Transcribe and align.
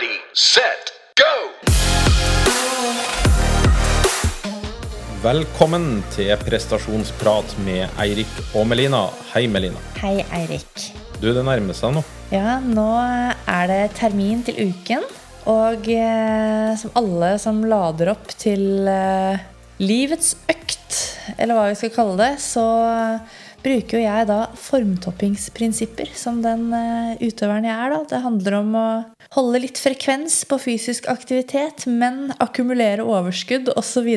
Ready, 0.00 0.16
set, 0.32 0.92
go! 1.18 1.32
Velkommen 5.20 5.98
til 6.14 6.30
prestasjonsprat 6.40 7.52
med 7.66 7.98
Eirik 8.00 8.30
og 8.56 8.64
Melina. 8.70 9.02
Hei, 9.34 9.42
Melina. 9.52 9.82
Hei, 10.00 10.22
Eirik. 10.38 10.86
Du, 11.18 11.26
det 11.36 11.42
nærmer 11.44 11.76
seg 11.76 11.92
nå. 11.98 12.04
Ja, 12.32 12.56
nå 12.64 12.86
er 12.96 13.68
det 13.68 13.80
termin 13.98 14.40
til 14.46 14.70
uken. 14.70 15.04
Og 15.52 15.90
eh, 15.92 16.72
som 16.80 16.96
alle 16.96 17.34
som 17.42 17.60
lader 17.68 18.14
opp 18.14 18.32
til 18.40 18.88
eh, 18.88 19.44
livets 19.84 20.32
økt, 20.48 21.02
eller 21.36 21.58
hva 21.58 21.68
vi 21.74 21.80
skal 21.82 21.92
kalle 21.98 22.16
det, 22.22 22.32
så 22.40 22.64
bruker 23.64 23.98
jo 23.98 24.02
jeg 24.04 24.26
da 24.28 24.38
formtoppingsprinsipper 24.58 26.10
som 26.16 26.40
den 26.44 26.68
eh, 26.76 27.20
utøveren 27.22 27.66
jeg 27.68 27.76
er. 27.76 27.94
da. 27.94 28.00
Det 28.12 28.20
handler 28.24 28.58
om 28.60 28.76
å 28.78 28.88
holde 29.36 29.62
litt 29.66 29.80
frekvens 29.80 30.42
på 30.50 30.58
fysisk 30.62 31.08
aktivitet, 31.12 31.86
men 31.86 32.30
akkumulere 32.40 33.06
overskudd 33.06 33.72
osv. 33.76 34.08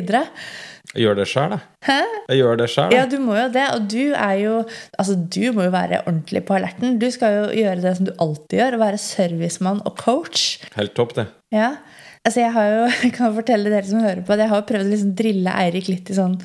Jeg 0.93 1.05
gjør 1.05 1.17
det 1.17 1.25
sjøl, 1.29 1.55
jeg. 1.55 1.66
Hæ? 1.88 1.99
Jeg 2.29 2.39
gjør 2.39 2.59
det 2.61 2.67
sjøl. 2.71 2.95
Ja, 2.95 3.05
du 3.09 3.17
må 3.23 3.38
jo 3.38 3.47
det. 3.53 3.66
Og 3.75 3.88
du 3.91 4.03
er 4.13 4.35
jo 4.41 4.55
Altså, 4.99 5.16
du 5.17 5.44
må 5.55 5.67
jo 5.67 5.73
være 5.73 6.03
ordentlig 6.03 6.44
på 6.47 6.57
alerten. 6.57 6.99
Du 7.02 7.09
skal 7.13 7.39
jo 7.39 7.45
gjøre 7.63 7.81
det 7.83 7.95
som 7.97 8.07
du 8.09 8.13
alltid 8.21 8.59
gjør, 8.59 8.77
å 8.77 8.83
være 8.83 9.02
servicemann 9.02 9.81
og 9.88 9.97
coach. 9.99 10.59
Helt 10.77 10.95
topp, 10.97 11.16
det. 11.17 11.27
Ja. 11.53 11.75
Altså, 12.23 12.44
jeg 12.45 12.53
har 12.55 12.69
jo, 12.71 12.83
jeg 13.07 13.16
kan 13.17 13.33
fortelle 13.35 13.73
dere 13.73 13.89
som 13.89 14.03
hører 14.03 14.21
på, 14.23 14.35
at 14.35 14.45
jeg 14.45 14.53
har 14.53 14.61
jo 14.61 14.69
prøvd 14.69 14.88
å 14.88 14.94
liksom 14.94 15.16
drille 15.19 15.57
Eirik 15.63 15.89
litt 15.91 16.13
i 16.13 16.19
sånn 16.19 16.38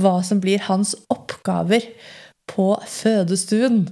hva 0.00 0.18
som 0.26 0.40
blir 0.42 0.62
hans 0.66 0.94
oppgaver 1.12 1.86
på 2.54 2.68
fødestuen. 2.88 3.84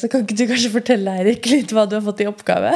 Så 0.00 0.10
kan 0.12 0.24
ikke 0.26 0.36
du 0.36 0.46
kanskje 0.50 0.72
fortelle 0.74 1.14
Eirik 1.20 1.46
litt 1.52 1.72
hva 1.76 1.86
du 1.88 1.96
har 1.98 2.04
fått 2.04 2.24
i 2.24 2.28
oppgave? 2.30 2.74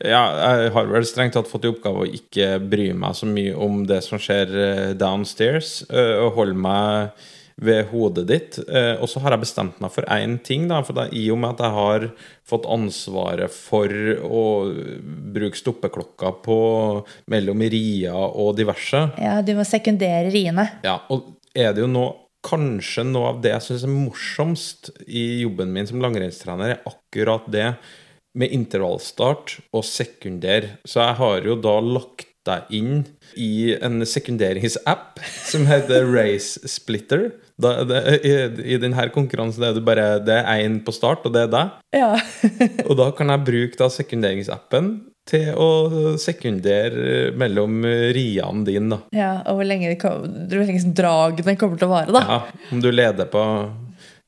Ja, 0.00 0.22
jeg 0.56 0.70
har 0.72 0.86
vel 0.88 1.04
strengt 1.08 1.34
tatt 1.36 1.48
fått 1.50 1.66
i 1.66 1.72
oppgave 1.72 2.06
å 2.06 2.08
ikke 2.08 2.54
bry 2.72 2.90
meg 2.96 3.16
så 3.18 3.26
mye 3.28 3.52
om 3.60 3.82
det 3.88 4.00
som 4.06 4.20
skjer 4.22 4.54
eh, 4.56 4.86
downstairs, 4.96 5.82
eh, 5.92 6.14
og 6.24 6.38
holde 6.38 6.56
meg 6.56 7.26
ved 7.60 7.90
hodet 7.90 8.24
ditt. 8.30 8.56
Eh, 8.64 8.94
Og 8.96 9.10
så 9.12 9.20
har 9.20 9.34
jeg 9.34 9.42
bestemt 9.42 9.80
meg 9.84 9.92
for 9.92 10.06
én 10.08 10.38
ting, 10.40 10.64
da, 10.70 10.78
for 10.86 10.96
da, 10.96 11.04
i 11.12 11.26
og 11.32 11.42
med 11.42 11.52
at 11.52 11.60
jeg 11.66 11.76
har 11.76 12.06
fått 12.48 12.68
ansvaret 12.72 13.52
for 13.52 13.92
å 14.24 14.44
bruke 15.34 15.60
stoppeklokka 15.60 16.32
på 16.46 16.56
mellom 17.28 17.66
Ria 17.76 18.16
og 18.16 18.56
diverse, 18.56 19.04
Ja, 19.20 19.40
du 19.44 19.52
må 19.58 19.68
sekundere 19.68 20.32
riene. 20.32 20.70
Ja, 20.86 21.02
og 21.12 21.34
er 21.52 21.74
det 21.76 21.84
jo 21.84 21.90
nå 21.92 22.08
Kanskje 22.46 23.04
noe 23.04 23.34
av 23.34 23.42
det 23.44 23.52
jeg 23.52 23.66
syns 23.66 23.84
er 23.84 23.92
morsomst 23.92 24.90
i 25.06 25.42
jobben 25.42 25.74
min 25.74 25.88
som 25.88 26.00
langrennstrener, 26.02 26.76
er 26.76 26.88
akkurat 26.88 27.48
det 27.52 27.74
med 28.38 28.54
intervallstart 28.54 29.58
og 29.74 29.84
sekunder. 29.84 30.76
Så 30.88 31.02
jeg 31.02 31.18
har 31.20 31.46
jo 31.48 31.56
da 31.60 31.76
lagt 31.84 32.28
deg 32.48 32.70
inn 32.72 33.02
i 33.36 33.74
en 33.76 34.00
sekunderingsapp 34.08 35.20
som 35.50 35.66
heter 35.68 36.08
Race 36.08 36.60
Splitter. 36.68 37.28
Da, 37.60 37.82
det, 37.84 38.00
i, 38.24 38.32
I 38.74 38.80
denne 38.80 39.04
konkurransen 39.12 39.66
er 39.66 39.76
det 39.76 39.84
bare 39.84 40.14
det 40.24 40.38
er 40.40 40.64
én 40.64 40.80
på 40.84 40.94
start, 40.96 41.26
og 41.28 41.36
det 41.36 41.44
er 41.44 41.52
deg. 41.52 41.76
Ja. 42.00 42.14
Og 42.88 42.96
da 42.96 43.10
kan 43.16 43.32
jeg 43.32 43.46
bruke 43.46 43.76
da 43.80 43.90
sekunderingsappen 43.92 44.94
til 45.30 45.52
å 45.54 45.68
sekundere 46.20 47.30
mellom 47.38 47.80
riene 48.14 48.64
dine, 48.66 48.96
da. 48.96 48.98
ja 49.16 49.30
og 49.46 49.60
hvor 49.60 49.68
lenge, 49.68 49.92
det 49.94 50.58
hvor 50.58 50.66
lenge 50.66 50.92
dragene 50.98 51.54
kommer 51.60 51.78
til 51.80 51.88
å 51.88 51.94
vare, 51.94 52.14
da. 52.16 52.22
Ja, 52.26 52.66
om 52.74 52.82
du 52.82 52.90
leder 52.90 53.30
på 53.30 53.44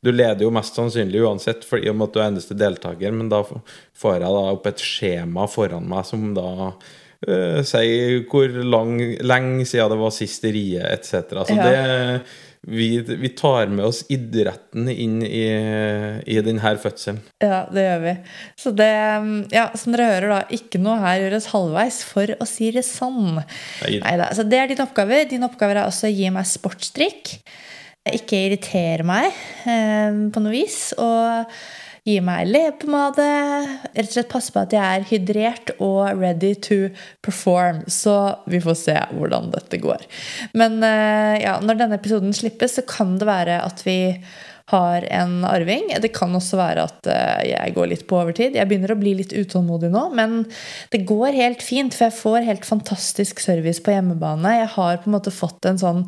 Du 0.02 0.10
leder 0.10 0.42
jo 0.42 0.50
mest 0.50 0.74
sannsynlig 0.74 1.20
uansett, 1.22 1.62
fordi 1.62 1.90
om 1.92 2.00
at 2.02 2.10
du 2.14 2.18
er 2.18 2.30
eneste 2.32 2.56
deltaker, 2.58 3.12
men 3.14 3.28
da 3.30 3.44
får 3.46 4.16
jeg 4.16 4.22
da 4.24 4.40
opp 4.50 4.64
et 4.66 4.82
skjema 4.82 5.44
foran 5.46 5.84
meg 5.86 6.08
som 6.08 6.24
da 6.34 6.48
eh, 7.28 7.60
sier 7.62 8.24
hvor 8.26 8.50
lang, 8.66 8.96
lenge 9.22 9.62
siden 9.70 9.92
det 9.94 10.00
var 10.00 10.10
sist 10.16 10.42
rie, 10.50 10.82
etc. 10.90 11.44
Så 11.46 11.54
Ja. 11.54 11.68
det 11.70 12.22
vi, 12.62 13.00
vi 13.00 13.28
tar 13.34 13.66
med 13.66 13.84
oss 13.88 14.04
idretten 14.12 14.86
inn 14.88 15.18
i, 15.26 15.46
i 16.30 16.36
denne 16.46 16.74
fødselen. 16.78 17.18
Ja, 17.42 17.64
det 17.72 17.86
gjør 17.88 18.02
vi. 18.04 18.14
Så 18.62 18.72
det, 18.78 18.90
ja, 19.50 19.64
som 19.78 19.96
dere 19.96 20.06
hører, 20.12 20.28
da, 20.30 20.38
ikke 20.54 20.78
noe 20.82 21.00
her 21.02 21.24
gjøres 21.24 21.50
halvveis, 21.50 22.02
for 22.06 22.36
å 22.38 22.46
si 22.46 22.70
det 22.74 22.84
sånn. 22.86 23.40
Nei. 23.40 23.98
Neida, 24.04 24.30
Så 24.38 24.46
det 24.46 24.62
er 24.62 24.70
din 24.70 24.84
oppgave. 24.84 25.24
Din 25.30 25.46
oppgave 25.48 25.74
er 25.74 25.82
også 25.88 26.06
å 26.06 26.14
gi 26.14 26.30
meg 26.34 26.46
sportsdrikk. 26.46 27.34
Ikke 28.14 28.44
irritere 28.46 29.06
meg 29.06 29.28
eh, 29.66 30.22
på 30.30 30.42
noe 30.42 30.54
vis. 30.54 30.92
Og 31.02 31.50
gi 32.08 32.18
meg 32.24 32.48
leppepomade. 32.50 33.26
Rett 33.94 34.08
og 34.08 34.14
slett 34.16 34.30
passe 34.32 34.54
på 34.54 34.62
at 34.64 34.74
jeg 34.74 34.82
er 34.82 35.08
hydrert 35.10 35.74
og 35.78 36.18
ready 36.18 36.54
to 36.58 36.80
perform. 37.22 37.84
Så 37.86 38.16
vi 38.50 38.62
får 38.62 38.78
se 38.80 38.96
hvordan 39.14 39.52
dette 39.54 39.78
går. 39.82 40.06
Men 40.58 40.80
eh, 40.86 41.42
ja, 41.44 41.58
når 41.62 41.84
denne 41.84 42.00
episoden 42.00 42.34
slippes, 42.36 42.78
så 42.78 42.86
kan 42.88 43.18
det 43.20 43.30
være 43.30 43.60
at 43.62 43.84
vi 43.86 44.00
har 44.72 45.04
en 45.10 45.42
arving. 45.44 45.90
Det 46.02 46.12
kan 46.16 46.34
også 46.34 46.58
være 46.58 46.86
at 46.88 47.08
eh, 47.10 47.48
jeg 47.52 47.74
går 47.76 47.90
litt 47.92 48.06
på 48.10 48.18
overtid. 48.18 48.58
Jeg 48.58 48.70
begynner 48.70 48.94
å 48.94 49.00
bli 49.00 49.14
litt 49.18 49.34
utålmodig 49.34 49.92
nå, 49.92 50.08
men 50.18 50.40
det 50.94 51.04
går 51.08 51.38
helt 51.38 51.62
fint, 51.64 51.94
for 51.94 52.08
jeg 52.08 52.18
får 52.18 52.48
helt 52.48 52.66
fantastisk 52.66 53.42
service 53.42 53.82
på 53.84 53.94
hjemmebane. 53.94 54.58
Jeg 54.62 54.72
har 54.76 55.02
på 55.02 55.10
en 55.10 55.18
måte 55.18 55.34
fått 55.34 55.70
en 55.70 55.82
sånn 55.82 56.06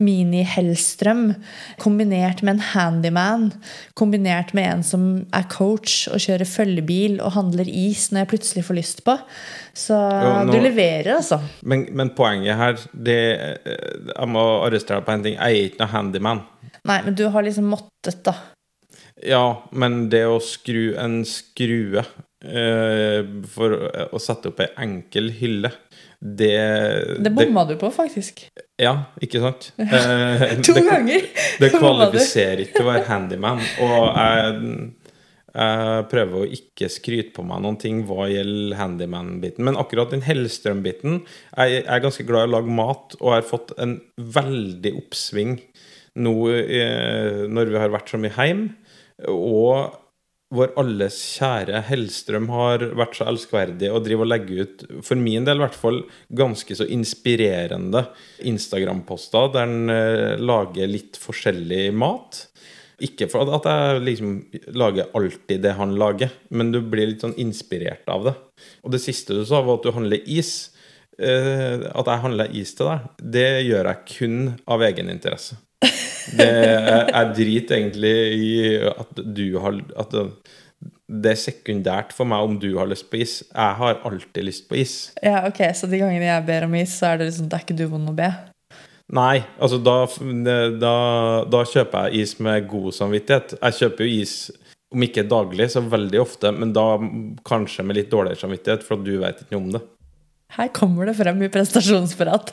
mini-Hellstrøm 0.00 1.34
kombinert 1.82 2.42
med 2.42 2.54
en 2.56 2.64
handyman, 2.72 3.48
kombinert 3.98 4.54
med 4.54 4.68
en 4.70 4.82
som 4.86 5.04
er 5.34 5.46
coach 5.52 6.06
og 6.12 6.20
kjører 6.22 6.48
følgebil 6.48 7.18
og 7.20 7.34
handler 7.36 7.68
is 7.68 8.08
når 8.12 8.24
jeg 8.24 8.30
plutselig 8.32 8.64
får 8.68 8.78
lyst 8.80 9.04
på. 9.06 9.18
Så 9.74 9.96
Jo, 9.96 10.32
nå- 10.46 10.52
du 10.52 10.58
leverer, 10.60 11.14
altså. 11.16 11.40
Men, 11.64 11.86
men 11.92 12.10
poenget 12.16 12.56
her 12.56 12.78
det, 12.92 13.20
eh, 13.64 13.86
Jeg 14.16 14.28
må 14.28 14.42
arrestere 14.66 15.00
deg 15.00 15.06
på 15.06 15.12
en 15.16 15.22
ting. 15.22 15.34
Jeg 15.38 15.42
er 15.62 15.68
ikke 15.70 15.80
noe 15.84 15.92
handyman. 15.94 16.42
Nei, 16.84 17.00
men 17.06 17.14
du 17.14 17.28
har 17.30 17.42
liksom 17.46 17.68
måttet, 17.72 18.22
da. 18.24 18.34
Ja, 19.22 19.62
men 19.72 20.08
det 20.10 20.24
å 20.26 20.40
skru 20.42 20.96
en 20.98 21.20
skrue 21.28 22.02
for 22.42 23.74
å 24.10 24.18
sette 24.22 24.50
opp 24.50 24.62
ei 24.64 24.70
enkel 24.82 25.28
hylle, 25.38 25.70
det 26.22 26.54
Det 27.22 27.30
bomma 27.34 27.64
du 27.66 27.74
på, 27.78 27.90
faktisk. 27.90 28.44
Ja, 28.78 28.94
ikke 29.22 29.40
sant? 29.42 29.72
Eh, 29.78 30.58
To 30.62 30.74
det, 30.76 30.84
ganger! 30.86 31.24
Det 31.58 31.70
kvalifiserer 31.78 32.62
ikke 32.64 32.76
til 32.78 32.86
å 32.86 32.90
være 32.92 33.06
handyman. 33.08 33.62
Og 33.82 33.96
jeg, 34.06 34.76
jeg 35.52 36.04
prøver 36.12 36.36
å 36.44 36.50
ikke 36.58 36.90
skryte 36.94 37.34
på 37.36 37.46
meg 37.46 37.62
noen 37.64 37.78
ting 37.82 38.04
hva 38.08 38.28
gjelder 38.30 38.78
handyman-biten. 38.78 39.66
Men 39.66 39.78
akkurat 39.80 40.14
den 40.14 40.22
Hellstrøm-biten 40.26 41.20
Jeg 41.58 41.74
jeg 41.80 41.88
er 41.90 42.04
ganske 42.06 42.26
glad 42.28 42.46
i 42.46 42.52
å 42.52 42.54
lage 42.56 42.76
mat, 42.78 43.18
og 43.20 43.34
har 43.34 43.48
fått 43.48 43.74
en 43.82 43.98
veldig 44.18 44.94
oppsving 45.02 45.58
nå 46.22 46.36
eh, 46.52 47.42
når 47.50 47.70
vi 47.72 47.82
har 47.82 47.92
vært 47.94 48.14
så 48.14 48.20
mye 48.22 48.34
hjemme. 48.36 48.74
Og 49.30 49.98
vår 50.52 50.74
alles 50.80 51.16
kjære 51.38 51.80
Hellstrøm 51.88 52.50
har 52.52 52.84
vært 52.98 53.16
så 53.16 53.26
elskverdig 53.30 53.88
og 53.92 54.04
driver 54.04 54.26
og 54.26 54.32
legger 54.34 54.66
ut, 54.66 54.84
for 55.06 55.20
min 55.20 55.46
del 55.48 55.60
i 55.60 55.64
hvert 55.64 55.78
fall, 55.78 56.02
ganske 56.28 56.76
så 56.76 56.86
inspirerende 56.92 58.04
Instagram-poster 58.52 59.52
der 59.54 59.66
han 59.66 59.92
eh, 59.92 60.42
lager 60.42 60.90
litt 60.90 61.18
forskjellig 61.20 61.86
mat. 61.96 62.44
Ikke 63.02 63.26
for 63.32 63.48
at 63.56 63.66
jeg 63.66 64.04
liksom 64.04 64.36
lager 64.78 65.10
alltid 65.18 65.64
det 65.64 65.74
han 65.78 65.96
lager, 65.98 66.30
men 66.54 66.70
du 66.74 66.82
blir 66.84 67.10
litt 67.10 67.24
sånn 67.24 67.38
inspirert 67.40 68.06
av 68.12 68.28
det. 68.28 68.36
Og 68.84 68.94
det 68.94 69.02
siste 69.02 69.34
du 69.34 69.42
sa, 69.48 69.64
var 69.64 69.80
at 69.80 69.88
du 69.88 69.96
handler 69.96 70.22
is. 70.30 70.70
Eh, 71.18 71.82
at 71.88 72.08
jeg 72.08 72.24
handler 72.28 72.54
is 72.56 72.76
til 72.76 72.92
deg, 72.92 73.10
det 73.40 73.50
gjør 73.66 73.90
jeg 73.90 74.08
kun 74.14 74.40
av 74.70 74.84
egeninteresse. 74.86 75.58
Det, 76.38 76.46
jeg, 76.46 77.28
drit 77.36 77.36
driter 77.36 77.78
egentlig 77.78 78.16
i 78.36 78.50
at 78.92 79.22
du 79.36 79.46
har 79.62 79.78
At 79.98 80.14
det, 80.14 81.32
er 81.32 81.40
sekundært 81.40 82.14
for 82.16 82.28
meg 82.28 82.46
om 82.46 82.54
du 82.62 82.70
har 82.78 82.88
lyst 82.88 83.10
på 83.10 83.20
is. 83.20 83.34
Jeg 83.50 83.78
har 83.80 84.00
alltid 84.08 84.46
lyst 84.46 84.68
på 84.70 84.78
is. 84.80 84.94
Ja, 85.22 85.42
ok, 85.48 85.60
Så 85.76 85.90
de 85.90 86.00
gangene 86.00 86.28
jeg 86.28 86.46
ber 86.48 86.68
om 86.68 86.78
is, 86.78 86.94
så 86.96 87.12
er 87.12 87.20
det 87.20 87.28
liksom, 87.28 87.50
det 87.50 87.58
er 87.58 87.66
ikke 87.66 87.76
du 87.76 87.84
vond 87.90 88.12
å 88.12 88.16
be? 88.16 88.30
Nei, 89.12 89.42
altså 89.60 89.76
da, 89.82 89.96
da, 90.80 90.96
da 91.52 91.62
kjøper 91.68 92.08
jeg 92.08 92.24
is 92.24 92.38
med 92.40 92.68
god 92.70 92.94
samvittighet. 92.96 93.58
Jeg 93.58 93.80
kjøper 93.82 94.08
jo 94.08 94.22
is 94.22 94.36
om 94.92 95.04
ikke 95.04 95.24
daglig, 95.28 95.68
så 95.72 95.82
veldig 95.84 96.20
ofte, 96.20 96.52
men 96.52 96.72
da 96.76 96.86
kanskje 97.48 97.84
med 97.84 97.98
litt 97.98 98.10
dårligere 98.12 98.40
samvittighet, 98.40 98.84
for 98.86 99.00
du 99.00 99.14
vet 99.22 99.42
ikke 99.42 99.56
noe 99.56 99.66
om 99.66 99.74
det. 99.76 99.82
Her 100.52 100.68
kommer 100.74 101.08
det 101.08 101.14
frem 101.16 101.38
i 101.42 101.48
prestasjonsprat. 101.52 102.52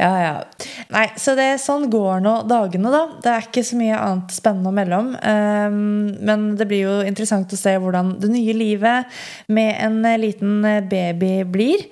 Ja, 0.00 0.10
ja. 0.18 0.32
Nei, 0.90 1.04
så 1.20 1.36
det, 1.38 1.60
sånn 1.62 1.86
går 1.92 2.24
nå 2.24 2.32
dagene, 2.50 2.90
da. 2.90 3.02
Det 3.22 3.30
er 3.30 3.46
ikke 3.46 3.62
så 3.66 3.78
mye 3.78 3.98
annet 3.98 4.34
spennende 4.34 4.72
å 4.72 4.74
melde 4.74 4.98
om. 4.98 5.12
Um, 5.14 5.76
men 6.26 6.48
det 6.58 6.66
blir 6.70 6.88
jo 6.88 6.96
interessant 7.06 7.52
å 7.54 7.60
se 7.60 7.76
hvordan 7.78 8.16
det 8.22 8.32
nye 8.32 8.56
livet 8.56 9.20
med 9.54 9.70
en 9.78 10.00
eh, 10.10 10.18
liten 10.18 10.58
eh, 10.66 10.82
baby 10.82 11.32
blir. 11.46 11.86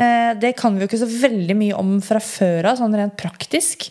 Uh, 0.00 0.32
det 0.40 0.54
kan 0.56 0.76
vi 0.76 0.86
jo 0.86 0.88
ikke 0.88 1.02
så 1.04 1.10
veldig 1.10 1.58
mye 1.60 1.76
om 1.76 1.98
fra 2.04 2.22
før 2.24 2.72
av, 2.72 2.80
sånn 2.80 2.96
rent 2.96 3.18
praktisk. 3.20 3.90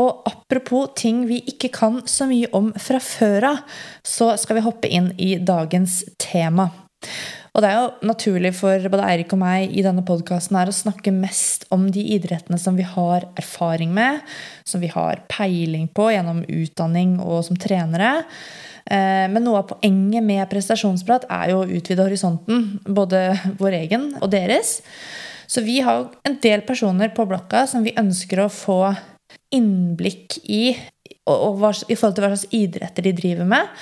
Og 0.00 0.24
apropos 0.30 0.94
ting 0.96 1.26
vi 1.28 1.42
ikke 1.52 1.72
kan 1.74 2.00
så 2.08 2.28
mye 2.30 2.48
om 2.56 2.72
fra 2.80 3.02
før 3.04 3.50
av, 3.52 3.64
så 4.00 4.32
skal 4.40 4.62
vi 4.62 4.68
hoppe 4.68 4.88
inn 4.88 5.12
i 5.20 5.34
dagens 5.36 6.06
tema. 6.16 6.70
Og 7.58 7.64
det 7.64 7.72
er 7.74 7.80
jo 7.80 8.06
naturlig 8.06 8.52
for 8.54 8.84
både 8.86 9.02
Eirik 9.02 9.32
og 9.34 9.40
meg 9.40 9.72
i 9.74 9.82
denne 9.82 10.04
podkasten 10.06 10.54
å 10.60 10.62
snakke 10.70 11.10
mest 11.10 11.64
om 11.74 11.88
de 11.90 12.04
idrettene 12.14 12.54
som 12.62 12.76
vi 12.78 12.84
har 12.86 13.26
erfaring 13.34 13.90
med, 13.96 14.20
som 14.62 14.78
vi 14.78 14.86
har 14.92 15.24
peiling 15.26 15.88
på 15.90 16.06
gjennom 16.14 16.44
utdanning 16.46 17.16
og 17.18 17.42
som 17.48 17.58
trenere. 17.58 18.12
Eh, 18.86 19.26
men 19.26 19.42
noe 19.42 19.64
av 19.64 19.72
poenget 19.72 20.22
med 20.22 20.46
prestasjonsprat 20.52 21.26
er 21.34 21.50
jo 21.50 21.64
å 21.64 21.66
utvide 21.66 22.06
horisonten. 22.06 22.68
Både 22.86 23.24
vår 23.58 23.80
egen 23.80 24.12
og 24.22 24.30
deres. 24.36 24.78
Så 25.50 25.66
vi 25.66 25.80
har 25.82 26.06
en 26.30 26.38
del 26.38 26.62
personer 26.62 27.10
på 27.10 27.26
blokka 27.26 27.66
som 27.66 27.82
vi 27.82 27.96
ønsker 27.98 28.44
å 28.44 28.52
få 28.54 28.84
innblikk 29.50 30.38
i 30.46 30.76
og, 31.28 31.60
og, 31.62 31.82
i 31.88 31.96
forhold 31.98 32.16
til 32.16 32.24
hva 32.24 32.32
slags 32.32 32.56
idretter 32.56 33.06
de 33.06 33.14
driver 33.16 33.48
med. 33.48 33.74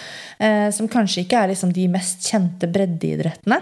Eh, 0.42 0.68
som 0.74 0.90
kanskje 0.90 1.24
ikke 1.24 1.38
er 1.40 1.52
liksom 1.52 1.72
de 1.72 1.86
mest 1.92 2.26
kjente 2.26 2.68
breddeidrettene. 2.72 3.60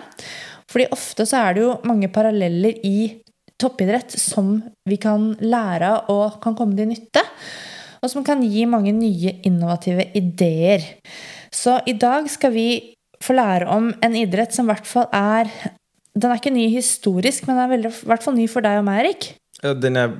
Fordi 0.70 0.88
ofte 0.94 1.26
så 1.28 1.44
er 1.44 1.54
det 1.54 1.62
jo 1.66 1.76
mange 1.86 2.10
paralleller 2.12 2.80
i 2.86 2.96
toppidrett 3.60 4.16
som 4.18 4.56
vi 4.88 4.98
kan 5.00 5.32
lære 5.44 5.92
av 5.92 6.10
og 6.12 6.40
kan 6.42 6.56
komme 6.58 6.76
til 6.78 6.90
nytte. 6.90 7.22
Og 8.02 8.10
som 8.12 8.24
kan 8.26 8.42
gi 8.44 8.66
mange 8.68 8.92
nye 8.92 9.38
innovative 9.46 10.10
ideer. 10.18 10.82
Så 11.54 11.78
i 11.88 11.94
dag 11.96 12.26
skal 12.32 12.52
vi 12.52 12.68
få 13.24 13.36
lære 13.38 13.70
om 13.70 13.92
en 14.04 14.18
idrett 14.18 14.52
som 14.52 14.66
i 14.66 14.74
hvert 14.74 14.88
fall 14.88 15.08
er 15.14 15.48
Den 16.14 16.30
er 16.30 16.38
ikke 16.38 16.52
ny 16.54 16.68
historisk, 16.70 17.46
men 17.46 17.56
den 17.58 17.72
er 17.72 17.88
i 17.88 18.06
hvert 18.06 18.22
fall 18.22 18.36
ny 18.36 18.44
for 18.46 18.62
deg 18.62 18.78
og 18.78 18.84
meg, 18.86 19.00
Erik. 19.02 19.32
Den 19.82 19.96
er 19.98 20.12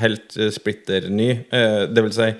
helt 0.00 0.34
splitter 0.50 1.06
ny. 1.14 1.28
Eh, 1.54 1.84
det 1.86 2.02
vil 2.02 2.14
si 2.16 2.32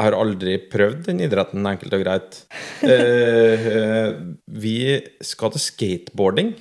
jeg 0.00 0.08
har 0.08 0.16
aldri 0.16 0.54
prøvd 0.72 1.02
den 1.10 1.20
idretten, 1.26 1.66
enkelt 1.68 1.92
og 1.92 2.00
greit. 2.00 2.36
Eh, 2.80 4.06
vi 4.48 4.76
skal 5.20 5.52
til 5.52 5.60
skateboarding. 5.60 6.54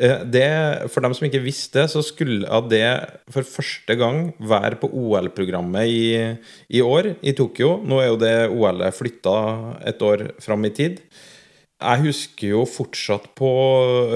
Eh, 0.00 0.24
det, 0.28 0.48
for 0.92 1.04
dem 1.04 1.14
som 1.16 1.24
ikke 1.24 1.40
visste 1.44 1.86
så 1.88 2.02
skulle 2.04 2.60
det 2.68 2.84
for 3.32 3.48
første 3.48 3.96
gang 3.96 4.34
være 4.36 4.76
på 4.80 4.90
OL-programmet 4.92 5.88
i, 5.88 6.04
i, 6.68 6.82
år, 6.84 7.14
i 7.24 7.32
Tokyo. 7.36 7.78
Nå 7.80 8.02
er 8.02 8.10
jo 8.10 8.20
det 8.20 8.34
OL-et 8.52 8.96
flytta 8.96 9.38
et 9.88 10.04
år 10.04 10.26
fram 10.44 10.68
i 10.68 10.74
tid. 10.76 11.00
Jeg 11.80 12.04
husker 12.04 12.52
jo 12.58 12.66
fortsatt 12.68 13.32
på 13.40 13.54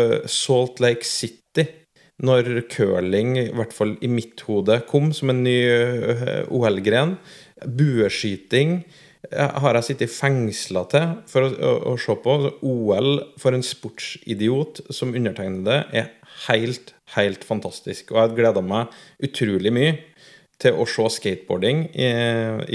eh, 0.05 0.19
Salt 0.29 0.85
Lake 0.85 1.09
City, 1.09 1.65
når 2.21 2.69
curling, 2.71 3.39
i 3.41 3.49
hvert 3.57 3.73
fall 3.75 3.97
i 4.05 4.09
mitt 4.13 4.45
hode, 4.47 4.77
kom 4.87 5.09
som 5.17 5.33
en 5.33 5.41
ny 5.43 5.57
OL-gren. 6.47 7.17
Bueskyting 7.63 8.81
har 9.33 9.79
jeg 9.79 9.87
sittet 9.87 10.13
fengsla 10.13 10.85
til 10.93 11.15
for 11.31 11.47
å, 11.47 11.51
å, 11.55 11.75
å, 11.93 11.95
se 12.01 12.17
på. 12.21 12.35
OL 12.67 13.11
for 13.41 13.57
en 13.57 13.65
sportsidiot 13.65 14.83
som 14.93 15.15
undertegnede 15.17 15.79
er 15.97 16.11
helt, 16.49 16.93
helt 17.17 17.47
fantastisk. 17.47 18.13
Og 18.13 18.21
jeg 18.21 18.39
gleda 18.41 18.63
meg 18.65 18.93
utrolig 19.25 19.73
mye 19.75 19.95
til 20.61 20.77
å 20.79 20.87
se 20.89 21.07
skateboarding 21.17 21.87
i, 21.95 22.09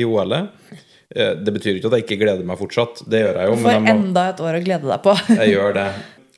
i 0.01 0.07
OL-et. 0.07 0.51
Eh, 1.15 1.33
det 1.41 1.53
betyr 1.55 1.77
ikke 1.77 1.89
at 1.89 1.97
jeg 1.97 2.05
ikke 2.05 2.21
gleder 2.23 2.45
meg 2.45 2.59
fortsatt. 2.59 3.03
Det 3.09 3.23
gjør 3.23 3.41
jeg 3.41 3.49
jo. 3.49 3.57
Du 3.57 3.65
får 3.65 3.79
må, 3.79 3.95
enda 3.95 4.27
et 4.33 4.43
år 4.45 4.59
å 4.59 4.61
glede 4.65 4.91
deg 4.91 5.01
på. 5.05 5.15
jeg 5.41 5.55
gjør 5.55 5.75
det. 5.79 5.89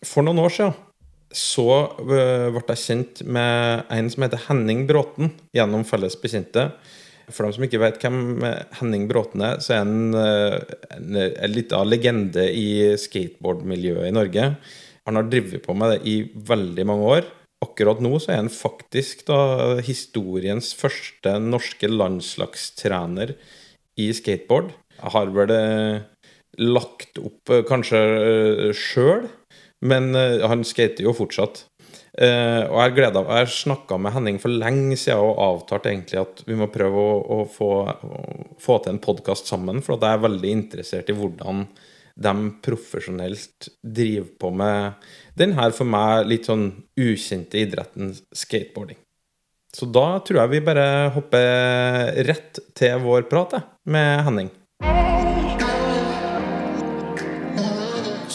For 0.07 0.25
noen 0.27 0.41
år 0.43 0.55
siden 0.55 0.79
så 1.31 1.67
eh, 2.03 2.47
ble 2.51 2.63
jeg 2.73 2.81
kjent 2.81 3.21
med 3.23 3.91
en 3.95 4.09
som 4.11 4.25
heter 4.25 4.47
Henning 4.49 4.83
Bråten, 4.89 5.31
gjennom 5.55 5.85
felles 5.87 6.17
bekjente. 6.19 6.69
For 7.29 7.45
dem 7.45 7.53
som 7.55 7.65
ikke 7.67 7.81
vet 7.81 7.99
hvem 8.01 8.41
Henning 8.79 9.05
Bråten 9.09 9.43
er, 9.45 9.59
så 9.63 9.75
er 9.75 9.83
han 9.83 10.15
en, 10.15 10.71
en, 10.97 11.19
en 11.21 11.53
liten 11.53 11.91
legende 11.91 12.47
i 12.49 12.95
skateboardmiljøet 12.99 14.09
i 14.09 14.15
Norge. 14.15 14.47
Han 15.07 15.17
har 15.17 15.29
drevet 15.29 15.63
på 15.65 15.75
med 15.77 15.95
det 15.95 16.01
i 16.09 16.15
veldig 16.49 16.87
mange 16.89 17.13
år. 17.17 17.29
Akkurat 17.61 18.01
nå 18.01 18.15
så 18.17 18.33
er 18.33 18.41
han 18.41 18.53
faktisk 18.53 19.25
da 19.27 19.41
historiens 19.85 20.71
første 20.77 21.35
norske 21.41 21.89
landslagstrener 21.89 23.35
i 24.01 24.09
skateboard. 24.17 24.71
Jeg 24.97 25.13
har 25.13 25.33
vel 25.35 25.49
det 25.51 25.65
lagt 26.61 27.21
opp 27.21 27.53
eh, 27.53 27.63
kanskje 27.67 28.01
eh, 28.01 28.71
sjøl, 28.75 29.27
men 29.85 30.11
eh, 30.17 30.41
han 30.47 30.65
skater 30.67 31.05
jo 31.05 31.15
fortsatt. 31.15 31.65
Uh, 32.11 32.67
og 32.67 32.75
Jeg 32.81 32.95
gleda 32.97 33.21
Jeg 33.23 33.51
snakka 33.55 33.95
med 33.95 34.11
Henning 34.11 34.39
for 34.43 34.51
lenge 34.51 34.97
siden 34.99 35.23
og 35.23 35.37
avtalt 35.45 35.85
egentlig 35.87 36.19
at 36.19 36.41
vi 36.43 36.57
må 36.59 36.67
prøve 36.71 36.99
å, 36.99 37.13
å, 37.23 37.37
få, 37.47 37.69
å 37.87 38.57
få, 38.59 38.81
til 38.83 38.95
en 38.95 39.03
podkast 39.03 39.47
sammen. 39.47 39.79
For 39.85 39.95
at 39.95 40.03
jeg 40.07 40.19
er 40.19 40.25
veldig 40.25 40.51
interessert 40.57 41.11
i 41.11 41.15
hvordan 41.15 41.65
de 42.21 42.33
profesjonelt 42.61 43.69
driver 43.81 44.27
på 44.43 44.51
med 44.59 45.07
den 45.39 45.55
her 45.55 45.71
for 45.73 45.87
meg 45.87 46.27
litt 46.27 46.49
sånn 46.51 46.67
ukjente 46.99 47.61
idretten 47.63 48.11
skateboarding. 48.35 48.99
Så 49.71 49.87
da 49.87 50.19
tror 50.19 50.43
jeg 50.43 50.51
vi 50.51 50.65
bare 50.67 50.87
hopper 51.15 52.11
rett 52.27 52.59
til 52.75 52.99
vår 53.05 53.29
prat 53.31 53.55
med 53.87 54.25
Henning. 54.27 54.51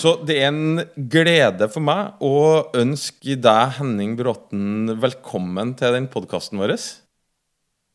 Så 0.06 0.12
det 0.22 0.36
er 0.38 0.52
en 0.52 0.84
glede 1.10 1.66
for 1.66 1.82
meg 1.82 2.20
å 2.22 2.36
ønske 2.78 3.34
deg, 3.42 3.72
Henning 3.80 4.12
Bråten, 4.14 4.92
velkommen 5.02 5.72
til 5.80 5.96
den 5.96 6.06
podkasten 6.12 6.62
vår. 6.62 6.76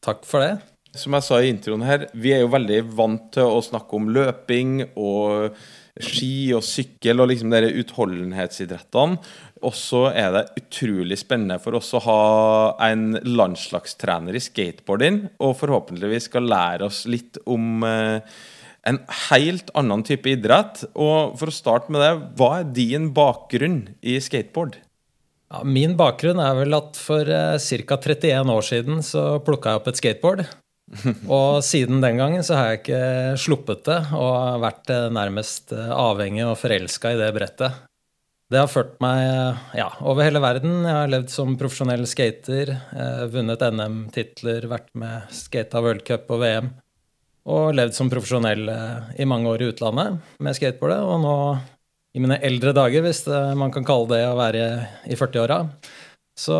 Takk 0.04 0.28
for 0.28 0.44
det. 0.44 0.58
Som 1.00 1.16
jeg 1.16 1.24
sa 1.24 1.40
i 1.40 1.48
introen 1.54 1.86
her, 1.88 2.10
vi 2.12 2.34
er 2.36 2.44
jo 2.44 2.52
veldig 2.52 2.82
vant 3.00 3.32
til 3.38 3.48
å 3.48 3.64
snakke 3.64 3.96
om 3.96 4.12
løping 4.12 4.74
og 4.90 5.56
ski 6.04 6.52
og 6.58 6.68
sykkel 6.68 7.24
og 7.24 7.32
liksom 7.32 7.56
de 7.56 7.72
utholdenhetsidrettene. 7.80 9.24
Og 9.64 9.80
så 9.80 10.10
er 10.12 10.36
det 10.36 10.46
utrolig 10.66 11.16
spennende 11.22 11.62
for 11.64 11.80
oss 11.80 11.96
å 11.96 12.04
ha 12.10 12.22
en 12.92 13.14
landslagstrener 13.24 14.36
i 14.36 14.44
skateboarding, 14.44 15.30
og 15.40 15.62
forhåpentligvis 15.64 16.28
skal 16.28 16.52
lære 16.58 16.92
oss 16.92 17.06
litt 17.08 17.40
om 17.48 17.86
eh, 17.88 18.42
en 18.88 19.02
helt 19.30 19.70
annen 19.78 20.04
type 20.06 20.30
idrett. 20.32 20.86
Og 20.94 21.36
for 21.40 21.52
å 21.52 21.56
starte 21.56 21.94
med 21.94 22.04
det, 22.04 22.14
hva 22.40 22.54
er 22.62 22.72
din 22.76 23.12
bakgrunn 23.16 23.84
i 24.02 24.18
skateboard? 24.24 24.80
Ja, 25.52 25.66
min 25.68 25.98
bakgrunn 26.00 26.40
er 26.40 26.56
vel 26.62 26.78
at 26.78 26.98
for 27.00 27.28
eh, 27.28 27.60
ca. 27.60 28.00
31 28.00 28.52
år 28.54 28.66
siden 28.66 29.02
så 29.04 29.36
plukka 29.44 29.74
jeg 29.74 29.82
opp 29.82 29.90
et 29.92 30.02
skateboard. 30.02 30.44
og 31.38 31.62
siden 31.64 32.02
den 32.04 32.18
gangen 32.20 32.44
så 32.44 32.58
har 32.58 32.72
jeg 32.72 32.82
ikke 32.82 33.04
sluppet 33.40 33.86
det 33.88 34.00
og 34.18 34.62
vært 34.64 34.92
eh, 34.92 35.08
nærmest 35.14 35.76
eh, 35.76 35.92
avhengig 35.92 36.46
og 36.48 36.60
forelska 36.60 37.14
i 37.14 37.20
det 37.20 37.32
brettet. 37.36 37.82
Det 38.52 38.60
har 38.60 38.68
ført 38.68 38.98
meg 39.00 39.22
ja, 39.80 39.86
over 40.04 40.26
hele 40.28 40.42
verden. 40.44 40.82
Jeg 40.84 40.96
har 40.98 41.12
levd 41.12 41.30
som 41.32 41.54
profesjonell 41.56 42.02
skater, 42.04 42.74
vunnet 43.32 43.64
NM-titler, 43.64 44.68
vært 44.68 44.90
med 45.00 45.30
skata 45.32 45.80
World 45.80 46.04
Cup 46.04 46.34
og 46.36 46.42
VM. 46.42 46.68
Og 47.50 47.72
levd 47.74 47.96
som 47.98 48.12
profesjonell 48.12 48.68
eh, 48.70 49.16
i 49.24 49.26
mange 49.30 49.50
år 49.50 49.64
i 49.64 49.72
utlandet 49.72 50.22
med 50.44 50.58
skateboardet. 50.58 51.02
Og 51.02 51.24
nå, 51.24 51.36
i 52.14 52.22
mine 52.22 52.38
eldre 52.44 52.76
dager, 52.78 53.06
hvis 53.08 53.26
man 53.58 53.74
kan 53.74 53.88
kalle 53.88 54.12
det 54.14 54.22
å 54.28 54.38
være 54.38 54.70
i 55.10 55.18
40-åra, 55.18 55.64
så 56.38 56.60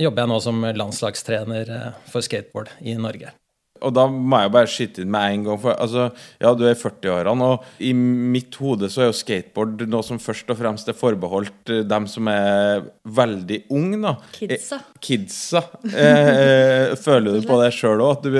jobber 0.00 0.24
jeg 0.24 0.32
nå 0.32 0.40
som 0.42 0.66
landslagstrener 0.82 1.76
eh, 1.76 2.02
for 2.10 2.24
skateboard 2.24 2.72
i 2.80 2.96
Norge. 2.98 3.34
Og 3.82 3.90
da 3.90 4.04
må 4.06 4.38
jeg 4.38 4.50
bare 4.54 4.70
skyte 4.70 5.02
inn 5.02 5.10
med 5.10 5.24
en 5.26 5.46
gang. 5.48 5.58
For 5.58 5.74
altså, 5.74 6.04
ja, 6.38 6.52
du 6.54 6.60
er 6.68 6.76
i 6.76 6.78
40-årene, 6.78 7.48
og 7.50 7.82
i 7.82 7.90
mitt 7.96 8.54
hode 8.62 8.86
så 8.92 9.02
er 9.02 9.08
jo 9.10 9.16
skateboard 9.18 9.82
noe 9.90 10.06
som 10.06 10.20
først 10.22 10.52
og 10.54 10.60
fremst 10.60 10.90
er 10.90 10.98
forbeholdt 10.98 11.72
eh, 11.74 11.82
dem 11.88 12.06
som 12.10 12.30
er 12.30 12.86
veldig 13.02 13.64
unge. 13.74 14.02
da. 14.04 14.14
Kidsa. 14.36 14.82
Kidsa. 15.02 15.64
Eh, 15.90 16.94
føler 17.00 17.40
du 17.40 17.48
på 17.48 17.58
det 17.62 17.72
sjøl 17.74 18.04
òg? 18.06 18.20
At 18.20 18.28
du 18.28 18.38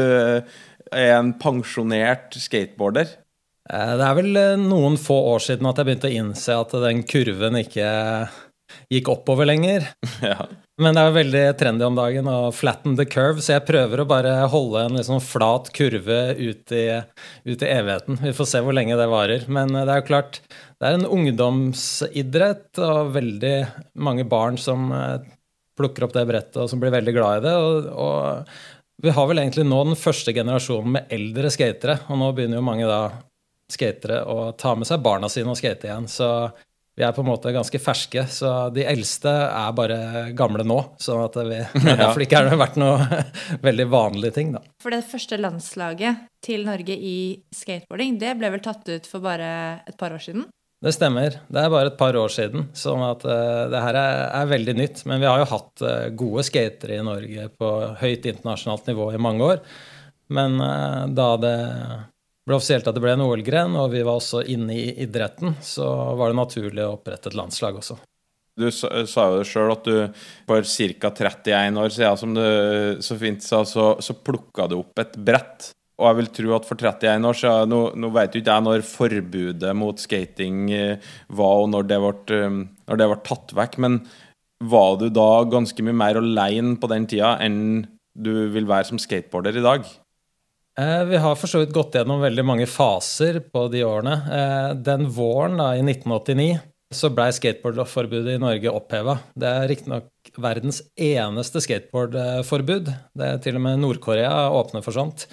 er 0.95 1.17
en 1.17 1.33
pensjonert 1.41 2.37
skateboarder? 2.41 3.11
Eh, 3.71 3.93
det 3.99 4.07
er 4.07 4.17
vel 4.19 4.39
eh, 4.39 4.55
noen 4.61 4.99
få 5.01 5.17
år 5.35 5.45
siden 5.45 5.69
at 5.71 5.79
jeg 5.79 5.89
begynte 5.89 6.11
å 6.11 6.17
innse 6.23 6.57
at 6.65 6.75
den 6.85 7.05
kurven 7.09 7.61
ikke 7.63 7.89
gikk 8.93 9.13
oppover 9.13 9.49
lenger. 9.49 9.89
Ja. 10.23 10.47
Men 10.81 10.97
det 10.97 11.03
er 11.03 11.09
jo 11.11 11.15
veldig 11.15 11.41
trendy 11.61 11.85
om 11.85 11.97
dagen 11.99 12.29
å 12.31 12.37
flatten 12.55 12.95
the 12.97 13.05
curve, 13.07 13.43
så 13.45 13.53
jeg 13.59 13.67
prøver 13.69 14.01
å 14.03 14.07
bare 14.09 14.31
holde 14.51 14.81
en 14.87 14.97
liksom 14.97 15.21
flat 15.23 15.69
kurve 15.77 16.17
ut 16.39 16.73
i, 16.75 16.87
ut 17.45 17.63
i, 17.63 17.69
evigheten. 17.69 18.17
Vi 18.23 18.33
får 18.35 18.49
se 18.49 18.63
hvor 18.65 18.75
lenge 18.75 18.97
det 18.99 19.07
varer. 19.13 19.45
Men 19.53 19.77
eh, 19.77 19.85
det 19.87 19.95
er 19.95 20.01
jo 20.01 20.09
klart, 20.09 20.41
det 20.81 20.89
er 20.89 20.99
en 20.99 21.07
ungdomsidrett 21.19 22.83
og 22.83 23.13
veldig 23.15 23.55
mange 24.01 24.27
barn 24.27 24.59
som 24.59 24.89
plukker 25.79 26.07
opp 26.07 26.17
det 26.17 26.25
brettet 26.29 26.59
og 26.61 26.69
som 26.71 26.81
blir 26.83 26.93
veldig 26.95 27.15
glad 27.17 27.43
i 27.43 27.47
det. 27.47 27.55
og, 27.57 27.93
og 27.93 28.72
vi 29.03 29.11
har 29.11 29.27
vel 29.27 29.43
egentlig 29.43 29.67
nå 29.67 29.81
den 29.89 29.99
første 29.99 30.35
generasjonen 30.35 30.97
med 30.97 31.15
eldre 31.15 31.51
skatere. 31.51 31.99
Og 32.09 32.21
nå 32.21 32.29
begynner 32.37 32.61
jo 32.61 32.67
mange 32.67 32.87
da 32.87 33.01
skatere 33.73 34.23
å 34.29 34.53
ta 34.59 34.77
med 34.79 34.87
seg 34.87 35.03
barna 35.03 35.31
sine 35.33 35.51
og 35.51 35.59
skate 35.59 35.89
igjen. 35.89 36.07
Så 36.11 36.29
vi 36.95 37.05
er 37.07 37.15
på 37.17 37.23
en 37.25 37.31
måte 37.31 37.53
ganske 37.55 37.81
ferske. 37.83 38.25
Så 38.31 38.53
de 38.75 38.85
eldste 38.87 39.33
er 39.49 39.75
bare 39.75 39.99
gamle 40.39 40.65
nå. 40.69 40.79
Sånn 41.03 41.25
at 41.25 41.39
vi 41.41 41.59
ja. 41.89 41.97
derfor 42.05 42.23
ikke 42.25 42.39
har 42.43 42.51
det 42.51 42.61
vært 42.61 42.79
noe 42.81 43.23
veldig 43.69 43.89
vanlig 43.91 44.35
ting, 44.37 44.55
da. 44.55 44.63
For 44.83 44.95
det 44.95 45.03
første 45.09 45.41
landslaget 45.41 46.29
til 46.45 46.67
Norge 46.69 46.95
i 46.95 47.17
skateboarding, 47.55 48.21
det 48.23 48.37
ble 48.39 48.53
vel 48.55 48.65
tatt 48.65 48.87
ut 48.87 49.09
for 49.09 49.25
bare 49.25 49.83
et 49.89 49.99
par 49.99 50.15
år 50.15 50.23
siden? 50.23 50.47
Det 50.83 50.91
stemmer. 50.97 51.37
Det 51.47 51.61
er 51.63 51.71
bare 51.71 51.93
et 51.93 51.99
par 51.99 52.17
år 52.19 52.33
siden. 52.35 52.67
sånn 52.75 53.03
at 53.07 53.23
uh, 53.23 53.71
det 53.71 53.83
her 53.85 53.99
er, 53.99 54.21
er, 54.35 54.49
veldig 54.51 54.75
nytt. 54.81 55.03
Men 55.07 55.21
vi 55.23 55.29
har 55.31 55.39
jo 55.39 55.51
hatt 55.53 55.85
uh, 55.87 56.09
gode 56.19 56.43
skatere 56.49 56.99
i 56.99 57.05
Norge 57.07 57.51
på 57.55 57.69
høyt 58.01 58.27
internasjonalt 58.27 58.91
nivå 58.91 59.13
i 59.15 59.21
mange 59.23 59.47
år. 59.47 59.61
Men 60.35 60.59
uh, 60.59 61.07
da 61.07 61.29
det 61.39 61.59
ble 62.43 62.57
offisielt 62.59 62.89
at 62.91 62.97
det 62.97 63.03
ble 63.05 63.13
en 63.15 63.23
OL-gren, 63.23 63.77
og 63.79 63.93
vi 63.93 64.03
var 64.03 64.19
også 64.19 64.43
inne 64.51 64.75
i 64.75 64.89
idretten, 65.05 65.55
så 65.63 65.87
var 66.19 66.33
det 66.33 66.41
naturlig 66.41 66.83
å 66.83 66.97
opprette 66.97 67.31
et 67.31 67.39
landslag 67.39 67.79
også. 67.79 68.01
Du 68.59 68.67
sa, 68.69 68.91
jo 68.91 69.39
det 69.39 69.47
sjøl 69.49 69.71
at 69.73 69.87
du 69.87 69.95
for 70.51 70.67
ca. 70.67 71.13
31 71.15 71.79
år 71.79 71.95
siden, 71.95 72.19
som 72.21 72.35
du 72.35 72.43
så 73.07 73.17
fint 73.23 73.47
sa, 73.47 73.63
så, 73.65 73.87
så 74.03 74.19
plukka 74.19 74.67
du 74.69 74.81
opp 74.83 74.99
et 75.01 75.15
brett 75.15 75.71
og 76.03 76.09
jeg 76.09 76.19
vil 76.19 76.31
tro 76.35 76.57
at 76.57 76.67
for 76.67 76.81
31 76.91 77.29
år 77.31 77.39
siden 77.39 77.73
Nå, 77.73 77.81
nå 78.03 78.11
vet 78.15 78.35
jo 78.35 78.43
ikke 78.43 78.57
jeg 78.57 78.67
når 78.67 78.85
forbudet 78.89 79.73
mot 79.79 80.03
skating 80.03 80.67
eh, 80.75 81.09
var, 81.31 81.63
og 81.63 81.71
når 81.73 81.89
det, 81.89 81.99
ble, 82.03 82.41
eh, 82.43 82.61
når 82.91 83.01
det 83.01 83.09
ble 83.13 83.19
tatt 83.29 83.55
vekk, 83.57 83.79
men 83.85 84.03
var 84.63 84.99
du 85.01 85.09
da 85.11 85.31
ganske 85.51 85.87
mye 85.87 85.99
mer 85.99 86.21
aleine 86.21 86.77
på 86.79 86.91
den 86.91 87.09
tida 87.11 87.37
enn 87.43 87.85
du 88.13 88.33
vil 88.53 88.69
være 88.69 88.91
som 88.91 89.01
skateboarder 89.01 89.59
i 89.59 89.65
dag? 89.65 89.87
Eh, 90.81 91.01
vi 91.09 91.23
har 91.23 91.39
for 91.39 91.51
så 91.51 91.63
vidt 91.63 91.75
gått 91.75 91.97
gjennom 91.99 92.23
veldig 92.23 92.45
mange 92.47 92.69
faser 92.71 93.41
på 93.47 93.67
de 93.73 93.87
årene. 93.87 94.19
Den 94.83 95.09
våren 95.15 95.59
da, 95.63 95.73
i 95.79 95.87
1989 95.87 96.61
så 96.93 97.11
blei 97.13 97.31
skateboardforbudet 97.35 98.37
i 98.37 98.41
Norge 98.41 98.73
oppheva. 98.73 99.17
Det 99.39 99.49
er 99.49 99.69
riktignok 99.71 100.33
verdens 100.41 100.83
eneste 100.97 101.63
skateboardforbud. 101.65 102.91
Det 103.19 103.29
er 103.29 103.41
til 103.43 103.59
og 103.59 103.65
med 103.65 103.81
Nord-Korea 103.83 104.51
åpner 104.53 104.85
for 104.85 104.97
sånt. 104.97 105.27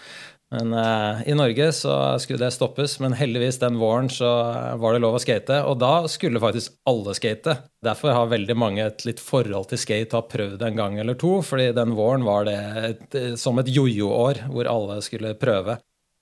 Men 0.50 0.74
uh, 0.74 1.22
i 1.30 1.36
Norge 1.38 1.68
så 1.78 1.94
skulle 2.18 2.42
det 2.42 2.56
stoppes, 2.56 2.96
men 3.04 3.14
heldigvis 3.14 3.60
den 3.62 3.78
våren 3.78 4.08
så 4.10 4.30
var 4.82 4.96
det 4.96 5.02
lov 5.04 5.20
å 5.20 5.22
skate. 5.22 5.60
Og 5.70 5.78
da 5.82 6.08
skulle 6.10 6.42
faktisk 6.42 6.80
alle 6.90 7.14
skate. 7.18 7.54
Derfor 7.86 8.16
har 8.18 8.32
veldig 8.32 8.56
mange 8.58 8.88
et 8.88 9.06
litt 9.06 9.22
forhold 9.22 9.70
til 9.70 9.82
skate 9.82 10.18
har 10.18 10.26
prøvd 10.32 10.66
en 10.66 10.80
gang 10.80 10.98
eller 10.98 11.20
to. 11.22 11.38
fordi 11.46 11.70
den 11.78 11.94
våren 11.98 12.26
var 12.26 12.50
det 12.50 12.58
et, 12.90 13.20
som 13.38 13.62
et 13.62 13.70
jojo-år 13.70 14.48
hvor 14.50 14.72
alle 14.74 15.00
skulle 15.06 15.38
prøve. 15.38 15.78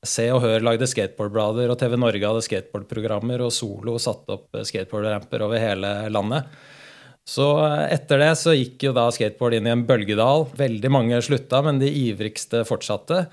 Se 0.05 0.27
og 0.29 0.43
Hør 0.43 0.61
lagde 0.61 0.87
skateboardblader, 0.91 1.71
og 1.71 1.79
TV 1.79 1.95
Norge 1.97 2.27
hadde 2.27 2.45
skateboardprogrammer, 2.45 3.41
og 3.41 3.55
Solo 3.55 3.95
satte 3.99 4.35
opp 4.35 4.59
skateboardramper 4.67 5.47
over 5.47 5.63
hele 5.63 5.93
landet. 6.11 6.51
Så 7.27 7.47
eh, 7.59 7.93
etter 7.97 8.21
det 8.21 8.31
så 8.39 8.55
gikk 8.55 8.87
jo 8.87 8.93
da 8.95 9.09
skateboard 9.11 9.57
inn 9.57 9.67
i 9.67 9.73
en 9.73 9.83
bølgedal. 9.87 10.47
Veldig 10.57 10.91
mange 10.93 11.19
slutta, 11.25 11.59
men 11.65 11.81
de 11.81 11.89
ivrigste 12.07 12.63
fortsatte. 12.67 13.25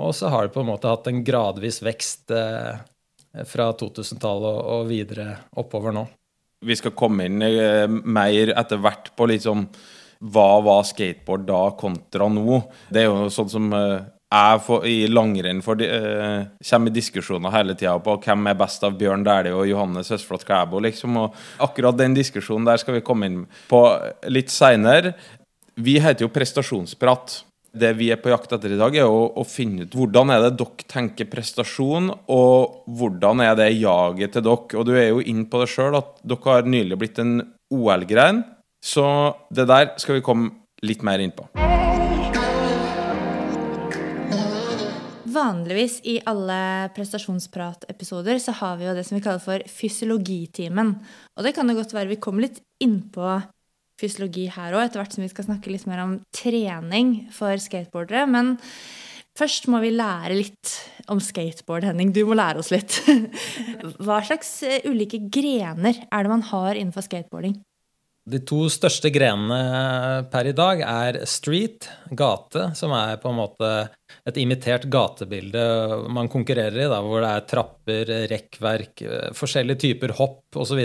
Og 0.00 0.14
så 0.16 0.30
har 0.32 0.46
det 0.46 0.54
på 0.54 0.62
en 0.62 0.70
måte 0.70 0.90
hatt 0.90 1.08
en 1.10 1.20
gradvis 1.24 1.82
vekst 1.84 2.32
eh, 2.32 2.80
fra 3.48 3.70
2000-tallet 3.78 4.60
og, 4.76 4.86
videre 4.88 5.34
oppover 5.60 5.94
nå. 5.96 6.06
Vi 6.62 6.76
skal 6.78 6.94
komme 6.96 7.26
inn 7.28 7.42
eh, 7.44 7.88
mer 7.88 8.54
etter 8.54 8.80
hvert 8.80 9.12
på 9.16 9.28
liksom 9.32 9.66
hva 10.32 10.48
var 10.62 10.84
skateboard 10.86 11.46
da 11.48 11.62
kontra 11.78 12.28
nå. 12.30 12.62
Det 12.92 13.02
er 13.02 13.08
jo 13.10 13.30
sånn 13.34 13.50
som 13.50 13.72
eh, 13.76 14.04
jeg 14.32 14.60
for, 14.64 14.86
i 14.88 15.08
langrenn 15.10 15.60
for, 15.64 15.82
eh, 15.82 16.46
kommer 16.70 16.92
i 16.92 16.96
diskusjoner 16.96 17.52
hele 17.52 17.76
tida 17.76 17.98
på 18.00 18.16
hvem 18.22 18.48
er 18.48 18.58
best 18.58 18.84
av 18.86 18.96
Bjørn 19.00 19.26
Dæhlie 19.26 19.56
og 19.56 19.68
Johannes 19.68 20.12
Høsflot 20.14 20.46
Klæbo, 20.48 20.80
liksom. 20.80 21.18
Og 21.20 21.36
akkurat 21.66 21.98
den 21.98 22.16
diskusjonen 22.16 22.68
der 22.68 22.80
skal 22.80 22.96
vi 22.96 23.04
komme 23.04 23.28
inn 23.28 23.40
på 23.68 23.82
litt 24.32 24.52
seinere. 24.54 25.12
Vi 25.76 25.98
heter 26.00 26.24
jo 26.24 26.32
Prestasjonsprat. 26.32 27.42
Det 27.72 27.94
vi 27.96 28.10
er 28.12 28.18
på 28.20 28.28
jakt 28.28 28.50
etter 28.52 28.74
i 28.74 28.76
dag, 28.76 28.92
er 29.00 29.08
å, 29.08 29.30
å, 29.32 29.42
finne 29.48 29.86
ut 29.86 29.94
hvordan 29.96 30.28
er 30.34 30.42
det 30.44 30.50
dere 30.60 30.84
tenker 30.92 31.28
prestasjon, 31.32 32.10
og 32.28 32.82
hvordan 32.98 33.40
er 33.40 33.56
det 33.56 33.70
jaget 33.78 34.34
til 34.36 34.44
dere. 34.44 34.76
Og 34.76 34.84
du 34.84 34.92
er 34.92 35.08
jo 35.08 35.22
inne 35.24 35.48
på 35.48 35.62
det 35.62 35.70
sjøl 35.72 35.96
at 35.96 36.18
dere 36.20 36.58
har 36.58 36.68
nylig 36.68 36.98
blitt 37.00 37.22
en 37.22 37.38
OL-grein, 37.72 38.42
så 38.84 39.06
det 39.48 39.64
der 39.72 39.94
skal 40.02 40.18
vi 40.18 40.26
komme 40.26 40.52
litt 40.84 41.00
mer 41.06 41.24
inn 41.24 41.32
på. 41.32 41.48
Vanligvis 45.32 46.02
i 46.12 46.18
alle 46.28 46.90
prestasjonsprat-episoder 46.92 48.36
så 48.42 48.52
har 48.58 48.76
vi 48.76 48.84
jo 48.84 48.92
det 48.98 49.06
som 49.08 49.16
vi 49.16 49.24
kaller 49.24 49.40
for 49.40 49.64
fysiologitimen. 49.80 50.92
Og 51.38 51.46
det 51.46 51.54
kan 51.56 51.72
det 51.72 51.78
godt 51.80 51.96
være 51.96 52.12
vi 52.12 52.20
kommer 52.20 52.50
litt 52.50 52.60
innpå 52.84 53.38
fysiologi 54.02 54.48
her 54.52 54.74
òg, 54.76 54.86
etter 54.86 55.02
hvert 55.02 55.16
som 55.16 55.24
vi 55.24 55.30
skal 55.32 55.48
snakke 55.48 55.72
litt 55.72 55.88
mer 55.90 56.04
om 56.04 56.18
trening 56.34 57.14
for 57.34 57.56
skateboardere. 57.62 58.26
Men 58.30 58.54
først 59.38 59.68
må 59.72 59.82
vi 59.84 59.94
lære 59.94 60.38
litt 60.38 60.76
om 61.12 61.22
skateboard, 61.22 61.86
Henning. 61.88 62.12
Du 62.14 62.24
må 62.28 62.36
lære 62.38 62.62
oss 62.62 62.72
litt. 62.74 63.00
Hva 64.04 64.22
slags 64.26 64.54
eh, 64.66 64.82
ulike 64.88 65.22
grener 65.32 66.04
er 66.08 66.24
det 66.24 66.32
man 66.32 66.48
har 66.52 66.74
innenfor 66.78 67.06
skateboarding? 67.06 67.60
De 68.22 68.38
to 68.46 68.68
største 68.70 69.10
grenene 69.10 70.28
per 70.30 70.46
i 70.46 70.54
dag 70.54 70.84
er 70.86 71.16
street, 71.26 71.88
gate, 72.14 72.68
som 72.78 72.94
er 72.94 73.16
på 73.18 73.32
en 73.32 73.40
måte 73.40 73.70
et 74.28 74.38
imitert 74.38 74.86
gatebilde 74.92 75.64
man 76.14 76.30
konkurrerer 76.30 76.84
i, 76.84 76.90
da, 76.90 77.00
hvor 77.02 77.24
det 77.24 77.32
er 77.32 77.48
trapper, 77.50 78.12
rekkverk, 78.30 79.02
eh, 79.08 79.26
forskjellige 79.34 79.82
typer 79.88 80.14
hopp 80.20 80.62
osv 80.62 80.84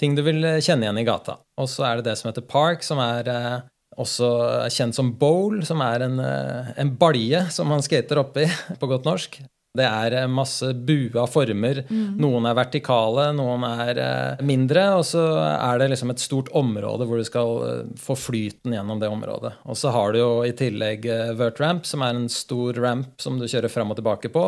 ting 0.00 0.14
du 0.14 0.22
vil 0.26 0.44
eh, 0.44 0.62
kjenne 0.62 0.86
igjen 0.86 1.02
i 1.02 1.06
gata. 1.08 1.38
Og 1.60 1.68
så 1.70 1.88
er 1.88 1.98
det 1.98 2.10
det 2.10 2.16
som 2.20 2.30
heter 2.30 2.46
park, 2.48 2.86
som 2.86 3.02
er 3.02 3.28
eh, 3.32 3.60
også 3.98 4.30
kjent 4.72 4.96
som 4.96 5.12
bowl, 5.18 5.60
som 5.66 5.82
er 5.84 6.06
en, 6.06 6.18
eh, 6.22 6.74
en 6.78 6.96
balje 6.98 7.48
som 7.54 7.70
man 7.70 7.84
skater 7.84 8.22
oppi, 8.22 8.48
på 8.80 8.90
godt 8.90 9.08
norsk. 9.08 9.40
Det 9.78 9.84
er 9.84 10.24
masse 10.32 10.72
bua 10.88 11.26
former. 11.30 11.82
Mm. 11.86 12.16
Noen 12.18 12.46
er 12.48 12.56
vertikale, 12.56 13.28
noen 13.36 13.66
er 13.68 14.00
mindre. 14.42 14.86
Og 14.98 15.04
så 15.06 15.22
er 15.52 15.78
det 15.78 15.90
liksom 15.92 16.10
et 16.10 16.24
stort 16.24 16.48
område 16.56 17.06
hvor 17.06 17.20
du 17.20 17.26
skal 17.28 17.84
få 18.00 18.16
flyten 18.18 18.74
gjennom 18.74 18.98
det 18.98 19.12
området. 19.12 19.52
Og 19.68 19.78
så 19.78 19.92
har 19.94 20.16
du 20.16 20.18
jo 20.22 20.32
i 20.48 20.56
tillegg 20.56 21.06
vert 21.38 21.60
ramp, 21.62 21.86
som 21.86 22.02
er 22.02 22.16
en 22.16 22.26
stor 22.32 22.80
ramp 22.80 23.22
som 23.22 23.38
du 23.38 23.46
kjører 23.46 23.70
fram 23.70 23.92
og 23.92 24.00
tilbake 24.00 24.32
på. 24.34 24.46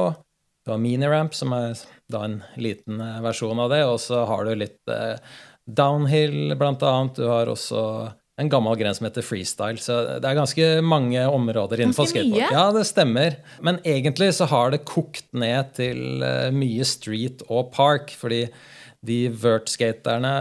Du 0.67 0.73
har 0.73 0.83
mini-ramp, 0.83 1.37
som 1.37 1.55
er 1.55 1.79
da 2.13 2.25
en 2.27 2.41
liten 2.61 3.01
eh, 3.01 3.21
versjon 3.25 3.61
av 3.63 3.71
det. 3.73 3.83
Og 3.89 4.01
så 4.03 4.25
har 4.29 4.47
du 4.47 4.55
litt 4.59 4.93
eh, 4.93 5.21
downhill, 5.67 6.55
blant 6.59 6.83
annet. 6.87 7.21
Du 7.21 7.29
har 7.31 7.51
også 7.51 7.85
en 8.41 8.49
gammel 8.49 8.77
gren 8.81 8.97
som 8.97 9.07
heter 9.09 9.25
freestyle. 9.25 9.81
Så 9.83 9.99
det 10.23 10.27
er 10.27 10.39
ganske 10.39 10.69
mange 10.87 11.23
områder 11.29 11.83
innenfor 11.83 12.09
skateboard. 12.09 12.41
Mye. 12.41 12.53
Ja, 12.57 12.67
det 12.75 12.87
stemmer. 12.89 13.37
Men 13.61 13.81
egentlig 13.85 14.33
så 14.39 14.49
har 14.51 14.73
det 14.73 14.87
kokt 14.89 15.29
ned 15.37 15.75
til 15.77 16.25
uh, 16.25 16.49
mye 16.55 16.87
street 16.89 17.45
og 17.51 17.69
park. 17.77 18.15
Fordi 18.17 18.47
de 19.05 19.21
vert-skaterne 19.43 20.33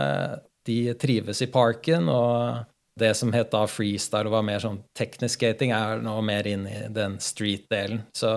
de 0.69 0.79
trives 0.99 1.43
i 1.43 1.49
parken. 1.51 2.09
og 2.11 2.65
det 2.99 3.13
som 3.15 3.31
het 3.33 3.51
da 3.53 3.63
freestyle 3.69 4.27
og 4.27 4.33
var 4.33 4.43
mer 4.43 4.59
sånn 4.63 4.81
teknisk 4.97 5.39
skating, 5.39 5.71
er 5.71 6.01
nå 6.03 6.17
mer 6.25 6.47
inn 6.49 6.65
i 6.67 6.81
den 6.91 7.15
street-delen. 7.23 8.03
Så 8.15 8.33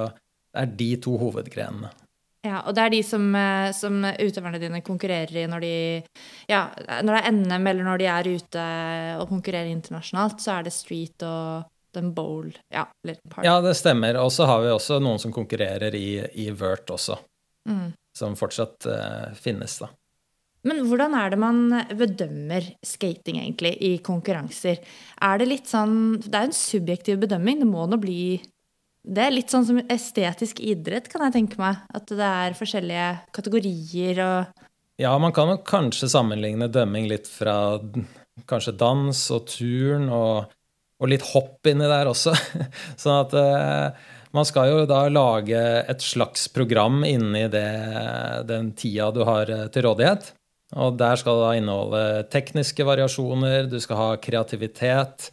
det 0.52 0.62
er 0.62 0.76
de 0.78 0.90
to 1.02 1.16
hovedgrenene. 1.18 1.90
Ja, 2.42 2.64
og 2.66 2.74
det 2.74 2.82
er 2.82 2.90
de 2.90 3.02
som, 3.06 3.26
eh, 3.38 3.70
som, 3.76 4.00
utøverne 4.02 4.58
dine 4.58 4.80
konkurrerer 4.82 5.44
i 5.44 5.46
når 5.46 5.62
de 5.62 5.74
Ja, 6.50 6.64
når 7.04 7.14
det 7.14 7.20
er 7.20 7.36
NM 7.36 7.68
eller 7.70 7.86
når 7.86 8.02
de 8.02 8.08
er 8.10 8.30
ute 8.34 8.64
og 9.22 9.28
konkurrerer 9.30 9.70
internasjonalt, 9.70 10.42
så 10.42 10.56
er 10.56 10.66
det 10.66 10.74
street 10.74 11.22
og 11.22 11.68
den 11.94 12.10
bowl 12.16 12.50
Ja. 12.72 12.86
Ja, 13.44 13.60
det 13.60 13.76
stemmer. 13.78 14.16
Og 14.18 14.32
så 14.32 14.48
har 14.48 14.62
vi 14.64 14.72
også 14.72 14.98
noen 15.02 15.20
som 15.22 15.32
konkurrerer 15.34 15.94
i, 15.94 16.22
i 16.40 16.50
vert 16.50 16.90
også. 16.90 17.18
Mm. 17.68 17.92
Som 18.16 18.34
fortsatt 18.36 18.88
uh, 18.88 19.34
finnes, 19.38 19.78
da. 19.80 19.92
Men 20.66 20.84
hvordan 20.86 21.14
er 21.18 21.32
det 21.32 21.38
man 21.42 21.60
bedømmer 21.98 22.66
skating, 22.86 23.40
egentlig, 23.42 23.74
i 23.82 23.96
konkurranser? 24.04 24.78
Er 25.20 25.40
det 25.40 25.48
litt 25.50 25.70
sånn 25.70 26.20
Det 26.22 26.36
er 26.38 26.48
en 26.48 26.54
subjektiv 26.54 27.18
bedømming. 27.24 27.62
Det 27.62 27.68
må 27.68 27.86
nå 27.90 27.98
bli 28.02 28.22
det 29.02 29.22
er 29.24 29.34
litt 29.34 29.50
sånn 29.50 29.66
som 29.66 29.80
estetisk 29.90 30.60
idrett, 30.62 31.08
kan 31.10 31.24
jeg 31.26 31.34
tenke 31.34 31.58
meg. 31.60 31.80
At 31.94 32.10
det 32.10 32.28
er 32.28 32.58
forskjellige 32.58 33.08
kategorier 33.34 34.22
og 34.22 34.68
Ja, 35.00 35.16
man 35.18 35.34
kan 35.34 35.48
nok 35.50 35.64
kanskje 35.66 36.10
sammenligne 36.12 36.68
dømming 36.70 37.08
litt 37.10 37.26
fra 37.26 37.80
kanskje 38.48 38.74
dans 38.78 39.18
og 39.34 39.46
turn 39.50 40.06
og, 40.12 40.52
og 41.02 41.10
litt 41.10 41.24
hopp 41.32 41.66
inni 41.66 41.88
der 41.90 42.10
også. 42.10 42.34
sånn 43.02 43.18
at 43.24 43.34
eh, 43.38 44.04
man 44.36 44.46
skal 44.48 44.70
jo 44.70 44.84
da 44.88 45.02
lage 45.10 45.58
et 45.82 46.04
slags 46.04 46.46
program 46.52 47.02
inni 47.04 47.48
det, 47.52 47.66
den 48.48 48.70
tida 48.78 49.10
du 49.12 49.24
har 49.28 49.50
eh, 49.50 49.66
til 49.74 49.88
rådighet. 49.88 50.30
Og 50.78 50.96
der 50.96 51.18
skal 51.20 51.36
det 51.36 51.44
da 51.44 51.56
inneholde 51.58 52.04
tekniske 52.32 52.86
variasjoner, 52.88 53.66
du 53.68 53.76
skal 53.82 53.98
ha 53.98 54.08
kreativitet, 54.22 55.28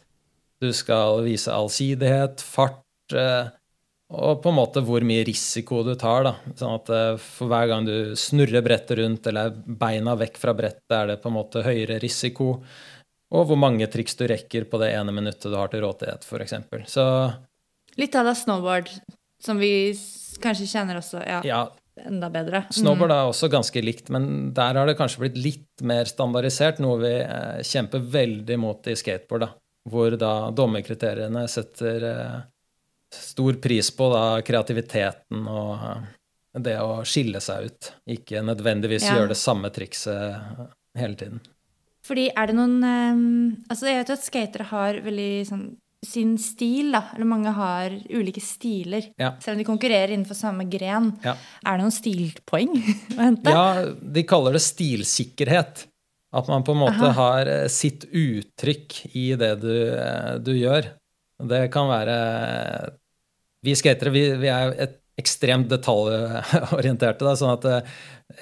du 0.60 0.68
skal 0.76 1.22
vise 1.24 1.54
allsidighet, 1.54 2.42
fart. 2.44 2.82
Eh, 3.14 3.48
og 4.10 4.40
på 4.42 4.50
en 4.50 4.56
måte 4.58 4.82
hvor 4.82 5.04
mye 5.06 5.22
risiko 5.26 5.84
du 5.86 5.92
tar. 5.98 6.24
da, 6.26 6.32
sånn 6.58 6.76
at 6.80 6.90
eh, 6.94 7.12
For 7.22 7.50
hver 7.50 7.68
gang 7.70 7.86
du 7.86 8.16
snurrer 8.18 8.64
brettet 8.66 8.98
rundt 8.98 9.28
eller 9.30 9.54
beina 9.54 10.16
vekk 10.18 10.40
fra 10.42 10.54
brettet, 10.56 10.90
er 10.96 11.12
det 11.12 11.20
på 11.22 11.30
en 11.30 11.38
måte 11.38 11.62
høyere 11.66 12.00
risiko. 12.02 12.56
Og 13.30 13.46
hvor 13.46 13.58
mange 13.60 13.86
triks 13.86 14.18
du 14.18 14.26
rekker 14.26 14.66
på 14.66 14.80
det 14.82 14.90
ene 14.96 15.14
minuttet 15.14 15.46
du 15.46 15.54
har 15.54 15.70
til 15.70 15.84
rådighet, 15.84 16.26
f.eks. 16.26 16.56
Så 16.90 17.04
Litt 17.98 18.14
av 18.18 18.26
det 18.26 18.34
snowboard, 18.38 18.90
som 19.42 19.58
vi 19.62 19.92
kanskje 20.42 20.66
kjenner 20.70 20.98
også. 20.98 21.22
Ja. 21.26 21.38
ja, 21.46 21.62
enda 22.06 22.30
bedre. 22.32 22.64
Snowboard 22.74 23.14
er 23.14 23.30
også 23.30 23.50
ganske 23.52 23.82
likt, 23.84 24.10
men 24.10 24.50
der 24.56 24.78
har 24.78 24.90
det 24.90 24.98
kanskje 24.98 25.24
blitt 25.24 25.38
litt 25.38 25.84
mer 25.86 26.10
standardisert, 26.10 26.82
noe 26.82 26.98
vi 27.02 27.16
eh, 27.22 27.60
kjemper 27.66 28.02
veldig 28.18 28.58
mot 28.58 28.90
i 28.90 28.98
skateboard, 28.98 29.46
da. 29.46 29.52
Hvor 29.90 30.14
da 30.18 30.32
dommerkriteriene 30.54 31.46
setter 31.48 32.06
eh, 32.10 32.40
stor 33.14 33.58
pris 33.62 33.90
på 33.96 34.08
da 34.12 34.24
kreativiteten 34.46 35.46
og 35.50 35.72
eh, 35.76 36.08
det 36.60 36.76
å 36.82 37.00
skille 37.06 37.40
seg 37.42 37.70
ut. 37.70 37.92
Ikke 38.10 38.42
nødvendigvis 38.42 39.06
ja. 39.06 39.18
gjøre 39.18 39.32
det 39.34 39.38
samme 39.38 39.70
trikset 39.74 40.66
hele 40.98 41.18
tiden. 41.18 41.42
Fordi 42.06 42.30
er 42.32 42.48
det 42.48 42.56
noen 42.56 42.80
um, 42.80 43.22
Altså, 43.68 43.90
jeg 43.90 44.00
vet 44.00 44.10
jo 44.10 44.16
at 44.16 44.24
skatere 44.24 44.66
har 44.70 44.98
veldig 45.04 45.30
sånn 45.46 45.68
sin 46.06 46.38
stil, 46.40 46.94
da. 46.94 47.02
Eller 47.12 47.28
mange 47.28 47.52
har 47.52 47.92
ulike 48.08 48.40
stiler. 48.40 49.10
Ja. 49.20 49.34
Selv 49.42 49.58
om 49.58 49.60
de 49.60 49.66
konkurrerer 49.68 50.14
innenfor 50.14 50.38
samme 50.38 50.64
gren. 50.70 51.10
Ja. 51.24 51.34
Er 51.60 51.76
det 51.76 51.84
noen 51.84 51.94
stilpoeng 51.94 52.72
å 53.18 53.20
hente? 53.20 53.52
Ja, 53.52 53.66
de 54.00 54.24
kaller 54.28 54.56
det 54.56 54.64
stilsikkerhet. 54.64 55.84
At 56.30 56.48
man 56.48 56.64
på 56.64 56.72
en 56.72 56.80
måte 56.84 57.10
Aha. 57.10 57.12
har 57.18 57.50
eh, 57.50 57.66
sitt 57.72 58.06
uttrykk 58.06 59.00
i 59.18 59.26
det 59.38 59.54
du, 59.60 59.74
du 60.46 60.52
gjør. 60.54 60.92
Det 61.50 61.64
kan 61.74 61.88
være 61.90 62.16
Vi 63.66 63.76
skatere 63.76 64.12
vi, 64.14 64.24
vi 64.40 64.48
er 64.52 64.74
et 64.86 64.96
ekstremt 65.20 65.68
detaljorienterte. 65.68 67.26
Da, 67.26 67.36
sånn 67.36 67.52
at 67.52 67.66
eh, 67.68 67.94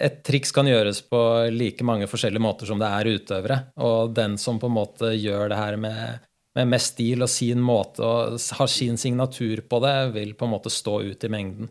et 0.09 0.21
triks 0.27 0.53
kan 0.55 0.69
gjøres 0.69 1.03
på 1.11 1.21
like 1.51 1.87
mange 1.87 2.07
forskjellige 2.11 2.45
måter 2.45 2.71
som 2.71 2.79
det 2.79 2.91
er 2.93 3.13
utøvere. 3.19 3.61
Og 3.83 4.15
den 4.15 4.37
som 4.39 4.61
på 4.63 4.71
en 4.71 4.77
måte 4.79 5.13
gjør 5.17 5.51
det 5.51 5.59
her 5.59 5.79
med 5.81 6.25
med 6.59 6.71
mest 6.73 6.97
stil 6.97 7.23
og 7.23 7.31
sin 7.31 7.63
måte 7.63 8.05
og 8.05 8.39
har 8.59 8.71
sin 8.73 8.99
signatur 8.99 9.63
på 9.69 9.81
det, 9.85 9.97
vil 10.17 10.35
på 10.39 10.47
en 10.47 10.55
måte 10.57 10.73
stå 10.73 11.01
ut 11.07 11.25
i 11.25 11.33
mengden. 11.33 11.71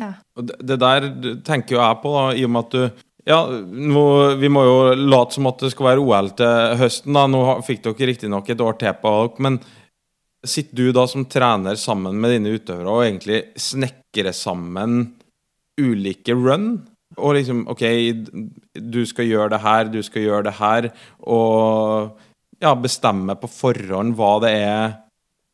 Ja. 0.00 0.14
Det, 0.38 0.56
det 0.64 0.78
der 0.80 1.08
tenker 1.46 1.76
jo 1.76 1.82
jeg 1.82 2.00
på, 2.02 2.12
da, 2.14 2.26
i 2.36 2.44
og 2.46 2.52
med 2.54 2.68
at 2.68 2.76
du 2.76 3.06
ja, 3.28 3.42
nå, 3.52 4.02
Vi 4.40 4.48
må 4.48 4.62
jo 4.64 4.76
late 4.96 5.36
som 5.36 5.46
at 5.50 5.60
det 5.60 5.68
skal 5.74 5.90
være 5.90 6.00
OL 6.00 6.30
til 6.38 6.78
høsten. 6.80 7.12
da, 7.14 7.26
Nå 7.28 7.42
fikk 7.66 7.82
dere 7.84 8.08
riktignok 8.08 8.48
et 8.48 8.62
år 8.64 8.78
til 8.80 8.94
på 9.02 9.12
dere, 9.12 9.44
men 9.44 9.58
sitter 10.46 10.76
du 10.76 10.92
da 10.96 11.06
som 11.10 11.26
trener 11.28 11.76
sammen 11.80 12.16
med 12.20 12.34
dine 12.36 12.54
utøvere 12.56 12.94
og 12.94 13.04
egentlig 13.04 13.42
snekrer 13.60 14.32
sammen 14.36 15.02
ulike 15.80 16.36
run? 16.36 16.72
Og 17.18 17.34
liksom 17.36 17.64
OK, 17.72 17.84
du 18.72 19.02
skal 19.08 19.26
gjøre 19.26 19.50
det 19.56 19.62
her, 19.64 19.88
du 19.90 20.00
skal 20.06 20.26
gjøre 20.28 20.46
det 20.46 20.56
her, 20.60 20.90
og 21.26 22.18
ja, 22.62 22.74
bestemme 22.78 23.34
på 23.40 23.50
forhånd 23.50 24.14
hva 24.18 24.34
det 24.44 24.52
er 24.62 24.84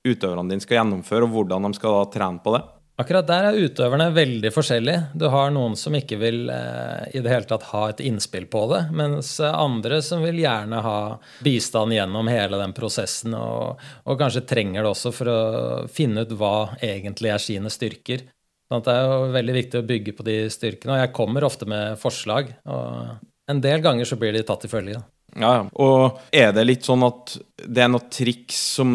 utøverne 0.06 0.50
dine 0.50 0.62
skal 0.62 0.82
gjennomføre, 0.82 1.26
og 1.26 1.32
hvordan 1.32 1.66
de 1.66 1.78
skal 1.78 1.96
da 1.96 2.08
trene 2.12 2.42
på 2.44 2.52
det? 2.54 2.62
Akkurat 2.96 3.26
der 3.28 3.50
er 3.50 3.58
utøverne 3.60 4.06
veldig 4.16 4.48
forskjellige. 4.54 5.00
Du 5.20 5.26
har 5.28 5.50
noen 5.52 5.74
som 5.76 5.92
ikke 5.98 6.16
vil 6.16 6.46
eh, 6.48 7.02
i 7.12 7.20
det 7.20 7.28
hele 7.28 7.48
tatt 7.48 7.66
ha 7.74 7.82
et 7.90 8.00
innspill 8.08 8.46
på 8.48 8.62
det, 8.70 8.86
mens 8.96 9.34
andre 9.44 9.98
som 10.04 10.24
vil 10.24 10.38
gjerne 10.40 10.80
ha 10.80 11.00
bistand 11.44 11.92
gjennom 11.92 12.30
hele 12.32 12.56
den 12.62 12.72
prosessen, 12.76 13.36
og, 13.36 13.82
og 14.08 14.16
kanskje 14.22 14.46
trenger 14.48 14.80
det 14.80 14.94
også 14.94 15.12
for 15.12 15.28
å 15.28 15.40
finne 15.92 16.24
ut 16.24 16.32
hva 16.40 16.54
egentlig 16.80 17.34
er 17.34 17.44
sine 17.44 17.72
styrker. 17.72 18.24
Sånn 18.66 18.82
det 18.86 18.94
er 18.96 19.04
jo 19.04 19.28
veldig 19.34 19.58
viktig 19.60 19.82
å 19.82 19.86
bygge 19.92 20.16
på 20.16 20.26
de 20.26 20.38
styrkene, 20.50 20.96
og 20.96 21.04
jeg 21.04 21.12
kommer 21.20 21.46
ofte 21.46 21.68
med 21.68 22.00
forslag. 22.00 22.48
og 22.64 23.52
En 23.52 23.60
del 23.62 23.84
ganger 23.84 24.08
så 24.08 24.16
blir 24.18 24.32
de 24.34 24.42
tatt 24.46 24.64
til 24.64 24.72
følge. 24.72 25.04
Ja, 25.36 25.68
Og 25.74 26.16
er 26.32 26.52
det 26.56 26.64
litt 26.64 26.86
sånn 26.88 27.04
at 27.04 27.36
det 27.60 27.84
er 27.84 27.92
noe 27.92 28.08
triks 28.08 28.56
som 28.78 28.90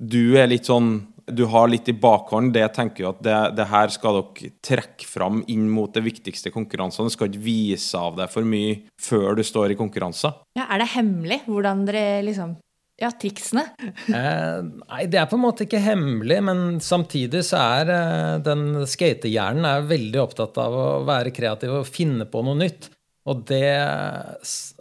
du 0.00 0.22
er 0.40 0.50
litt 0.50 0.66
sånn 0.66 0.90
du 1.34 1.44
har 1.50 1.68
litt 1.70 1.88
i 1.88 1.96
bakhånd, 1.96 2.52
det 2.54 2.66
tenker 2.76 3.04
jo 3.04 3.10
at 3.12 3.20
det, 3.24 3.36
det, 3.58 3.66
her 3.70 3.92
skal 3.94 4.20
dere 4.20 4.50
trekke 4.64 5.08
fram 5.08 5.44
inn 5.52 5.68
mot 5.70 5.92
det 5.94 6.04
viktigste 6.04 6.52
konkurransene. 6.54 7.10
Du 7.10 7.16
skal 7.16 7.30
ikke 7.30 7.44
vise 7.44 8.00
av 8.00 8.18
deg 8.18 8.32
for 8.32 8.46
mye 8.46 8.80
før 9.00 9.38
du 9.38 9.44
står 9.46 9.74
i 9.74 9.78
konkurranser. 9.78 10.42
Ja, 10.58 10.66
Er 10.68 10.82
det 10.82 10.90
hemmelig 10.96 11.42
hvordan 11.46 11.86
dere 11.88 12.20
liksom 12.26 12.56
ja, 13.00 13.10
triksene? 13.16 13.64
eh, 14.20 14.60
nei, 14.60 15.02
det 15.08 15.20
er 15.22 15.28
på 15.30 15.38
en 15.38 15.44
måte 15.46 15.64
ikke 15.66 15.82
hemmelig, 15.82 16.40
men 16.44 16.64
samtidig 16.84 17.42
så 17.48 17.62
er 17.80 17.92
eh, 17.96 18.38
den 18.44 18.84
skatehjernen 18.84 19.88
veldig 19.88 20.22
opptatt 20.22 20.60
av 20.60 20.76
å 20.76 20.88
være 21.08 21.34
kreativ 21.34 21.78
og 21.80 21.88
finne 21.88 22.28
på 22.28 22.44
noe 22.44 22.60
nytt. 22.60 22.90
Og 23.28 23.42
det, 23.48 23.66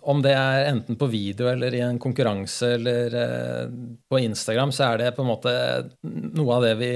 om 0.01 0.21
det 0.23 0.33
er 0.35 0.69
enten 0.69 0.97
på 0.99 1.09
video 1.12 1.49
eller 1.51 1.73
i 1.75 1.81
en 1.83 1.99
konkurranse 2.01 2.73
eller 2.75 3.15
eh, 3.19 3.65
på 4.09 4.21
Instagram, 4.21 4.71
så 4.75 4.91
er 4.91 5.01
det 5.01 5.12
på 5.17 5.25
en 5.25 5.31
måte 5.31 5.53
noe 6.07 6.55
av 6.55 6.67
det 6.67 6.75
vi 6.79 6.93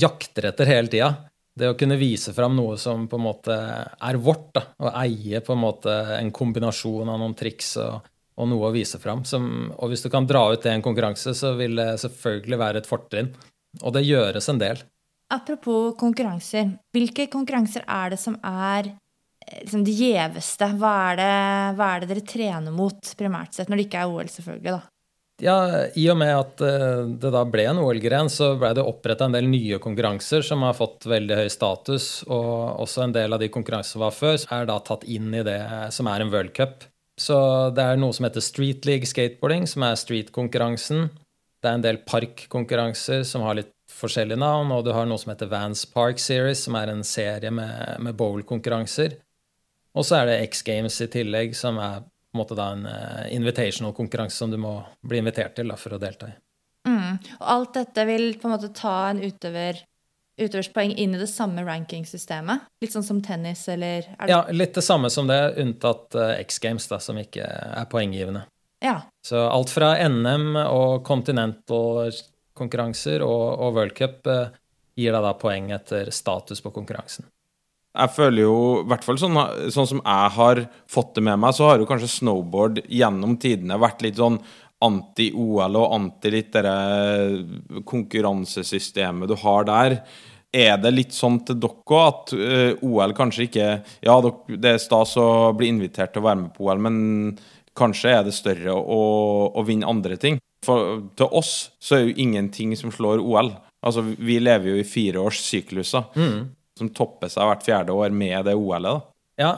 jakter 0.00 0.50
etter 0.50 0.70
hele 0.70 0.92
tida. 0.92 1.12
Det 1.54 1.70
å 1.70 1.76
kunne 1.78 1.98
vise 2.00 2.34
fram 2.34 2.56
noe 2.58 2.78
som 2.80 3.06
på 3.10 3.18
en 3.18 3.26
måte 3.28 3.54
er 3.54 4.18
vårt, 4.18 4.48
da, 4.56 4.64
og 4.82 4.96
eie 5.04 5.42
på 5.44 5.54
en 5.54 5.62
måte 5.62 5.92
en 6.16 6.32
kombinasjon 6.34 7.12
av 7.12 7.20
noen 7.22 7.36
triks 7.38 7.76
og, 7.82 8.08
og 8.34 8.50
noe 8.50 8.70
å 8.70 8.74
vise 8.74 8.98
fram. 8.98 9.22
Som, 9.28 9.70
og 9.76 9.92
hvis 9.92 10.02
du 10.02 10.10
kan 10.10 10.26
dra 10.26 10.48
ut 10.50 10.64
det 10.64 10.72
i 10.72 10.78
en 10.80 10.82
konkurranse, 10.82 11.36
så 11.38 11.54
vil 11.58 11.78
det 11.78 11.92
selvfølgelig 12.02 12.58
være 12.58 12.82
et 12.82 12.90
fortrinn. 12.90 13.30
Og 13.82 13.94
det 13.94 14.02
gjøres 14.06 14.50
en 14.50 14.58
del. 14.62 14.82
Apropos 15.34 15.94
konkurranser. 15.98 16.74
Hvilke 16.94 17.28
konkurranser 17.30 17.86
er 17.86 18.12
det 18.12 18.20
som 18.20 18.36
er 18.42 18.90
liksom 19.60 19.84
det 19.86 19.94
gjeveste? 19.98 20.70
Hva 20.80 20.96
hva 21.14 21.92
er 21.92 22.02
det 22.02 22.10
dere 22.12 22.26
trener 22.26 22.74
mot 22.74 23.14
primært 23.18 23.54
sett, 23.56 23.70
når 23.70 23.80
det 23.80 23.86
ikke 23.88 24.02
er 24.04 24.12
OL, 24.12 24.30
selvfølgelig? 24.32 24.76
da? 24.76 24.82
Ja, 25.42 25.56
I 25.98 26.04
og 26.12 26.18
med 26.20 26.30
at 26.30 26.62
eh, 26.62 27.00
det 27.18 27.30
da 27.34 27.42
ble 27.48 27.64
en 27.66 27.80
OL-gren, 27.82 28.30
så 28.30 28.52
ble 28.58 28.70
det 28.78 28.84
oppretta 28.86 29.26
en 29.26 29.34
del 29.34 29.48
nye 29.50 29.80
konkurranser 29.82 30.44
som 30.46 30.62
har 30.62 30.76
fått 30.78 31.08
veldig 31.10 31.40
høy 31.40 31.48
status. 31.50 32.06
Og 32.28 32.84
også 32.84 33.04
en 33.04 33.14
del 33.16 33.34
av 33.34 33.42
de 33.42 33.50
konkurransene 33.50 33.96
som 33.96 34.04
var 34.04 34.14
før, 34.14 34.38
er 34.54 34.70
da 34.70 34.78
tatt 34.78 35.06
inn 35.10 35.34
i 35.34 35.42
det 35.46 35.58
som 35.94 36.10
er 36.10 36.22
en 36.22 36.30
World 36.34 36.54
Cup. 36.54 36.86
Så 37.18 37.36
det 37.74 37.82
er 37.82 37.98
noe 37.98 38.14
som 38.14 38.26
heter 38.28 38.42
Street 38.42 38.86
League 38.86 39.10
Skateboarding, 39.10 39.66
som 39.70 39.86
er 39.86 39.98
street-konkurransen. 39.98 41.08
Det 41.62 41.70
er 41.70 41.78
en 41.78 41.84
del 41.84 42.00
parkkonkurranser 42.06 43.22
som 43.26 43.42
har 43.46 43.58
litt 43.58 43.72
forskjellige 43.94 44.38
navn, 44.38 44.72
og 44.74 44.86
du 44.86 44.92
har 44.94 45.06
noe 45.06 45.20
som 45.20 45.32
heter 45.34 45.50
Vans 45.50 45.84
Park 45.90 46.22
Series, 46.22 46.64
som 46.66 46.78
er 46.78 46.90
en 46.92 47.04
serie 47.06 47.50
med, 47.54 48.00
med 48.02 48.16
bowl-konkurranser. 48.18 49.18
Og 49.94 50.06
så 50.06 50.20
er 50.20 50.30
det 50.30 50.40
X 50.48 50.62
Games 50.66 51.00
i 51.00 51.08
tillegg, 51.10 51.54
som 51.56 51.78
er 51.78 52.00
på 52.02 52.34
en 52.34 52.42
måte 52.42 52.56
da 52.58 52.72
en 52.74 52.86
uh, 52.88 53.24
invitational 53.30 53.94
konkurranse 53.94 54.36
som 54.40 54.50
du 54.50 54.58
må 54.58 54.82
bli 55.06 55.18
invitert 55.22 55.54
til 55.54 55.70
da, 55.70 55.76
for 55.78 55.94
å 55.94 56.00
delta 56.02 56.32
i. 56.32 56.34
Mm. 56.88 57.12
Og 57.38 57.44
alt 57.54 57.74
dette 57.78 58.02
vil 58.08 58.32
på 58.40 58.48
en 58.48 58.54
måte 58.56 58.72
ta 58.74 59.10
en 59.12 59.22
utøver 59.22 59.74
utøverspoeng 60.34 60.90
inn 60.98 61.14
i 61.14 61.18
det 61.18 61.28
samme 61.30 61.62
rankingsystemet? 61.62 62.58
Litt 62.82 62.92
sånn 62.94 63.06
som 63.06 63.22
tennis, 63.22 63.68
eller 63.70 64.02
Ja, 64.26 64.42
litt 64.50 64.74
det 64.74 64.82
samme 64.82 65.10
som 65.10 65.26
det, 65.30 65.54
unntatt 65.62 66.14
uh, 66.18 66.40
X 66.42 66.58
Games, 66.58 66.88
da, 66.90 66.98
som 66.98 67.18
ikke 67.20 67.46
er 67.46 67.84
poenggivende. 67.90 68.42
Ja. 68.84 69.00
Så 69.24 69.48
alt 69.48 69.70
fra 69.72 70.08
NM 70.08 70.56
og 70.66 71.04
continental-konkurranser 71.06 73.22
og, 73.24 73.60
og 73.62 73.74
World 73.78 73.94
Cup 73.96 74.26
uh, 74.26 74.48
gir 74.98 75.12
deg 75.14 75.22
da 75.24 75.32
poeng 75.38 75.70
etter 75.74 76.10
status 76.14 76.60
på 76.64 76.70
konkurransen. 76.74 77.24
Jeg 77.94 78.10
føler 78.10 78.42
jo, 78.42 78.54
i 78.82 78.86
hvert 78.90 79.04
fall 79.06 79.18
sånn, 79.22 79.36
sånn, 79.70 79.86
som 79.86 80.00
jeg 80.02 80.30
har 80.34 80.60
fått 80.90 81.12
det 81.14 81.22
med 81.28 81.38
meg, 81.44 81.54
så 81.54 81.68
har 81.68 81.78
jo 81.78 81.86
kanskje 81.86 82.10
snowboard 82.10 82.80
gjennom 82.90 83.36
tidene 83.38 83.78
vært 83.78 84.02
litt 84.02 84.18
sånn 84.18 84.40
anti-OL 84.82 85.78
og 85.78 85.92
anti 85.94 86.32
litt 86.34 86.56
det 86.56 87.82
konkurransesystemet 87.86 89.30
du 89.30 89.36
har 89.44 89.68
der. 89.68 89.94
Er 90.54 90.78
det 90.82 90.90
litt 90.94 91.14
sånn 91.14 91.38
til 91.46 91.60
dere 91.62 92.00
at 92.00 92.34
uh, 92.34 92.42
eh, 92.46 92.82
OL 92.86 93.14
kanskje 93.16 93.48
ikke 93.48 93.68
Ja, 94.06 94.14
det 94.22 94.70
er 94.70 94.82
stas 94.82 95.16
å 95.18 95.50
bli 95.58 95.70
invitert 95.72 96.14
til 96.14 96.22
å 96.22 96.28
være 96.28 96.40
med 96.44 96.52
på 96.54 96.66
OL, 96.66 96.82
men 96.82 96.98
kanskje 97.78 98.12
er 98.18 98.26
det 98.26 98.34
større 98.34 98.74
å, 98.74 99.00
å 99.54 99.64
vinne 99.66 99.88
andre 99.90 100.18
ting? 100.18 100.38
For 100.66 101.00
til 101.18 101.30
oss 101.30 101.54
så 101.82 101.98
er 101.98 102.04
jo 102.08 102.18
ingenting 102.26 102.74
som 102.78 102.90
slår 102.94 103.22
OL. 103.22 103.50
Altså, 103.84 104.02
vi 104.02 104.38
lever 104.42 104.72
jo 104.72 104.82
i 104.82 104.86
fireårssykluser. 104.88 106.14
Mm 106.18 106.44
som 106.78 106.90
topper 106.94 107.30
seg 107.32 107.48
hvert 107.48 107.64
fjerde 107.66 107.94
år 107.94 108.14
med 108.14 108.48
det 108.48 108.56
OL-et. 108.58 109.10
Ja, 109.40 109.52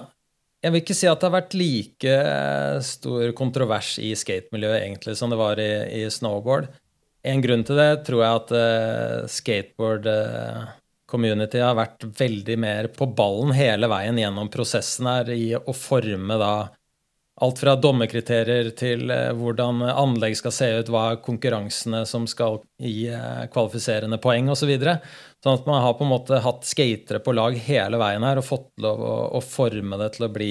jeg 0.65 0.73
vil 0.73 0.83
ikke 0.83 0.97
si 0.97 1.07
at 1.09 1.21
det 1.21 1.29
har 1.29 1.37
vært 1.37 1.55
like 1.57 2.17
eh, 2.17 2.79
stor 2.85 3.31
kontrovers 3.39 3.97
i 4.03 4.11
skatemiljøet 4.19 4.81
egentlig 4.81 5.15
som 5.19 5.31
det 5.31 5.39
var 5.39 5.61
i, 5.63 5.71
i 6.01 6.03
snowboard. 6.11 6.71
En 7.27 7.43
grunn 7.43 7.63
til 7.67 7.79
det 7.79 7.91
tror 8.07 8.23
jeg 8.23 8.41
at 8.41 8.53
uh, 8.55 9.29
skateboard 9.31 10.05
uh, 10.07 10.67
community 11.11 11.59
har 11.59 11.75
vært 11.75 12.05
veldig 12.19 12.57
mer 12.63 12.89
på 12.95 13.09
ballen 13.19 13.51
hele 13.57 13.89
veien 13.91 14.19
gjennom 14.21 14.51
prosessen 14.53 15.09
her 15.11 15.33
i 15.35 15.49
å 15.59 15.75
forme 15.75 16.39
da 16.39 16.53
Alt 17.45 17.59
fra 17.61 17.75
dommerkriterier 17.77 18.71
til 18.79 19.11
eh, 19.13 19.35
hvordan 19.37 19.83
anlegg 19.91 20.39
skal 20.39 20.55
se 20.57 20.69
ut, 20.79 20.89
hva 20.89 21.03
er 21.11 21.19
konkurransene 21.25 22.01
som 22.09 22.25
skal 22.31 22.63
gi 22.81 23.11
eh, 23.13 23.43
kvalifiserende 23.53 24.17
poeng 24.23 24.49
osv. 24.49 24.63
Så 24.63 24.71
videre. 24.71 24.95
sånn 25.45 25.59
at 25.61 25.69
man 25.69 25.83
har 25.85 25.99
på 25.99 26.07
en 26.07 26.15
måte 26.15 26.41
hatt 26.41 26.65
skatere 26.65 27.21
på 27.21 27.37
lag 27.37 27.59
hele 27.69 28.01
veien 28.01 28.25
her 28.25 28.41
og 28.41 28.49
fått 28.49 28.73
lov 28.81 29.05
å, 29.05 29.13
å, 29.37 29.45
forme 29.45 30.01
det 30.01 30.15
til 30.17 30.27
å 30.27 30.33
bli 30.33 30.51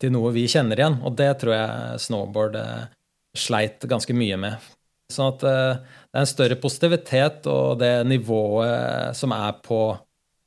til 0.00 0.14
noe 0.14 0.32
vi 0.32 0.48
kjenner 0.48 0.80
igjen. 0.80 0.98
Og 1.04 1.20
det 1.20 1.28
tror 1.42 1.56
jeg 1.58 2.02
snowboard 2.08 2.56
eh, 2.56 2.88
sleit 3.36 3.84
ganske 3.84 4.16
mye 4.16 4.40
med. 4.40 4.72
Sånn 5.12 5.34
at 5.34 5.44
det 5.44 5.56
er 5.60 6.20
en 6.24 6.28
større 6.28 6.56
positivitet 6.60 7.46
og 7.52 7.78
det 7.80 7.96
nivået 8.08 9.16
som 9.16 9.32
er 9.36 9.60
på, 9.64 9.92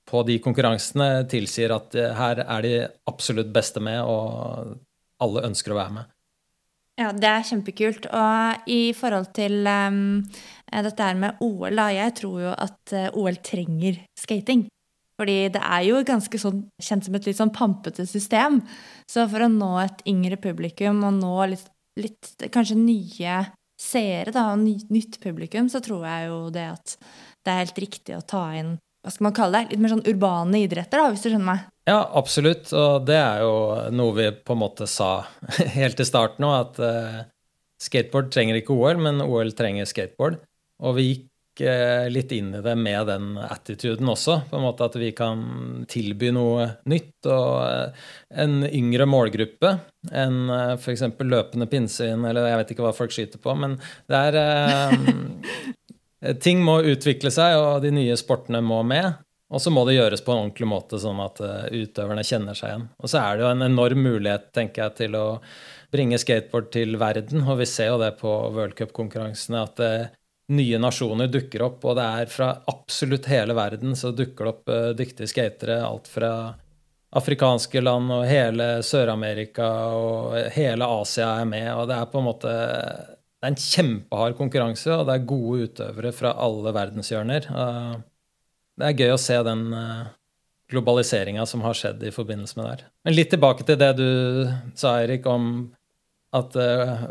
på 0.09 0.21
de 0.25 0.41
konkurransene 0.41 1.27
tilsier 1.29 1.73
at 1.73 1.97
her 2.17 2.41
er 2.45 2.65
de 2.65 2.79
absolutt 3.09 3.49
beste 3.53 3.81
med, 3.81 4.01
og 4.05 4.75
alle 5.23 5.45
ønsker 5.49 5.73
å 5.73 5.79
være 5.79 5.95
med. 5.99 6.17
Ja, 6.99 7.09
det 7.15 7.29
er 7.29 7.47
kjempekult. 7.47 8.07
Og 8.13 8.69
i 8.69 8.81
forhold 8.97 9.31
til 9.37 9.65
um, 9.65 10.19
dette 10.69 11.07
her 11.07 11.17
med 11.17 11.41
OL, 11.43 11.71
da, 11.79 11.87
jeg 11.95 12.15
tror 12.19 12.37
jo 12.43 12.51
at 12.53 12.95
uh, 12.97 13.07
OL 13.17 13.39
trenger 13.45 14.01
skating. 14.19 14.67
Fordi 15.21 15.37
det 15.53 15.61
er 15.61 15.85
jo 15.85 16.01
ganske 16.05 16.41
sånn, 16.41 16.63
kjent 16.81 17.05
som 17.05 17.15
et 17.17 17.27
litt 17.29 17.37
sånn 17.37 17.53
pampete 17.53 18.05
system. 18.09 18.61
Så 19.09 19.27
for 19.29 19.45
å 19.45 19.51
nå 19.53 19.71
et 19.83 20.05
yngre 20.09 20.39
publikum 20.41 21.03
og 21.07 21.17
nå 21.19 21.33
litt, 21.53 21.67
litt 21.99 22.47
kanskje 22.53 22.79
nye 22.79 23.41
seere, 23.81 24.33
da, 24.33 24.51
og 24.53 24.61
nytt 24.61 25.19
publikum, 25.23 25.69
så 25.69 25.81
tror 25.81 26.05
jeg 26.05 26.29
jo 26.29 26.39
det 26.53 26.67
at 26.75 26.95
det 27.41 27.53
er 27.53 27.63
helt 27.63 27.81
riktig 27.81 28.17
å 28.17 28.25
ta 28.25 28.43
inn 28.57 28.75
hva 29.01 29.09
skal 29.09 29.25
man 29.25 29.33
kalle 29.33 29.63
det, 29.63 29.73
litt 29.73 29.81
mer 29.81 29.95
sånn 29.95 30.05
urbane 30.11 30.61
idretter, 30.61 31.01
da, 31.01 31.09
hvis 31.09 31.23
du 31.23 31.31
skjønner 31.31 31.47
meg? 31.47 31.65
Ja, 31.89 32.03
absolutt. 32.19 32.69
Og 32.77 33.07
det 33.07 33.17
er 33.17 33.41
jo 33.41 33.55
noe 33.97 34.13
vi 34.17 34.27
på 34.45 34.53
en 34.53 34.61
måte 34.61 34.87
sa 34.89 35.23
helt 35.77 35.97
til 35.97 36.07
starten 36.07 36.45
òg, 36.45 36.55
at 36.59 36.79
uh, 36.85 37.19
skateboard 37.81 38.29
trenger 38.33 38.61
ikke 38.61 38.77
OL, 38.77 39.01
men 39.01 39.23
OL 39.25 39.53
trenger 39.57 39.89
skateboard. 39.89 40.37
Og 40.85 40.97
vi 40.99 41.07
gikk 41.07 41.63
uh, 41.65 42.05
litt 42.13 42.29
inn 42.37 42.53
i 42.59 42.61
det 42.61 42.75
med 42.77 43.09
den 43.09 43.33
attituden 43.41 44.13
også, 44.13 44.37
på 44.51 44.59
en 44.59 44.67
måte 44.67 44.85
at 44.85 44.99
vi 45.01 45.09
kan 45.17 45.41
tilby 45.89 46.29
noe 46.37 46.69
nytt. 46.93 47.17
Og 47.25 47.57
uh, 47.65 48.07
en 48.37 48.61
yngre 48.69 49.09
målgruppe 49.09 49.79
enn 50.13 50.43
uh, 50.45 50.77
f.eks. 50.77 51.07
løpende 51.25 51.65
pinnsvin, 51.73 52.21
eller 52.29 52.53
jeg 52.53 52.61
vet 52.61 52.75
ikke 52.77 52.85
hva 52.85 52.93
folk 53.01 53.17
skyter 53.17 53.41
på, 53.41 53.57
men 53.65 53.79
det 54.05 54.25
er 54.29 55.01
Ting 56.43 56.61
må 56.63 56.79
utvikle 56.85 57.31
seg, 57.33 57.57
og 57.57 57.81
de 57.81 57.91
nye 57.95 58.15
sportene 58.19 58.61
må 58.61 58.81
med. 58.85 59.19
Og 59.51 59.59
så 59.59 59.71
må 59.73 59.83
det 59.87 59.97
gjøres 59.97 60.21
på 60.23 60.31
en 60.31 60.45
ordentlig 60.45 60.67
måte, 60.69 60.99
sånn 61.01 61.19
at 61.19 61.41
eh, 61.43 61.83
utøverne 61.83 62.23
kjenner 62.23 62.55
seg 62.55 62.69
igjen. 62.69 62.87
Og 63.03 63.11
så 63.11 63.19
er 63.19 63.35
det 63.35 63.43
jo 63.43 63.51
en 63.51 63.65
enorm 63.65 64.05
mulighet, 64.05 64.47
tenker 64.55 64.85
jeg, 64.85 64.97
til 65.01 65.17
å 65.19 65.25
bringe 65.91 66.19
skateboard 66.21 66.69
til 66.71 66.95
verden. 67.01 67.43
Og 67.43 67.59
vi 67.59 67.67
ser 67.67 67.91
jo 67.91 67.99
det 67.99 68.13
på 68.21 68.31
worldcupkonkurransene, 68.55 69.65
at 69.65 69.81
det, 69.81 69.93
nye 70.51 70.79
nasjoner 70.83 71.29
dukker 71.31 71.63
opp. 71.63 71.85
Og 71.87 71.97
det 71.99 72.07
er 72.21 72.31
fra 72.31 72.51
absolutt 72.71 73.29
hele 73.31 73.55
verden 73.55 73.95
så 73.95 74.11
dukker 74.15 74.47
det 74.47 74.51
opp 74.51 74.71
dyktige 74.99 75.31
skatere. 75.31 75.77
Alt 75.85 76.09
fra 76.11 76.31
afrikanske 77.15 77.83
land 77.83 78.11
og 78.15 78.27
hele 78.27 78.67
Sør-Amerika 78.83 79.69
og 79.95 80.35
hele 80.55 80.87
Asia 81.01 81.33
er 81.41 81.47
med. 81.47 81.69
Og 81.75 81.87
det 81.91 81.97
er 81.97 82.11
på 82.11 82.21
en 82.21 82.27
måte 82.27 82.53
det 83.41 83.47
er 83.47 83.53
en 83.55 83.57
kjempehard 83.57 84.35
konkurranse, 84.37 84.91
og 84.93 85.07
det 85.07 85.13
er 85.15 85.29
gode 85.31 85.65
utøvere 85.65 86.11
fra 86.13 86.35
alle 86.45 86.73
verdenshjørner. 86.75 87.47
Uh, 87.49 87.95
det 88.77 88.85
er 88.85 88.99
gøy 88.99 89.13
å 89.15 89.21
se 89.21 89.37
den 89.47 89.63
uh, 89.73 90.11
globaliseringa 90.69 91.47
som 91.49 91.63
har 91.65 91.73
skjedd 91.77 92.05
i 92.05 92.13
forbindelse 92.13 92.59
med 92.59 92.67
det 92.67 92.73
her. 92.75 92.83
Men 93.07 93.15
litt 93.17 93.31
tilbake 93.33 93.65
til 93.65 93.79
det 93.81 93.95
du 93.97 94.11
sa, 94.77 94.99
Erik, 95.01 95.25
om 95.25 95.47
at 96.37 96.53
uh, 96.53 97.01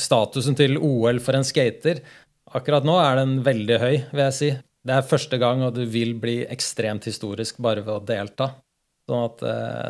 statusen 0.00 0.56
til 0.56 0.80
OL 0.80 1.20
for 1.22 1.36
en 1.36 1.46
skater 1.46 2.00
Akkurat 2.54 2.84
nå 2.86 2.94
er 3.02 3.16
den 3.18 3.38
veldig 3.42 3.76
høy, 3.82 3.94
vil 4.14 4.22
jeg 4.28 4.34
si. 4.36 4.48
Det 4.86 4.92
er 4.94 5.06
første 5.08 5.40
gang, 5.42 5.64
og 5.66 5.72
du 5.74 5.80
vil 5.90 6.12
bli 6.22 6.36
ekstremt 6.46 7.08
historisk 7.08 7.58
bare 7.64 7.82
ved 7.82 7.96
å 7.96 8.04
delta. 8.06 8.52
Sånn 9.10 9.24
at 9.26 9.42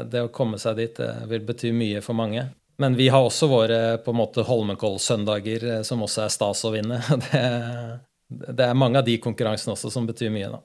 det 0.09 0.23
å 0.25 0.31
komme 0.33 0.57
seg 0.63 0.79
dit 0.79 1.01
vil 1.29 1.45
bety 1.45 1.75
mye 1.77 2.01
for 2.01 2.17
mange. 2.17 2.47
Men 2.77 2.97
vi 2.99 3.09
har 3.09 3.23
også 3.23 3.47
våre 3.47 3.81
på 4.03 4.11
en 4.11 4.19
måte 4.19 4.43
Holmenkoll-søndager 4.47 5.85
som 5.87 6.03
også 6.03 6.25
er 6.25 6.35
stas 6.35 6.65
å 6.67 6.75
vinne. 6.75 6.99
Det, 8.25 8.51
det 8.57 8.65
er 8.67 8.75
mange 8.75 8.99
av 8.99 9.05
de 9.07 9.19
konkurransene 9.21 9.77
også 9.77 9.91
som 9.93 10.07
betyr 10.09 10.33
mye, 10.33 10.49
da. 10.51 10.59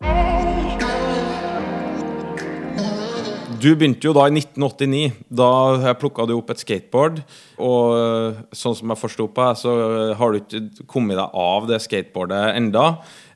Du 3.60 3.68
begynte 3.76 4.08
jo 4.08 4.14
da 4.16 4.24
i 4.30 4.32
1989. 4.32 5.12
Da 5.28 5.92
plukka 6.00 6.24
du 6.26 6.38
opp 6.38 6.54
et 6.54 6.64
skateboard. 6.64 7.20
Og 7.62 8.40
sånn 8.56 8.78
som 8.80 8.94
jeg 8.94 9.02
forsto 9.02 9.28
på 9.36 9.50
så 9.60 9.74
har 10.18 10.32
du 10.32 10.40
ikke 10.40 10.88
kommet 10.90 11.20
deg 11.20 11.36
av 11.44 11.68
det 11.70 11.82
skateboardet 11.84 12.56
enda. 12.56 12.86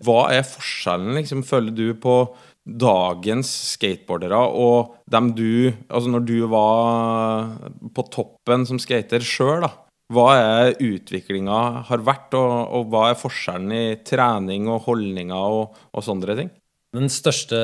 Hva 0.08 0.30
er 0.34 0.48
forskjellen, 0.48 1.14
liksom, 1.20 1.44
føler 1.46 1.76
du, 1.76 1.86
på 2.00 2.16
dagens 2.64 3.50
skateboardere 3.74 4.40
og 4.40 4.94
dem 5.12 5.34
du 5.36 5.74
Altså 5.90 6.12
når 6.14 6.28
du 6.28 6.38
var 6.48 7.50
på 7.96 8.06
toppen 8.14 8.64
som 8.70 8.80
skater 8.80 9.24
sjøl, 9.26 9.66
da. 9.66 9.74
Hva 10.14 10.28
er 10.38 10.74
utviklinga 10.84 11.60
har 11.88 12.04
vært, 12.06 12.36
og, 12.38 12.52
og, 12.76 12.90
hva 12.92 13.10
er 13.10 13.20
forskjellen 13.20 13.72
i 13.74 13.84
trening 14.06 14.68
og 14.72 14.84
holdninger 14.88 15.60
og, 15.60 15.78
og 15.92 16.06
sånne 16.06 16.38
ting? 16.38 16.52
Den 16.94 17.10
største 17.10 17.58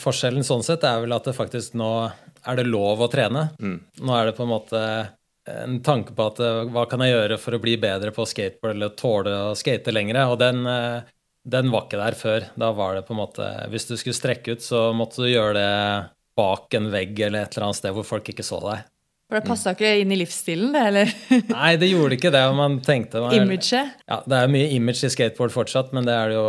forskjellen 0.00 0.44
sånn 0.44 0.64
sett 0.66 0.84
er 0.84 1.00
vel 1.04 1.14
at 1.16 1.24
det 1.24 1.36
faktisk 1.36 1.78
nå 1.78 1.90
er 2.46 2.58
det 2.58 2.66
lov 2.68 3.00
å 3.00 3.08
trene. 3.10 3.48
Mm. 3.62 3.78
Nå 4.04 4.18
er 4.18 4.28
det 4.28 4.36
på 4.36 4.44
en 4.44 4.52
måte 4.52 4.82
en 5.46 5.78
tanke 5.86 6.12
på 6.14 6.26
at 6.26 6.42
hva 6.74 6.84
kan 6.90 7.04
jeg 7.04 7.14
gjøre 7.14 7.38
for 7.40 7.56
å 7.56 7.62
bli 7.62 7.76
bedre 7.80 8.12
på 8.14 8.26
skateboard 8.28 8.74
eller 8.74 8.94
tåle 8.98 9.34
å 9.48 9.56
skate 9.58 9.94
lengre? 9.94 10.26
Og 10.28 10.40
den, 10.42 10.66
den 11.46 11.70
var 11.70 11.86
ikke 11.86 12.00
der 12.00 12.18
før. 12.18 12.50
Da 12.58 12.72
var 12.74 12.96
det 12.96 13.06
på 13.06 13.14
en 13.14 13.22
måte 13.22 13.46
Hvis 13.70 13.86
du 13.86 13.94
skulle 13.94 14.18
strekke 14.18 14.56
ut, 14.56 14.64
så 14.64 14.90
måtte 14.96 15.22
du 15.22 15.30
gjøre 15.30 15.54
det 15.54 15.70
bak 16.36 16.74
en 16.76 16.90
vegg 16.92 17.16
eller 17.28 17.46
et 17.46 17.56
eller 17.56 17.70
annet 17.70 17.78
sted 17.78 17.94
hvor 17.96 18.06
folk 18.06 18.28
ikke 18.32 18.44
så 18.44 18.58
deg. 18.64 18.84
For 19.26 19.40
det 19.40 19.48
passa 19.48 19.72
ikke 19.74 19.88
inn 19.98 20.12
i 20.14 20.18
livsstilen, 20.20 20.68
det, 20.70 20.82
eller? 20.86 21.14
Nei, 21.56 21.70
det 21.80 21.88
gjorde 21.90 22.14
ikke 22.14 22.30
det. 22.30 22.42
man 22.54 22.76
tenkte... 22.86 23.24
Imaget? 23.34 23.96
Ja, 24.06 24.20
det 24.22 24.38
er 24.38 24.52
mye 24.52 24.68
image 24.76 25.08
i 25.08 25.10
skateboard 25.10 25.50
fortsatt, 25.50 25.90
men 25.96 26.06
det 26.06 26.14
er 26.14 26.30
det 26.30 26.36
jo 26.36 26.44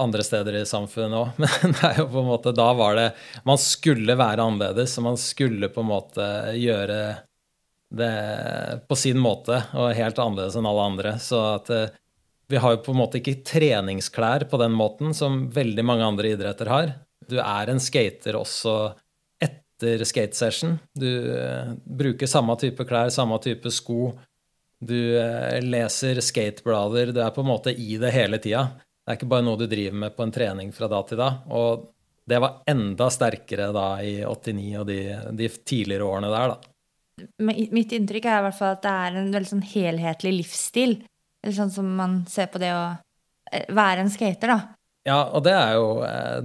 andre 0.00 0.24
steder 0.24 0.56
i 0.56 0.62
samfunnet 0.68 1.18
òg. 1.18 1.34
Men 1.42 1.76
det 1.76 1.90
er 1.90 2.00
jo 2.00 2.06
på 2.14 2.22
en 2.22 2.30
måte, 2.30 2.54
da 2.56 2.70
var 2.78 2.96
det 2.96 3.10
Man 3.44 3.60
skulle 3.60 4.16
være 4.16 4.46
annerledes, 4.46 4.96
og 4.96 5.10
man 5.10 5.20
skulle 5.20 5.68
på 5.74 5.84
en 5.84 5.90
måte 5.90 6.30
gjøre 6.56 7.02
det 7.92 8.12
på 8.88 8.96
sin 8.96 9.20
måte 9.20 9.58
og 9.76 9.92
helt 9.98 10.16
annerledes 10.16 10.56
enn 10.56 10.70
alle 10.70 10.88
andre. 10.88 11.16
Så 11.20 11.42
at 11.50 11.68
eh, 11.68 11.92
vi 12.48 12.60
har 12.60 12.74
jo 12.74 12.82
på 12.84 12.92
en 12.92 13.00
måte 13.00 13.20
ikke 13.20 13.40
treningsklær 13.46 14.46
på 14.50 14.60
den 14.60 14.74
måten 14.76 15.14
som 15.16 15.46
veldig 15.52 15.84
mange 15.86 16.06
andre 16.06 16.34
idretter 16.34 16.70
har. 16.72 16.92
Du 17.28 17.38
er 17.40 17.70
en 17.70 17.80
skater 17.80 18.36
også 18.36 18.74
etter 19.42 20.04
skatesession. 20.08 20.76
Du 20.98 21.08
uh, 21.32 21.72
bruker 21.84 22.30
samme 22.30 22.56
type 22.60 22.84
klær, 22.88 23.12
samme 23.14 23.38
type 23.42 23.70
sko. 23.72 24.12
Du 24.82 24.98
uh, 25.16 25.58
leser 25.62 26.20
skateblader. 26.24 27.14
Du 27.14 27.22
er 27.22 27.32
på 27.34 27.44
en 27.44 27.52
måte 27.52 27.72
i 27.72 27.96
det 28.02 28.12
hele 28.14 28.42
tida. 28.42 28.66
Det 29.02 29.14
er 29.14 29.18
ikke 29.18 29.30
bare 29.32 29.46
noe 29.46 29.58
du 29.58 29.66
driver 29.70 29.98
med 30.04 30.14
på 30.16 30.26
en 30.26 30.34
trening 30.34 30.74
fra 30.74 30.90
da 30.90 31.00
til 31.06 31.22
da. 31.22 31.30
Og 31.54 31.88
det 32.28 32.38
var 32.42 32.60
enda 32.70 33.08
sterkere 33.10 33.70
da 33.74 33.86
i 34.04 34.20
89 34.22 34.66
og 34.78 34.84
de, 34.86 34.98
de 35.38 35.48
tidligere 35.50 36.06
årene 36.06 36.30
der, 36.30 36.52
da. 36.54 36.68
Mitt 37.42 37.92
inntrykk 37.92 38.26
er 38.26 38.38
i 38.40 38.44
hvert 38.46 38.56
fall 38.56 38.76
at 38.76 38.84
det 38.84 38.92
er 39.06 39.16
en 39.20 39.32
veldig 39.34 39.50
sånn 39.50 39.66
helhetlig 39.72 40.32
livsstil. 40.38 40.94
Eller 41.42 41.56
sånn 41.56 41.74
som 41.74 41.88
man 41.98 42.22
ser 42.30 42.48
på 42.52 42.60
det 42.62 42.70
å 42.74 42.84
eh, 43.50 43.66
være 43.68 44.04
en 44.04 44.12
skater, 44.12 44.54
da. 44.54 44.76
Ja, 45.08 45.18
og 45.34 45.42
det 45.42 45.56
er 45.58 45.74
jo 45.74 45.86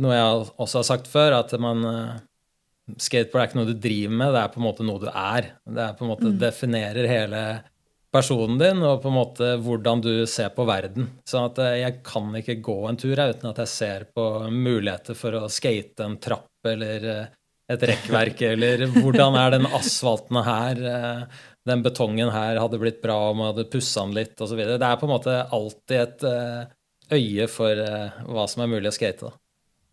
noe 0.02 0.16
jeg 0.16 0.46
også 0.58 0.80
har 0.80 0.88
sagt 0.88 1.10
før, 1.12 1.36
at 1.44 1.52
man 1.62 1.84
Skateboard 2.96 3.42
er 3.42 3.50
ikke 3.50 3.60
noe 3.60 3.68
du 3.68 3.80
driver 3.84 4.14
med, 4.16 4.32
det 4.34 4.42
er 4.42 4.52
på 4.54 4.62
en 4.62 4.66
måte 4.66 4.86
noe 4.88 5.02
du 5.02 5.10
er. 5.12 5.50
Det 5.68 5.84
er 5.84 5.98
på 5.98 6.06
en 6.06 6.12
måte 6.14 6.32
mm. 6.32 6.38
definerer 6.42 7.10
hele 7.12 7.42
personen 8.14 8.60
din 8.60 8.84
og 8.88 9.02
på 9.04 9.12
en 9.12 9.18
måte 9.18 9.50
hvordan 9.64 10.04
du 10.04 10.12
ser 10.30 10.54
på 10.56 10.66
verden. 10.68 11.10
Sånn 11.28 11.50
at 11.50 11.60
eh, 11.64 11.80
jeg 11.82 12.00
kan 12.08 12.32
ikke 12.40 12.60
gå 12.64 12.78
en 12.88 13.00
tur 13.00 13.20
uten 13.20 13.50
at 13.52 13.60
jeg 13.64 13.74
ser 13.74 14.08
på 14.16 14.28
muligheter 14.54 15.18
for 15.20 15.36
å 15.36 15.50
skate 15.52 16.08
en 16.08 16.16
trapp 16.24 16.72
eller 16.72 17.10
eh, 17.12 17.36
et 17.74 17.84
rekkverk, 17.92 18.42
eller 18.54 18.86
hvordan 18.96 19.36
er 19.42 19.58
den 19.58 19.68
asfalten 19.68 20.40
her? 20.48 20.84
Eh, 21.68 21.74
den 21.74 21.84
betongen 21.86 22.32
her 22.34 22.62
hadde 22.64 22.80
blitt 22.82 23.02
bra 23.04 23.18
om 23.32 23.42
man 23.42 23.52
hadde 23.52 23.68
pussa 23.72 24.06
den 24.06 24.16
litt, 24.18 24.38
osv. 24.42 24.64
Det 24.64 24.80
er 24.80 25.02
på 25.02 25.10
en 25.10 25.16
måte 25.16 25.42
alltid 25.44 26.00
et 26.04 26.28
øye 27.18 27.48
for 27.52 27.84
hva 28.28 28.48
som 28.52 28.64
er 28.64 28.72
mulig 28.72 28.92
å 28.92 28.96
skate. 28.96 29.30
da. 29.30 29.36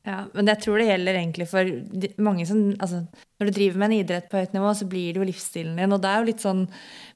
Ja, 0.05 0.19
men 0.37 0.51
jeg 0.51 0.61
tror 0.61 0.77
det 0.77 0.91
gjelder 0.91 1.17
egentlig 1.17 1.47
for 1.49 1.69
mange 2.21 2.45
som 2.45 2.59
altså, 2.77 3.07
Når 3.41 3.49
du 3.49 3.53
driver 3.57 3.81
med 3.81 3.87
en 3.89 3.97
idrett 4.03 4.27
på 4.29 4.37
høyt 4.37 4.53
nivå, 4.53 4.73
så 4.77 4.89
blir 4.89 5.15
det 5.15 5.21
jo 5.21 5.29
livsstilen 5.31 5.79
din. 5.81 5.95
Og 5.97 6.03
det 6.03 6.11
er 6.11 6.21
jo 6.21 6.29
litt 6.29 6.45
sånn 6.45 6.61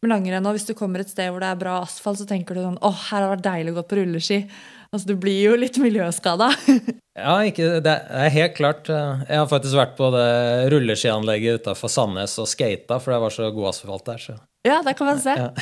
med 0.00 0.10
langrenn 0.10 0.48
òg. 0.48 0.56
Hvis 0.56 0.70
du 0.70 0.74
kommer 0.76 1.04
et 1.04 1.12
sted 1.12 1.28
hvor 1.28 1.44
det 1.44 1.50
er 1.52 1.60
bra 1.60 1.76
asfalt, 1.84 2.20
så 2.20 2.26
tenker 2.28 2.56
du 2.56 2.64
sånn 2.64 2.80
Å, 2.80 2.92
her 3.10 3.20
har 3.20 3.26
det 3.26 3.34
vært 3.34 3.44
deilig 3.44 3.74
å 3.74 3.78
gå 3.78 3.84
på 3.90 4.00
rulleski. 4.00 4.40
Altså, 4.88 5.04
du 5.10 5.14
blir 5.20 5.36
jo 5.50 5.58
litt 5.60 5.76
miljøskada. 5.82 6.48
ja, 7.26 7.34
ikke, 7.44 7.70
det 7.84 7.94
er 8.24 8.34
helt 8.38 8.56
klart. 8.56 8.88
Eh, 8.88 9.24
jeg 9.28 9.42
har 9.42 9.50
faktisk 9.52 9.76
vært 9.76 9.96
på 10.00 10.08
det 10.16 10.28
rulleskianlegget 10.72 11.60
utafor 11.60 11.92
Sandnes 11.92 12.38
og 12.40 12.48
skata, 12.48 12.96
for 13.04 13.12
det 13.12 13.24
var 13.26 13.36
så 13.36 13.50
god 13.52 13.74
asfalt 13.74 14.08
der. 14.08 14.24
Så. 14.30 14.38
Ja, 14.66 14.80
der 14.84 14.96
kan 14.98 15.12
man 15.12 15.22
se. 15.22 15.36
Ja. 15.38 15.52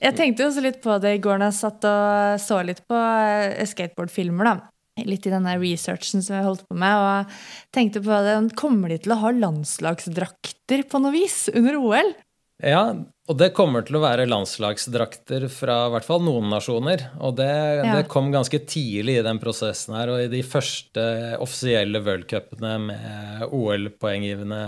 Jeg 0.00 0.16
tenkte 0.16 0.42
jo 0.42 0.48
også 0.48 0.62
litt 0.64 0.78
på 0.80 0.94
det 1.02 1.10
i 1.18 1.20
går 1.20 1.36
når 1.36 1.50
jeg 1.50 1.58
satt 1.58 1.84
og 1.84 2.40
så 2.40 2.62
litt 2.64 2.80
på 2.88 2.96
eh, 2.96 3.66
skateboardfilmer. 3.68 4.48
da 4.48 4.70
litt 5.06 5.26
i 5.26 5.32
denne 5.32 5.54
researchen 5.60 6.24
som 6.24 6.36
jeg 6.36 6.46
holdt 6.46 6.66
på 6.68 6.76
med, 6.76 6.96
og 6.98 7.70
tenkte 7.74 8.02
på 8.04 8.18
det. 8.26 8.34
Kommer 8.58 8.92
de 8.92 8.98
til 9.00 9.14
å 9.14 9.20
ha 9.22 9.30
landslagsdrakter 9.32 10.84
på 10.90 11.00
noe 11.00 11.14
vis 11.14 11.46
under 11.54 11.78
OL? 11.80 12.12
Ja, 12.60 12.92
Og 13.30 13.36
det 13.38 13.52
kommer 13.54 13.84
til 13.86 13.96
å 13.96 14.02
være 14.02 14.26
landslagsdrakter 14.26 15.46
fra 15.54 15.76
i 15.86 15.92
hvert 15.94 16.04
fall 16.04 16.20
noen 16.26 16.50
nasjoner. 16.50 17.06
Og 17.22 17.36
det, 17.38 17.46
ja. 17.78 17.94
det 17.94 18.08
kom 18.10 18.32
ganske 18.34 18.58
tidlig 18.66 19.20
i 19.20 19.24
den 19.24 19.38
prosessen 19.40 19.94
her, 19.96 20.10
og 20.10 20.24
i 20.24 20.30
de 20.32 20.42
første 20.44 21.04
offisielle 21.40 22.02
worldcupene 22.04 22.74
med 22.90 23.44
OL-poenggivende 23.54 24.64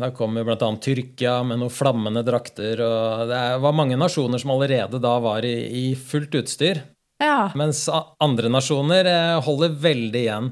da 0.00 0.10
kom 0.16 0.38
jo 0.38 0.46
bl.a. 0.48 0.70
Tyrkia 0.82 1.40
med 1.46 1.60
noen 1.60 1.72
flammende 1.72 2.22
drakter. 2.26 2.80
og 2.84 3.28
Det 3.30 3.42
var 3.62 3.76
mange 3.76 3.98
nasjoner 4.00 4.40
som 4.40 4.54
allerede 4.54 5.00
da 5.02 5.18
var 5.22 5.46
i, 5.46 5.54
i 5.82 5.84
fullt 5.96 6.34
utstyr. 6.40 6.82
Ja. 7.20 7.50
Mens 7.54 7.88
andre 8.18 8.48
nasjoner 8.48 9.04
eh, 9.04 9.36
holder 9.44 9.76
veldig 9.82 10.20
igjen. 10.22 10.50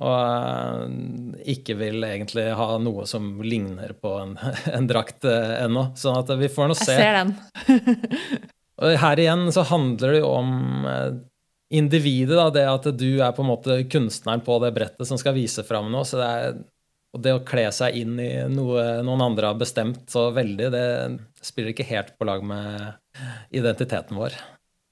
Og 0.00 0.16
eh, 0.16 0.82
ikke 1.54 1.76
vil 1.80 2.04
egentlig 2.04 2.46
ha 2.56 2.74
noe 2.80 3.06
som 3.08 3.32
ligner 3.44 3.94
på 3.96 4.14
en, 4.20 4.36
en 4.76 4.88
drakt 4.90 5.24
eh, 5.28 5.56
ennå. 5.64 5.90
Sånn 5.96 6.20
at 6.20 6.32
vi 6.40 6.52
får 6.52 6.70
nå 6.70 6.76
se. 6.78 6.92
Jeg 6.92 7.00
ser 7.00 7.18
den. 7.22 7.34
og 8.84 9.00
her 9.04 9.24
igjen 9.24 9.48
så 9.56 9.64
handler 9.72 10.16
det 10.16 10.22
jo 10.22 10.34
om 10.34 10.52
individet, 11.70 12.36
da. 12.36 12.50
Det 12.52 12.66
at 12.68 12.90
du 12.98 13.08
er 13.22 13.32
på 13.32 13.44
en 13.44 13.52
måte 13.52 13.80
kunstneren 13.88 14.44
på 14.44 14.60
det 14.64 14.74
brettet 14.76 15.08
som 15.08 15.20
skal 15.20 15.36
vise 15.38 15.64
fram 15.64 15.88
noe. 15.92 16.04
Så 16.04 16.20
det 16.20 16.28
er, 16.28 16.60
og 17.10 17.22
det 17.24 17.34
å 17.34 17.42
kle 17.46 17.66
seg 17.74 17.96
inn 17.98 18.18
i 18.22 18.30
noe 18.50 19.00
noen 19.06 19.24
andre 19.24 19.50
har 19.50 19.58
bestemt 19.58 20.04
så 20.12 20.28
veldig, 20.34 20.70
det 20.74 20.86
spiller 21.42 21.72
ikke 21.72 21.88
helt 21.88 22.14
på 22.18 22.28
lag 22.28 22.44
med 22.46 23.24
identiteten 23.56 24.18
vår. 24.18 24.36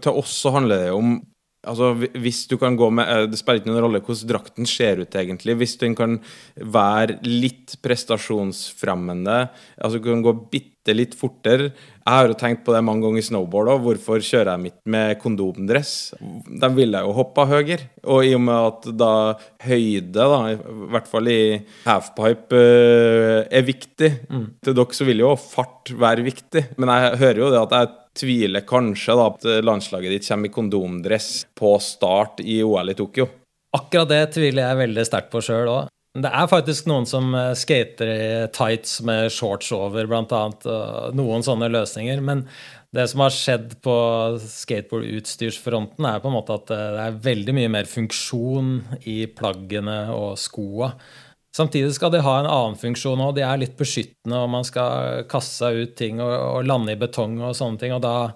Til 0.03 0.19
oss 0.21 0.35
så 0.43 0.53
handler 0.55 0.85
det 0.85 0.95
om 0.95 1.19
Altså, 1.67 1.91
hvis 2.15 2.45
du 2.47 2.55
kan 2.61 2.77
gå 2.79 2.87
med 2.95 3.09
eh, 3.11 3.25
Det 3.27 3.39
spiller 3.41 3.59
ikke 3.59 3.73
noen 3.73 3.83
rolle 3.83 4.01
hvordan 4.05 4.31
drakten 4.31 4.69
ser 4.69 5.03
ut, 5.03 5.15
egentlig. 5.19 5.57
Hvis 5.59 5.75
den 5.81 5.97
kan 5.99 6.21
være 6.55 7.19
litt 7.27 7.75
prestasjonsfremmende, 7.83 9.49
altså 9.77 9.99
du 9.99 10.07
kan 10.07 10.23
gå 10.23 10.35
bitte 10.53 10.95
litt 10.95 11.17
fortere 11.19 11.73
Jeg 11.73 12.07
har 12.07 12.31
jo 12.31 12.37
tenkt 12.39 12.63
på 12.65 12.73
det 12.73 12.81
mange 12.87 13.03
ganger 13.05 13.21
i 13.21 13.27
snowboard 13.27 13.73
òg. 13.75 13.83
Hvorfor 13.89 14.23
kjører 14.23 14.55
jeg 14.55 14.65
midt 14.69 14.79
med 14.87 15.19
kondomdress? 15.21 15.93
De 16.63 16.71
ville 16.79 17.03
jo 17.05 17.13
hoppa 17.19 17.49
høyere. 17.51 17.91
Og 18.07 18.25
i 18.25 18.33
og 18.39 18.45
med 18.47 18.71
at 18.71 18.91
da 19.03 19.13
høyde, 19.67 20.15
da, 20.15 20.41
i 20.55 20.59
hvert 20.95 21.11
fall 21.11 21.33
i 21.35 21.41
halfpipe, 21.85 22.63
eh, 22.63 23.41
er 23.51 23.67
viktig 23.67 24.15
mm. 24.31 24.47
Til 24.63 24.79
dere 24.79 24.95
så 24.95 25.11
vil 25.11 25.27
jo 25.27 25.35
fart 25.43 25.91
være 25.91 26.25
viktig. 26.31 26.69
Men 26.79 26.95
jeg 26.95 27.25
hører 27.25 27.43
jo 27.43 27.51
det 27.53 27.65
at 27.67 27.81
jeg 27.81 27.97
tviler 28.19 28.67
kanskje 28.69 29.17
da 29.19 29.29
at 29.33 29.47
landslaget 29.65 30.17
ditt 30.17 30.29
kommer 30.29 30.51
i 30.51 30.55
kondomdress 30.55 31.31
på 31.59 31.77
start 31.83 32.43
i 32.45 32.61
OL 32.67 32.93
i 32.93 32.97
Tokyo. 32.99 33.29
Akkurat 33.77 34.11
det 34.11 34.25
tviler 34.37 34.65
jeg 34.65 34.83
veldig 34.83 35.07
sterkt 35.07 35.33
på 35.33 35.45
sjøl 35.45 35.71
òg. 35.71 35.95
Det 36.19 36.31
er 36.35 36.49
faktisk 36.51 36.89
noen 36.89 37.05
som 37.07 37.31
eh, 37.37 37.53
skater 37.59 38.11
i 38.11 38.29
tights 38.55 38.99
med 39.07 39.29
shorts 39.31 39.69
over, 39.77 40.09
annet. 40.09 40.67
Noen 41.15 41.45
sånne 41.47 41.69
løsninger. 41.71 42.23
Men 42.25 42.47
det 42.97 43.05
som 43.11 43.21
har 43.21 43.35
skjedd 43.35 43.77
på 43.85 43.95
skateboardutstyrsfronten, 44.41 46.07
er 46.09 46.23
på 46.23 46.31
en 46.31 46.37
måte 46.39 46.57
at 46.57 46.73
eh, 46.73 46.85
det 46.97 47.05
er 47.05 47.23
veldig 47.29 47.55
mye 47.59 47.73
mer 47.77 47.91
funksjon 47.91 48.73
i 49.05 49.21
plaggene 49.29 50.01
og 50.15 50.39
skoa. 50.41 50.95
Samtidig 51.59 51.91
skal 51.97 52.13
de 52.15 52.21
ha 52.23 52.35
en 52.39 52.47
annen 52.47 52.77
funksjon 52.79 53.19
òg. 53.25 53.33
De 53.35 53.43
er 53.43 53.59
litt 53.59 53.75
beskyttende, 53.79 54.45
og 54.45 54.51
man 54.53 54.67
skal 54.67 55.25
kaste 55.31 55.65
seg 55.65 55.81
ut 55.83 55.97
ting 55.99 56.21
og, 56.23 56.31
og, 56.31 56.61
lande 56.69 56.95
i 56.95 57.01
betong 57.01 57.41
og 57.43 57.57
sånne 57.59 57.81
ting. 57.81 57.95
Og 57.97 58.03
da 58.05 58.31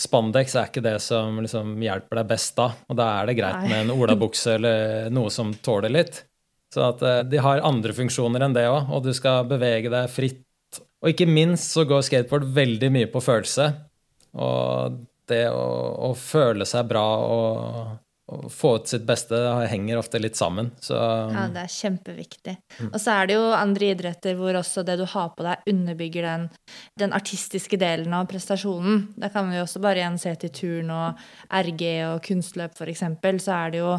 Spandex 0.00 0.56
er 0.56 0.70
ikke 0.70 0.82
det 0.82 0.96
som 1.04 1.36
liksom 1.44 1.76
hjelper 1.84 2.22
deg 2.22 2.30
best 2.32 2.56
da. 2.56 2.70
Og 2.88 2.96
da 2.98 3.10
er 3.18 3.28
det 3.28 3.36
greit 3.38 3.60
Nei. 3.60 3.68
med 3.68 3.82
en 3.84 3.92
olabukse 3.94 4.56
eller 4.56 5.12
noe 5.12 5.32
som 5.34 5.52
tåler 5.64 5.92
litt. 5.92 6.24
Så 6.74 6.86
at 6.88 7.04
uh, 7.04 7.20
de 7.28 7.42
har 7.44 7.62
andre 7.62 7.94
funksjoner 7.94 8.42
enn 8.42 8.56
det 8.56 8.64
òg, 8.66 8.88
og 8.90 9.04
du 9.04 9.12
skal 9.14 9.44
bevege 9.50 9.92
deg 9.92 10.08
fritt. 10.10 10.40
Og 11.04 11.12
ikke 11.12 11.28
minst 11.28 11.76
så 11.76 11.84
går 11.86 12.02
skateboard 12.06 12.48
veldig 12.56 12.90
mye 12.96 13.10
på 13.12 13.22
følelse. 13.22 13.68
Og 14.40 14.96
det 15.30 15.44
å, 15.52 15.68
å 16.08 16.10
føle 16.18 16.66
seg 16.68 16.88
bra 16.88 17.06
og 17.28 17.92
å 18.34 18.50
få 18.52 18.74
ut 18.78 18.90
sitt 18.90 19.06
beste 19.08 19.38
henger 19.70 20.00
ofte 20.00 20.20
litt 20.20 20.36
sammen. 20.38 20.70
Så, 20.82 20.96
ja, 20.96 21.46
det 21.52 21.64
er 21.64 21.72
kjempeviktig. 21.72 22.56
Mm. 22.80 22.90
Og 22.90 22.98
så 23.00 23.14
er 23.14 23.30
det 23.30 23.38
jo 23.38 23.46
andre 23.56 23.90
idretter 23.94 24.36
hvor 24.38 24.58
også 24.58 24.84
det 24.86 24.98
du 25.00 25.04
har 25.10 25.32
på 25.36 25.46
deg, 25.46 25.64
underbygger 25.70 26.28
den, 26.28 26.46
den 27.00 27.16
artistiske 27.16 27.78
delen 27.80 28.14
av 28.16 28.28
prestasjonen. 28.30 29.08
Da 29.20 29.30
kan 29.34 29.50
vi 29.52 29.62
også 29.62 29.82
bare 29.84 30.02
igjen 30.02 30.20
se 30.20 30.34
til 30.44 30.54
turn 30.58 30.92
og 30.94 31.24
RG 31.64 31.84
og 32.10 32.22
kunstløp, 32.28 32.76
f.eks. 32.78 33.04
Så 33.44 33.56
er 33.56 33.74
det 33.74 33.82
jo 33.82 33.96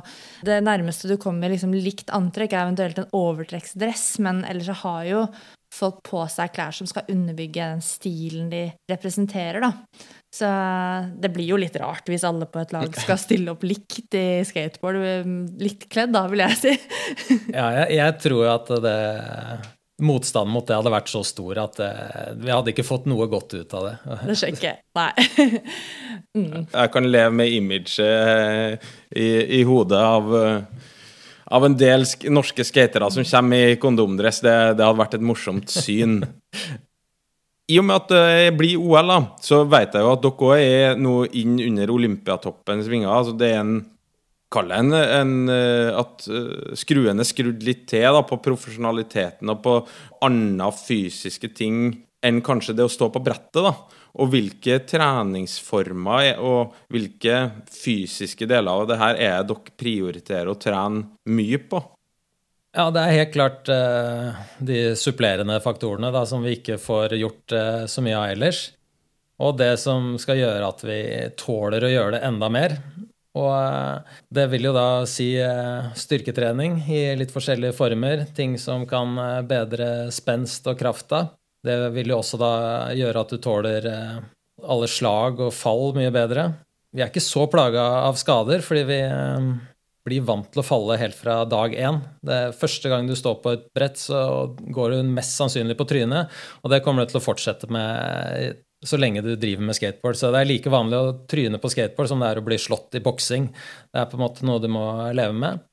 det 0.48 0.62
nærmeste 0.65 1.12
du 1.12 1.17
kommer 1.21 1.54
liksom 1.54 1.76
likt 1.76 2.13
antrekk, 2.15 2.54
er 2.54 2.67
eventuelt 2.67 3.02
en 3.02 3.13
overtrekksdress, 3.15 4.08
men 4.26 4.43
ellers 4.48 4.71
så 4.71 4.80
har 4.86 5.06
jo 5.10 5.28
folk 5.76 6.02
på 6.08 6.21
seg 6.32 6.54
klær 6.56 6.76
som 6.76 6.88
skal 6.89 7.10
underbygge 7.12 7.71
den 7.74 7.84
stilen 7.84 8.52
de 8.52 8.67
representerer, 8.91 9.63
da. 9.65 9.71
Så 10.36 10.48
det 11.21 11.32
blir 11.32 11.48
jo 11.54 11.60
litt 11.62 11.78
rart 11.80 12.10
hvis 12.12 12.26
alle 12.28 12.48
på 12.50 12.60
et 12.63 12.74
lag 12.76 12.91
skal 13.06 13.19
stille 13.21 13.54
opp 13.54 13.63
likt 13.67 14.17
i 14.19 14.43
skateboard. 14.48 15.00
Litt 15.62 15.88
kledd, 15.91 16.12
da, 16.15 16.26
vil 16.32 16.43
jeg 16.43 16.60
si. 16.60 16.76
ja, 17.58 17.69
jeg, 17.80 17.88
jeg 18.00 18.19
tror 18.26 18.52
at 18.58 18.76
det 18.84 19.00
motstanden 20.04 20.52
mot 20.54 20.65
det 20.67 20.76
hadde 20.76 20.91
vært 20.91 21.12
så 21.12 21.21
stor 21.24 21.60
at 21.62 21.80
eh, 21.84 22.32
vi 22.41 22.52
hadde 22.52 22.74
ikke 22.74 22.84
fått 22.86 23.06
noe 23.08 23.28
godt 23.32 23.56
ut 23.56 23.76
av 23.78 23.88
det. 23.88 23.93
Det 24.28 24.36
skjer 24.39 24.58
ikke. 24.58 24.74
Nei. 25.00 25.12
mm. 26.38 26.58
Jeg 26.74 26.91
kan 26.95 27.08
leve 27.08 27.36
med 27.39 27.56
imaget 27.56 27.95
eh, 28.04 28.91
i, 29.15 29.30
i 29.60 29.63
hodet 29.67 30.02
av, 30.02 30.34
eh, 30.41 30.89
av 31.56 31.67
en 31.67 31.78
del 31.80 32.04
norske 32.28 32.67
skatere 32.67 33.12
som 33.13 33.28
kommer 33.28 33.71
i 33.71 33.80
kondomdress. 33.80 34.41
Det, 34.43 34.58
det 34.76 34.84
hadde 34.84 35.00
vært 35.00 35.15
et 35.19 35.26
morsomt 35.32 35.71
syn. 35.71 36.19
I 37.71 37.80
og 37.82 37.88
med 37.88 37.97
at 37.97 38.12
det 38.13 38.54
blir 38.60 38.78
OL, 38.78 39.10
da, 39.10 39.19
så 39.41 39.63
vet 39.65 39.95
jeg 39.97 40.06
jo 40.06 40.13
at 40.13 40.21
dere 40.21 40.49
òg 40.49 40.62
er 40.62 40.99
noe 41.01 41.25
inn 41.34 41.58
under 41.63 41.93
Olympiatoppens 41.95 42.89
vinger. 42.91 43.10
Altså 43.10 43.34
det 43.38 43.51
er 43.56 43.62
en 43.63 43.78
Kall 44.54 44.69
det 44.69 44.78
en, 44.78 44.93
en, 44.93 45.32
eh, 45.49 45.89
at 45.97 46.28
eh, 46.30 46.75
skruen 46.78 47.19
er 47.19 47.28
skrudd 47.28 47.63
litt 47.65 47.88
til 47.89 48.06
da, 48.13 48.21
på 48.23 48.38
profesjonaliteten 48.45 49.49
og 49.51 49.62
på 49.65 49.73
andre 50.23 50.69
fysiske 50.78 51.49
ting 51.58 51.88
enn 52.25 52.43
kanskje 52.45 52.75
det 52.78 52.86
å 52.86 52.91
stå 52.91 53.10
på 53.12 53.23
brettet. 53.25 53.65
da. 53.65 53.73
Og 54.21 54.30
hvilke 54.32 54.78
treningsformer 54.88 56.39
og 56.39 56.78
hvilke 56.93 57.41
fysiske 57.73 58.47
deler 58.47 58.71
av 58.71 58.88
det 58.88 58.99
her 59.01 59.19
er 59.19 59.49
dere 59.49 59.75
prioriterer 59.75 60.54
å 60.54 60.60
trene 60.62 61.04
mye 61.28 61.60
på? 61.60 61.82
Ja, 62.75 62.89
det 62.91 63.01
er 63.01 63.13
helt 63.21 63.31
klart 63.31 63.69
uh, 63.71 64.35
de 64.59 64.79
supplerende 64.99 65.61
faktorene 65.63 66.09
da, 66.11 66.25
som 66.27 66.43
vi 66.43 66.57
ikke 66.57 66.75
får 66.81 67.13
gjort 67.15 67.53
uh, 67.55 67.83
så 67.88 68.01
mye 68.03 68.17
av 68.19 68.33
ellers. 68.33 68.65
Og 69.39 69.55
det 69.59 69.77
som 69.79 70.15
skal 70.19 70.41
gjøre 70.41 70.67
at 70.67 70.83
vi 70.83 70.99
tåler 71.39 71.85
å 71.88 71.91
gjøre 71.91 72.17
det 72.17 72.25
enda 72.27 72.49
mer. 72.51 72.75
Og 73.39 73.47
uh, 73.47 74.17
det 74.27 74.49
vil 74.51 74.67
jo 74.67 74.73
da 74.75 74.89
si 75.07 75.29
styrketrening 76.03 76.81
i 76.91 76.99
litt 77.15 77.31
forskjellige 77.31 77.77
former. 77.77 78.25
Ting 78.35 78.57
som 78.59 78.83
kan 78.89 79.15
bedre 79.47 80.11
spenst 80.11 80.67
og 80.67 80.75
krafta. 80.79 81.29
Det 81.65 81.77
vil 81.95 82.11
jo 82.11 82.19
også 82.19 82.39
da 82.41 82.53
gjøre 82.91 83.23
at 83.23 83.31
du 83.31 83.39
tåler 83.41 83.88
alle 84.65 84.91
slag 84.91 85.39
og 85.47 85.55
fall 85.55 85.95
mye 85.95 86.11
bedre. 86.13 86.49
Vi 86.91 87.03
er 87.03 87.07
ikke 87.07 87.23
så 87.23 87.47
plaga 87.51 87.88
av 88.03 88.19
skader, 88.19 88.59
fordi 88.63 88.83
vi 88.88 88.99
blir 90.05 90.25
vant 90.25 90.47
til 90.51 90.61
å 90.61 90.65
falle 90.65 90.99
helt 91.01 91.17
fra 91.17 91.39
dag 91.49 91.73
én. 91.73 91.99
Det 92.25 92.39
Første 92.59 92.91
gang 92.91 93.09
du 93.09 93.15
står 93.17 93.39
på 93.41 93.55
et 93.55 93.65
brett, 93.75 93.97
så 93.99 94.19
går 94.55 94.93
du 94.93 95.13
mest 95.15 95.35
sannsynlig 95.39 95.77
på 95.79 95.87
trynet. 95.89 96.31
Og 96.63 96.71
det 96.73 96.83
kommer 96.85 97.05
du 97.05 97.13
til 97.13 97.21
å 97.21 97.25
fortsette 97.25 97.69
med 97.73 98.61
så 98.85 98.99
lenge 99.01 99.23
du 99.25 99.33
driver 99.39 99.65
med 99.65 99.77
skateboard. 99.77 100.19
Så 100.19 100.31
det 100.33 100.41
er 100.43 100.49
like 100.49 100.73
vanlig 100.73 100.99
å 100.99 101.13
tryne 101.29 101.61
på 101.61 101.71
skateboard 101.73 102.11
som 102.11 102.21
det 102.21 102.31
er 102.31 102.41
å 102.41 102.45
bli 102.45 102.59
slått 102.61 102.97
i 102.97 103.03
boksing. 103.03 103.49
Det 103.89 104.01
er 104.01 104.11
på 104.11 104.19
en 104.19 104.25
måte 104.27 104.45
noe 104.45 104.61
du 104.61 104.69
må 104.71 104.85
leve 105.15 105.33
med. 105.33 105.63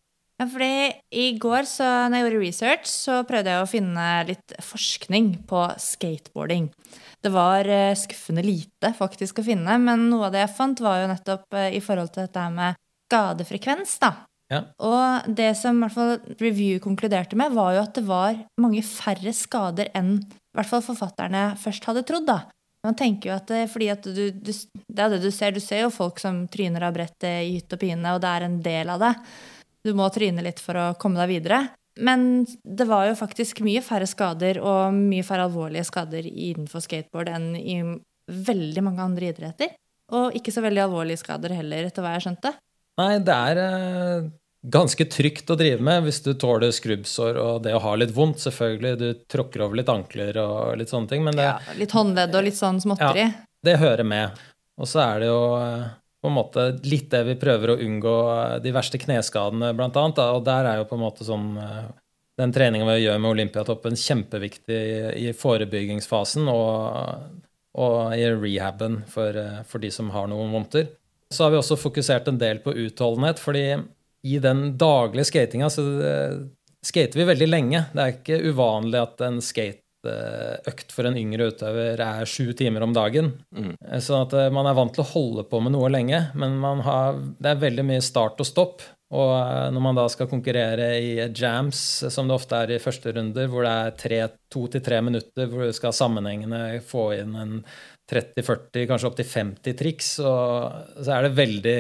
Ja, 0.41 0.49
fordi 0.51 0.75
I 1.15 1.27
går 1.39 1.67
så, 1.69 1.87
når 2.11 2.17
jeg 2.17 2.25
gjorde 2.25 2.43
research, 2.43 2.87
så 2.91 3.21
prøvde 3.29 3.53
jeg 3.53 3.63
å 3.63 3.69
finne 3.71 4.07
litt 4.27 4.55
forskning 4.65 5.35
på 5.47 5.67
skateboarding. 5.79 6.71
Det 7.23 7.31
var 7.31 7.69
eh, 7.71 7.93
skuffende 7.99 8.43
lite 8.43 8.91
faktisk 8.97 9.39
å 9.39 9.45
finne, 9.47 9.77
men 9.79 10.09
noe 10.11 10.27
av 10.27 10.35
det 10.35 10.43
jeg 10.43 10.55
fant, 10.57 10.83
var 10.83 11.03
jo 11.03 11.13
nettopp 11.13 11.59
eh, 11.61 11.77
i 11.77 11.83
forhold 11.85 12.11
til 12.15 12.25
dette 12.25 12.47
med 12.57 12.81
skadefrekvens, 13.13 13.99
da. 14.03 14.15
Ja. 14.53 14.65
Og 14.85 15.31
det 15.33 15.53
som 15.57 15.79
i 15.79 15.87
hvert 15.87 15.95
fall 15.95 16.41
review 16.43 16.81
konkluderte 16.83 17.39
med, 17.41 17.55
var 17.57 17.77
jo 17.77 17.85
at 17.87 17.95
det 17.97 18.05
var 18.09 18.41
mange 18.61 18.83
færre 18.85 19.33
skader 19.37 19.93
enn 19.97 20.19
i 20.21 20.59
hvert 20.59 20.69
fall 20.69 20.85
forfatterne 20.85 21.53
først 21.61 21.87
hadde 21.89 22.05
trodd. 22.09 22.27
da. 22.29 22.43
Man 22.83 22.99
tenker 22.99 23.31
jo 23.31 23.37
at 23.37 23.49
det, 23.49 23.63
fordi 23.73 23.89
at 23.93 24.05
du, 24.05 24.25
du, 24.35 24.51
Det 24.53 25.05
er 25.05 25.15
det 25.15 25.23
du 25.23 25.31
ser. 25.31 25.55
Du 25.55 25.63
ser 25.63 25.85
jo 25.85 25.95
folk 25.95 26.19
som 26.21 26.45
tryner 26.53 26.89
av 26.89 26.97
brettet 26.97 27.47
i 27.47 27.55
hytt 27.57 27.73
og 27.73 27.81
pine, 27.81 28.15
og 28.15 28.21
det 28.21 28.33
er 28.33 28.47
en 28.49 28.59
del 28.65 28.91
av 28.93 29.01
det. 29.01 29.13
Du 29.87 29.95
må 29.99 30.09
tryne 30.15 30.45
litt 30.45 30.61
for 30.63 30.79
å 30.79 30.89
komme 31.01 31.23
deg 31.23 31.31
videre. 31.31 31.63
Men 32.01 32.45
det 32.65 32.87
var 32.89 33.07
jo 33.07 33.19
faktisk 33.19 33.61
mye 33.65 33.83
færre 33.85 34.09
skader 34.09 34.61
og 34.65 34.97
mye 34.97 35.25
færre 35.27 35.47
alvorlige 35.49 35.87
skader 35.89 36.27
innenfor 36.27 36.85
skateboard 36.85 37.31
enn 37.33 37.49
i 37.57 37.79
veldig 38.33 38.85
mange 38.85 39.05
andre 39.05 39.33
idretter. 39.33 39.75
Og 40.13 40.37
ikke 40.37 40.53
så 40.55 40.65
veldig 40.65 40.87
alvorlige 40.87 41.21
skader 41.21 41.55
heller, 41.57 41.89
etter 41.89 42.05
hva 42.05 42.15
jeg 42.17 42.27
skjønte. 42.27 42.55
Nei, 43.01 43.13
det 43.25 43.35
er, 43.35 43.61
eh, 43.63 44.31
ganske 44.63 45.05
trygt 45.11 45.51
å 45.51 45.57
drive 45.59 45.83
med 45.83 46.05
hvis 46.07 46.21
du 46.23 46.33
tåler 46.39 46.71
skrubbsår 46.75 47.39
og 47.41 47.63
det 47.65 47.75
å 47.75 47.81
ha 47.83 47.95
litt 47.99 48.13
vondt. 48.15 48.43
Selvfølgelig, 48.45 48.93
du 48.99 49.25
tråkker 49.33 49.65
over 49.65 49.81
litt 49.81 49.91
ankler 49.91 50.39
og 50.43 50.77
litt 50.79 50.93
sånne 50.93 51.11
ting. 51.11 51.25
Men 51.25 51.39
det, 51.39 51.49
ja, 51.49 51.57
litt 51.79 51.95
håndledd 51.97 52.37
og 52.39 52.47
litt 52.47 52.59
sånn 52.59 52.79
småtteri. 52.83 53.27
Ja, 53.27 53.49
det 53.65 53.81
hører 53.83 54.07
med. 54.07 54.39
Og 54.81 54.89
så 54.89 55.03
er 55.05 55.23
det 55.23 55.33
jo 55.33 55.43
eh, 55.59 55.91
på 56.23 56.31
en 56.31 56.37
måte 56.37 56.69
litt 56.87 57.11
det 57.11 57.25
vi 57.27 57.39
prøver 57.41 57.75
å 57.75 57.81
unngå, 57.83 58.17
eh, 58.37 58.57
de 58.63 58.75
verste 58.77 59.01
kneskadene, 59.03 59.73
blant 59.79 59.99
annet. 59.99 60.23
Og 60.37 60.47
der 60.47 60.71
er 60.71 60.81
jo 60.83 60.89
på 60.91 60.99
en 61.01 61.07
måte 61.09 61.29
sånn 61.29 61.53
Den 62.41 62.49
treninga 62.49 62.87
vi 62.89 63.03
gjør 63.03 63.19
med 63.21 63.29
Olympiatoppen, 63.35 63.93
kjempeviktig 63.93 64.79
i 65.21 65.27
forebyggingsfasen 65.37 66.49
og, 66.49 67.43
og 67.77 68.15
i 68.17 68.25
rehaben 68.33 69.03
for, 69.07 69.37
for 69.69 69.85
de 69.85 69.91
som 69.93 70.09
har 70.15 70.31
noen 70.33 70.49
vondter. 70.55 70.89
Så 71.33 71.45
har 71.45 71.53
vi 71.55 71.61
også 71.61 71.81
fokusert 71.81 72.29
en 72.31 72.41
del 72.41 72.63
på 72.65 72.75
utholdenhet, 72.85 73.41
fordi 73.43 73.67
i 74.23 74.39
den 74.39 74.77
daglige 74.79 75.31
skatinga 75.33 75.71
så 75.73 75.83
uh, 75.83 76.43
skater 76.85 77.19
vi 77.23 77.31
veldig 77.33 77.49
lenge. 77.49 77.87
Det 77.93 78.03
er 78.03 78.17
ikke 78.17 78.43
uvanlig 78.53 79.01
at 79.01 79.25
en 79.27 79.41
skateøkt 79.43 80.95
for 80.95 81.09
en 81.09 81.19
yngre 81.19 81.51
utøver 81.51 82.01
er 82.03 82.31
sju 82.31 82.53
timer 82.59 82.87
om 82.87 82.95
dagen. 82.95 83.33
Mm. 83.55 83.75
Sånn 83.99 84.29
at 84.29 84.37
uh, 84.39 84.49
man 84.55 84.71
er 84.71 84.79
vant 84.79 84.95
til 84.95 85.05
å 85.05 85.11
holde 85.11 85.47
på 85.51 85.63
med 85.65 85.75
noe 85.75 85.91
lenge, 85.91 86.29
men 86.39 86.61
har, 86.87 87.19
det 87.43 87.55
er 87.55 87.65
veldig 87.67 87.87
mye 87.91 88.05
start 88.05 88.43
og 88.43 88.49
stopp. 88.49 88.87
Og 89.13 89.33
når 89.75 89.83
man 89.85 89.99
da 89.99 90.07
skal 90.09 90.29
konkurrere 90.31 90.87
i 90.97 91.11
jams, 91.37 91.81
som 92.09 92.31
det 92.31 92.37
ofte 92.39 92.63
er 92.63 92.71
i 92.73 92.81
første 92.81 93.13
runder, 93.13 93.51
hvor 93.53 93.67
det 93.67 94.13
er 94.17 94.39
to 94.53 94.63
til 94.73 94.81
tre 94.85 95.03
minutter 95.05 95.51
hvor 95.51 95.69
du 95.69 95.77
skal 95.77 95.93
sammenhengende 95.93 96.81
få 96.89 97.11
inn 97.19 97.37
en 97.37 97.53
30-40, 98.11 98.87
kanskje 98.91 99.09
opptil 99.09 99.29
50 99.29 99.79
triks, 99.79 100.13
og 100.25 100.99
så 100.99 101.15
er 101.15 101.27
det 101.27 101.37
veldig 101.39 101.79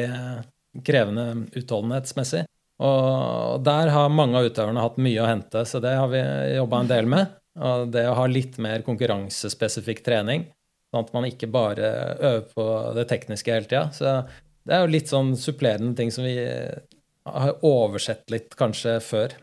krevende 0.86 1.26
utholdenhetsmessig. 1.58 2.44
Og 2.82 3.62
der 3.62 3.92
har 3.94 4.14
mange 4.14 4.38
av 4.38 4.48
utøverne 4.48 4.82
hatt 4.82 4.98
mye 5.02 5.22
å 5.22 5.28
hente, 5.28 5.64
så 5.68 5.80
det 5.82 5.92
har 5.98 6.08
vi 6.10 6.22
jobba 6.56 6.80
en 6.82 6.90
del 6.90 7.10
med. 7.10 7.36
Og 7.62 7.92
det 7.92 8.06
å 8.08 8.16
ha 8.16 8.24
litt 8.30 8.56
mer 8.62 8.82
konkurransespesifikk 8.86 10.00
trening, 10.06 10.46
sånn 10.90 11.04
at 11.04 11.12
man 11.14 11.28
ikke 11.28 11.50
bare 11.52 11.92
øver 12.16 12.48
på 12.54 12.66
det 12.96 13.06
tekniske 13.12 13.52
hele 13.52 13.68
tida. 13.68 13.84
Så 13.94 14.16
det 14.64 14.74
er 14.74 14.84
jo 14.84 14.92
litt 14.94 15.12
sånn 15.12 15.34
supplerende 15.38 15.94
ting 15.98 16.10
som 16.14 16.26
vi 16.26 16.36
har 16.42 17.56
oversett 17.66 18.24
litt 18.32 18.56
kanskje 18.58 18.98
før. 19.04 19.36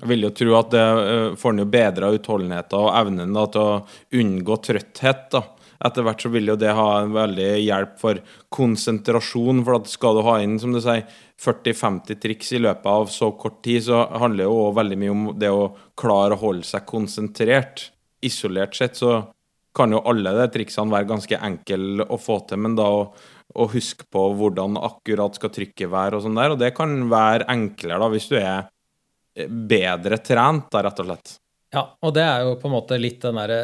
Jeg 0.00 0.08
vil 0.08 0.24
jo 0.24 0.30
tro 0.32 0.54
at 0.56 0.70
det 0.72 0.80
eh, 0.80 1.32
får 1.36 1.58
jo 1.60 1.66
bedra 1.68 2.12
utholdenheten 2.14 2.78
og 2.78 2.92
evnen 2.96 3.34
da, 3.36 3.42
til 3.52 3.66
å 3.66 4.20
unngå 4.22 4.56
trøtthet. 4.64 5.26
da 5.34 5.42
etter 5.86 6.04
hvert 6.04 6.22
så 6.22 6.30
vil 6.32 6.52
jo 6.52 6.58
det 6.60 6.74
ha 6.76 6.88
en 7.00 7.14
veldig 7.14 7.48
hjelp 7.62 7.96
for 8.00 8.20
konsentrasjon. 8.52 9.64
For 9.66 9.78
at 9.78 9.90
skal 9.92 10.18
du 10.18 10.24
ha 10.26 10.36
inn 10.44 10.58
som 10.60 10.74
du 10.74 10.80
sier, 10.84 11.06
40-50 11.40 12.20
triks 12.20 12.52
i 12.52 12.60
løpet 12.60 12.88
av 12.90 13.08
så 13.12 13.30
kort 13.40 13.62
tid, 13.64 13.86
så 13.86 14.02
handler 14.20 14.44
det 14.44 14.48
jo 14.50 14.62
òg 14.66 14.74
veldig 14.76 14.98
mye 15.00 15.14
om 15.14 15.26
det 15.40 15.52
å 15.52 15.70
klare 15.98 16.36
å 16.36 16.42
holde 16.42 16.68
seg 16.68 16.84
konsentrert. 16.88 17.88
Isolert 18.26 18.76
sett 18.76 19.00
så 19.00 19.22
kan 19.76 19.94
jo 19.94 20.02
alle 20.10 20.34
de 20.36 20.48
triksene 20.52 20.92
være 20.92 21.08
ganske 21.08 21.38
enkle 21.46 22.04
å 22.10 22.18
få 22.20 22.40
til, 22.50 22.60
men 22.60 22.74
da 22.76 22.88
å, 22.92 23.04
å 23.54 23.68
huske 23.72 24.04
på 24.12 24.26
hvordan 24.36 24.76
akkurat 24.82 25.38
skal 25.38 25.52
trykket 25.54 25.92
være 25.92 26.18
og 26.18 26.26
sånn 26.26 26.36
der, 26.36 26.52
og 26.52 26.60
det 26.60 26.74
kan 26.76 26.96
være 27.08 27.48
enklere 27.54 28.02
da 28.02 28.10
hvis 28.12 28.28
du 28.32 28.36
er 28.40 28.68
bedre 29.46 30.18
trent, 30.20 30.68
da, 30.72 30.82
rett 30.84 31.00
og 31.00 31.08
slett. 31.08 31.36
Ja, 31.70 31.84
og 32.02 32.14
det 32.16 32.24
er 32.26 32.48
jo 32.48 32.56
på 32.58 32.66
en 32.66 32.74
måte 32.74 32.98
litt 32.98 33.22
den 33.22 33.38
derre 33.38 33.60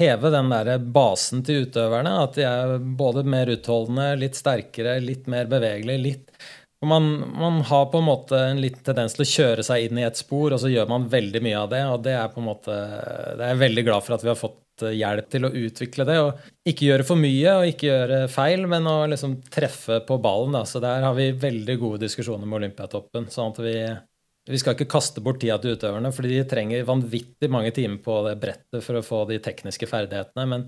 heve 0.00 0.30
den 0.34 0.50
der 0.50 0.76
basen 0.78 1.44
til 1.46 1.66
utøverne. 1.66 2.16
At 2.24 2.36
de 2.38 2.44
er 2.48 2.76
både 2.78 3.24
mer 3.26 3.50
utholdende, 3.54 4.10
litt 4.20 4.38
sterkere, 4.38 4.98
litt 5.02 5.30
mer 5.30 5.50
bevegelige. 5.50 6.04
litt 6.08 6.44
man, 6.84 7.24
man, 7.38 7.60
har 7.60 7.86
på 7.86 7.98
en 7.98 8.04
måte 8.04 8.38
en 8.38 8.60
liten 8.60 8.82
tendens 8.84 9.14
til 9.16 9.24
å 9.24 9.30
kjøre 9.30 9.64
seg 9.64 9.86
inn 9.86 10.00
i 10.00 10.06
et 10.06 10.18
spor, 10.18 10.52
og 10.52 10.60
så 10.60 10.68
gjør 10.68 10.90
man 10.90 11.08
veldig 11.08 11.40
mye 11.44 11.62
av 11.62 11.70
det. 11.72 11.82
Og 11.88 12.02
det 12.04 12.12
er 12.18 12.28
på 12.32 12.42
en 12.42 12.48
måte, 12.50 12.74
det 12.74 13.40
er 13.40 13.54
jeg 13.54 13.62
veldig 13.62 13.84
glad 13.86 14.06
for 14.06 14.16
at 14.16 14.24
vi 14.24 14.30
har 14.32 14.40
fått 14.40 14.60
hjelp 14.90 15.28
til 15.30 15.46
å 15.46 15.52
utvikle 15.54 16.06
det. 16.08 16.18
Og 16.20 16.70
ikke 16.70 16.88
gjøre 16.90 17.06
for 17.08 17.20
mye 17.20 17.54
og 17.60 17.68
ikke 17.70 17.88
gjøre 17.88 18.20
feil, 18.32 18.66
men 18.70 18.88
å 18.90 18.96
liksom 19.10 19.38
treffe 19.54 20.00
på 20.06 20.18
ballen. 20.22 20.56
Da. 20.58 20.64
Så 20.68 20.82
der 20.84 21.06
har 21.06 21.16
vi 21.16 21.30
veldig 21.44 21.78
gode 21.80 22.04
diskusjoner 22.04 22.48
med 22.48 22.62
Olympiatoppen. 22.62 23.30
sånn 23.32 23.54
at 23.54 23.62
vi 23.64 23.76
vi 24.50 24.60
skal 24.60 24.76
ikke 24.76 24.90
kaste 24.92 25.22
bort 25.24 25.40
tida 25.40 25.56
til 25.60 25.78
utøverne, 25.78 26.10
fordi 26.12 26.34
de 26.36 26.46
trenger 26.48 26.84
vanvittig 26.88 27.48
mange 27.52 27.72
timer 27.76 28.00
på 28.04 28.18
det 28.26 28.36
brettet 28.42 28.84
for 28.84 29.00
å 29.00 29.04
få 29.04 29.22
de 29.30 29.40
tekniske 29.42 29.88
ferdighetene. 29.88 30.44
Men 30.50 30.66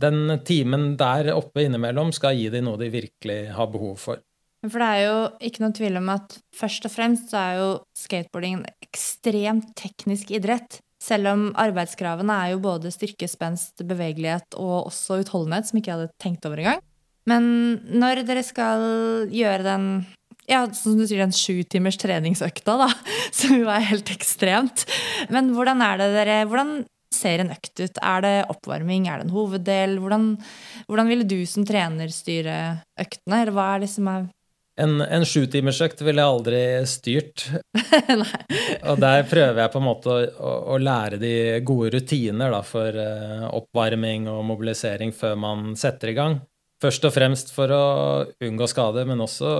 den 0.00 0.38
timen 0.44 0.94
der 1.00 1.30
oppe 1.32 1.64
innimellom 1.64 2.12
skal 2.12 2.36
gi 2.36 2.50
dem 2.52 2.68
noe 2.68 2.80
de 2.80 2.90
virkelig 2.92 3.40
har 3.56 3.70
behov 3.72 3.96
for. 4.02 4.22
For 4.64 4.80
det 4.80 4.88
er 4.88 5.02
jo 5.04 5.16
ikke 5.44 5.60
noen 5.60 5.76
tvil 5.76 6.00
om 6.00 6.08
at 6.14 6.38
først 6.56 6.88
og 6.88 6.92
fremst 6.92 7.32
så 7.32 7.40
er 7.40 7.60
jo 7.60 7.68
skateboarding 8.00 8.58
en 8.58 8.66
ekstremt 8.84 9.74
teknisk 9.76 10.32
idrett. 10.34 10.80
Selv 11.04 11.28
om 11.34 11.46
arbeidskravene 11.60 12.36
er 12.44 12.54
jo 12.54 12.62
både 12.64 12.92
styrkespenst, 12.92 13.84
bevegelighet 13.84 14.56
og 14.56 14.88
også 14.88 15.20
utholdenhet, 15.20 15.68
som 15.68 15.80
ikke 15.80 15.92
jeg 15.92 15.98
hadde 15.98 16.14
tenkt 16.22 16.48
over 16.48 16.62
engang. 16.62 16.80
Men 17.28 17.44
når 17.92 18.24
dere 18.28 18.44
skal 18.44 18.82
gjøre 19.32 19.64
den 19.64 19.88
ja, 20.50 20.64
som 20.76 20.98
du 20.98 21.06
sier, 21.06 21.22
den 21.24 21.34
sjutimers 21.34 21.98
treningsøkta, 22.00 22.76
da, 22.84 22.90
som 23.38 23.56
jo 23.58 23.70
er 23.72 23.86
helt 23.90 24.12
ekstremt. 24.14 24.86
Men 25.32 25.54
hvordan 25.56 25.84
er 25.84 26.02
det 26.02 26.10
dere 26.16 26.42
Hvordan 26.50 26.76
ser 27.14 27.44
en 27.44 27.52
økt 27.54 27.78
ut? 27.78 27.98
Er 28.02 28.24
det 28.24 28.36
oppvarming? 28.50 29.06
Er 29.06 29.20
det 29.20 29.28
en 29.28 29.34
hoveddel? 29.36 29.98
Hvordan, 30.02 30.32
hvordan 30.88 31.10
ville 31.12 31.26
du 31.28 31.38
som 31.46 31.66
trener 31.66 32.10
styre 32.10 32.56
øktene? 33.00 33.38
Eller 33.44 33.54
hva 33.54 33.68
er 33.74 33.84
liksom 33.84 34.10
en, 34.80 34.98
en 35.00 35.24
sjutimersøkt 35.26 36.02
ville 36.02 36.22
jeg 36.22 36.34
aldri 36.34 36.62
styrt. 36.90 37.44
og 38.90 38.98
der 39.02 39.26
prøver 39.30 39.60
jeg 39.62 39.70
på 39.70 39.80
en 39.80 39.86
måte 39.86 40.10
å, 40.10 40.24
å, 40.34 40.54
å 40.74 40.78
lære 40.82 41.20
de 41.22 41.34
gode 41.66 41.92
rutiner 41.94 42.50
da, 42.50 42.58
for 42.66 42.98
uh, 42.98 43.46
oppvarming 43.54 44.26
og 44.32 44.42
mobilisering 44.48 45.14
før 45.14 45.38
man 45.38 45.76
setter 45.78 46.10
i 46.10 46.16
gang. 46.18 46.40
Først 46.82 47.06
og 47.06 47.14
fremst 47.14 47.54
for 47.54 47.70
å 47.70 47.84
unngå 48.42 48.66
skade, 48.68 49.06
men 49.08 49.22
også 49.22 49.52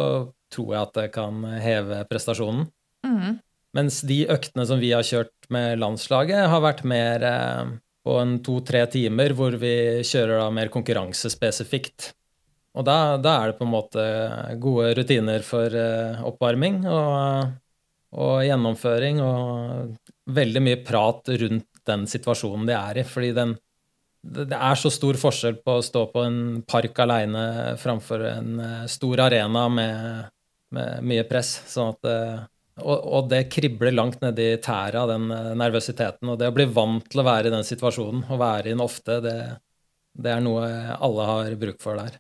tror 0.55 0.71
jeg 0.73 0.87
at 0.89 0.95
det 1.01 1.09
kan 1.15 1.43
heve 1.61 2.01
prestasjonen. 2.11 2.69
Mm. 3.05 3.41
Mens 3.75 4.01
de 4.07 4.23
øktene 4.31 4.67
som 4.69 4.79
vi 4.79 4.93
har 4.95 5.07
kjørt 5.07 5.49
med 5.53 5.81
landslaget, 5.83 6.47
har 6.51 6.63
vært 6.63 6.85
mer 6.87 7.25
eh, 7.27 7.73
på 8.07 8.19
en 8.21 8.37
to-tre 8.45 8.85
timer, 8.93 9.35
hvor 9.35 9.57
vi 9.59 9.75
kjører 10.07 10.39
da 10.39 10.51
mer 10.55 10.71
konkurransespesifikt. 10.73 12.13
Og 12.75 12.87
da, 12.87 13.17
da, 13.23 13.37
er 13.41 13.51
det 13.51 13.59
på 13.59 13.67
en 13.67 13.75
måte 13.75 14.05
gode 14.63 14.95
rutiner 14.99 15.45
for 15.47 15.75
eh, 15.79 16.23
oppvarming 16.27 16.83
og, 16.91 17.53
og, 18.15 18.35
gjennomføring, 18.47 19.21
og 19.23 20.33
veldig 20.39 20.63
mye 20.63 20.81
prat 20.87 21.35
rundt 21.45 21.71
den 21.87 22.07
situasjonen 22.11 22.67
de 22.71 22.77
er 22.79 23.03
i. 23.03 23.07
Fordi 23.07 23.31
den, 23.37 23.57
det 24.23 24.59
er 24.59 24.79
så 24.79 24.91
stor 24.93 25.19
forskjell 25.19 25.59
på 25.67 25.79
å 25.79 25.85
stå 25.87 26.07
på 26.15 26.25
en 26.27 26.41
park 26.67 27.03
aleine 27.03 27.45
framfor 27.81 28.27
en 28.31 28.63
eh, 28.63 28.87
stor 28.91 29.27
arena 29.27 29.67
med 29.81 30.31
med 30.75 31.05
mye 31.07 31.25
press. 31.29 31.57
sånn 31.71 31.93
at 31.95 32.11
eh, 32.11 32.43
og, 32.83 32.97
og, 32.99 33.29
det 33.31 33.45
kribler 33.53 33.95
langt 33.95 34.23
nedi 34.25 34.57
tæra, 34.63 35.05
den 35.11 35.31
eh, 35.31 35.53
nervøsiteten. 35.59 36.33
Og 36.33 36.41
det 36.41 36.51
å 36.51 36.57
bli 36.57 36.67
vant 36.75 37.07
til 37.11 37.23
å 37.23 37.29
være 37.29 37.51
i 37.51 37.55
den 37.55 37.67
situasjonen, 37.67 38.27
og 38.29 38.43
være 38.43 38.71
i 38.71 38.75
den 38.75 38.83
ofte, 38.85 39.21
det, 39.25 39.39
det 40.15 40.35
er 40.35 40.45
noe 40.45 40.69
alle 40.99 41.31
har 41.31 41.57
bruk 41.61 41.81
for 41.83 42.01
der. 42.01 42.19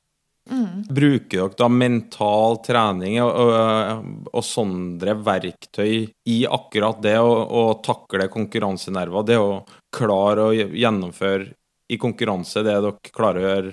Mm. 0.50 0.84
Bruker 0.92 1.38
dere 1.38 1.56
da 1.56 1.70
mental 1.72 2.58
trening 2.66 3.16
og, 3.22 3.30
og, 3.32 4.08
og 4.28 4.44
sånne 4.44 5.14
verktøy 5.24 6.10
i 6.28 6.34
akkurat 6.44 7.00
det 7.02 7.16
å, 7.16 7.30
å 7.32 7.62
takle 7.84 8.28
konkurransenerver? 8.32 9.24
Det 9.24 9.38
å 9.40 9.62
klare 9.94 10.50
å 10.50 10.52
gjennomføre 10.52 11.48
i 11.88 11.98
konkurranse 12.00 12.60
det 12.64 12.76
dere 12.76 13.14
klarer 13.14 13.40
å 13.40 13.48
gjøre 13.48 13.72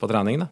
på 0.00 0.10
trening? 0.10 0.40
Da? 0.46 0.48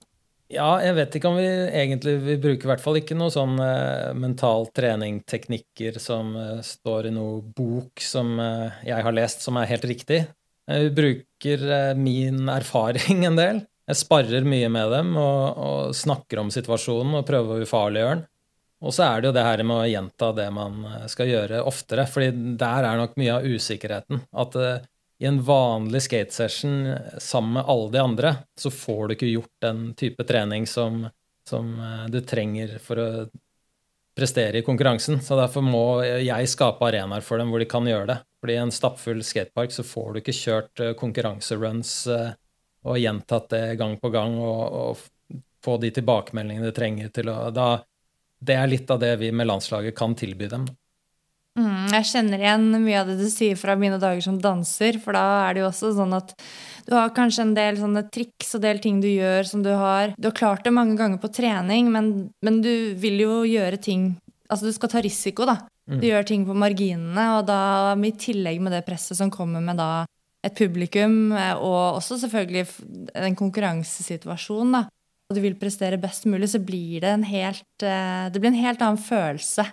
Ja, 0.52 0.76
jeg 0.84 0.92
vet 0.98 1.14
ikke 1.16 1.30
om 1.30 1.38
vi 1.40 1.46
egentlig 1.48 2.18
Vi 2.20 2.34
bruker 2.40 2.66
i 2.66 2.70
hvert 2.74 2.82
fall 2.84 2.98
ikke 3.00 3.16
noe 3.16 3.32
sånn 3.32 3.56
uh, 3.56 4.12
mental 4.18 4.68
trening-teknikker 4.76 5.96
som 6.02 6.34
uh, 6.36 6.58
står 6.64 7.08
i 7.08 7.14
noe 7.14 7.40
bok 7.56 8.02
som 8.04 8.36
uh, 8.36 8.74
jeg 8.84 9.06
har 9.06 9.16
lest, 9.16 9.44
som 9.44 9.56
er 9.56 9.70
helt 9.72 9.86
riktig. 9.88 10.26
vi 10.68 10.90
bruker 10.96 11.94
min 11.96 12.48
erfaring 12.48 13.24
en 13.28 13.40
del. 13.40 13.64
Jeg 13.88 14.00
sparrer 14.00 14.46
mye 14.48 14.68
med 14.72 14.92
dem 14.92 15.16
og, 15.20 15.58
og 15.60 15.96
snakker 15.96 16.40
om 16.40 16.52
situasjonen 16.52 17.18
og 17.18 17.26
prøver 17.28 17.58
å 17.58 17.66
ufarliggjøre 17.66 18.14
den. 18.14 18.24
Og 18.84 18.92
så 18.92 19.04
er 19.06 19.20
det 19.20 19.28
jo 19.28 19.34
det 19.36 19.44
her 19.44 19.62
med 19.64 19.76
å 19.80 19.88
gjenta 19.88 20.30
det 20.36 20.46
man 20.52 20.80
skal 21.08 21.28
gjøre 21.28 21.62
oftere, 21.64 22.04
fordi 22.08 22.56
der 22.60 22.84
er 22.84 22.98
nok 23.00 23.14
mye 23.20 23.36
av 23.38 23.46
usikkerheten. 23.48 24.24
At 24.36 24.56
i 25.18 25.26
en 25.26 25.42
vanlig 25.42 26.02
skatesession 26.02 26.96
sammen 27.18 27.52
med 27.52 27.64
alle 27.66 27.90
de 27.90 27.98
andre, 27.98 28.34
så 28.58 28.70
får 28.70 29.08
du 29.08 29.14
ikke 29.14 29.30
gjort 29.30 29.52
den 29.62 29.82
type 29.94 30.24
trening 30.26 30.66
som, 30.66 31.04
som 31.48 31.74
eh, 31.80 32.06
du 32.10 32.20
trenger 32.20 32.78
for 32.82 33.00
å 33.00 33.08
prestere 34.14 34.58
i 34.58 34.66
konkurransen. 34.66 35.20
Så 35.22 35.38
derfor 35.38 35.62
må 35.66 36.02
jeg 36.02 36.50
skape 36.50 36.86
arenaer 36.86 37.24
for 37.26 37.38
dem 37.38 37.50
hvor 37.50 37.62
de 37.62 37.70
kan 37.70 37.86
gjøre 37.86 38.10
det. 38.10 38.18
Fordi 38.42 38.56
i 38.56 38.62
en 38.62 38.74
stappfull 38.74 39.22
skatepark 39.24 39.72
så 39.74 39.86
får 39.86 40.12
du 40.12 40.22
ikke 40.22 40.36
kjørt 40.36 40.82
eh, 40.82 40.94
konkurranseruns 40.98 41.96
eh, 42.12 42.30
og 42.84 43.00
gjentatt 43.00 43.48
det 43.54 43.64
gang 43.80 43.96
på 44.00 44.10
gang 44.12 44.36
og, 44.42 44.62
og 44.82 45.40
få 45.64 45.78
de 45.80 45.94
tilbakemeldingene 45.94 46.68
du 46.68 46.76
trenger 46.76 47.08
til 47.14 47.30
å 47.32 47.48
da, 47.54 47.78
det 48.44 48.56
er 48.60 48.68
litt 48.68 48.90
av 48.92 49.00
det 49.00 49.14
vi 49.22 49.30
med 49.32 49.48
landslaget 49.48 49.96
kan 49.96 50.12
tilby 50.18 50.50
dem. 50.52 50.66
Mm, 51.54 51.86
jeg 51.92 52.06
kjenner 52.08 52.40
igjen 52.42 52.64
mye 52.82 52.96
av 52.98 53.10
det 53.12 53.14
du 53.20 53.28
sier 53.30 53.54
fra 53.58 53.76
mine 53.78 54.00
dager 54.02 54.22
som 54.24 54.40
danser. 54.42 54.98
For 55.02 55.14
da 55.14 55.22
er 55.46 55.54
det 55.54 55.62
jo 55.62 55.68
også 55.68 55.92
sånn 55.94 56.16
at 56.16 56.34
du 56.88 56.96
har 56.96 57.12
kanskje 57.14 57.44
en 57.46 57.54
del 57.56 57.78
sånne 57.78 58.02
triks 58.14 58.56
og 58.58 58.64
del 58.64 58.80
ting 58.82 58.98
du 59.02 59.08
gjør 59.08 59.46
som 59.48 59.62
du 59.64 59.70
har 59.72 60.12
Du 60.18 60.28
har 60.28 60.36
klart 60.36 60.66
det 60.66 60.74
mange 60.74 60.98
ganger 60.98 61.22
på 61.22 61.30
trening, 61.32 61.92
men, 61.94 62.10
men 62.44 62.58
du 62.64 62.92
vil 63.00 63.22
jo 63.22 63.44
gjøre 63.48 63.80
ting 63.80 64.12
Altså 64.52 64.68
du 64.68 64.74
skal 64.76 64.90
ta 64.92 65.00
risiko, 65.02 65.46
da. 65.48 65.54
Mm. 65.88 66.00
Du 66.02 66.04
gjør 66.04 66.26
ting 66.28 66.42
på 66.44 66.54
marginene, 66.58 67.22
og 67.38 67.46
da 67.48 67.94
i 67.96 68.10
tillegg 68.20 68.60
med 68.62 68.74
det 68.76 68.82
presset 68.86 69.16
som 69.16 69.30
kommer 69.32 69.62
med 69.64 69.78
da 69.80 70.04
et 70.44 70.52
publikum, 70.58 71.32
og 71.32 71.96
også 71.96 72.18
selvfølgelig 72.20 72.66
en 73.16 73.38
konkurransesituasjon, 73.40 74.76
da, 74.76 74.82
og 74.84 75.38
du 75.38 75.40
vil 75.42 75.56
prestere 75.58 75.96
best 75.98 76.28
mulig, 76.28 76.50
så 76.52 76.60
blir 76.60 77.00
det 77.02 77.14
en 77.14 77.24
helt, 77.24 77.64
eh, 77.80 78.28
det 78.28 78.42
blir 78.42 78.52
en 78.52 78.60
helt 78.66 78.84
annen 78.84 79.00
følelse 79.00 79.64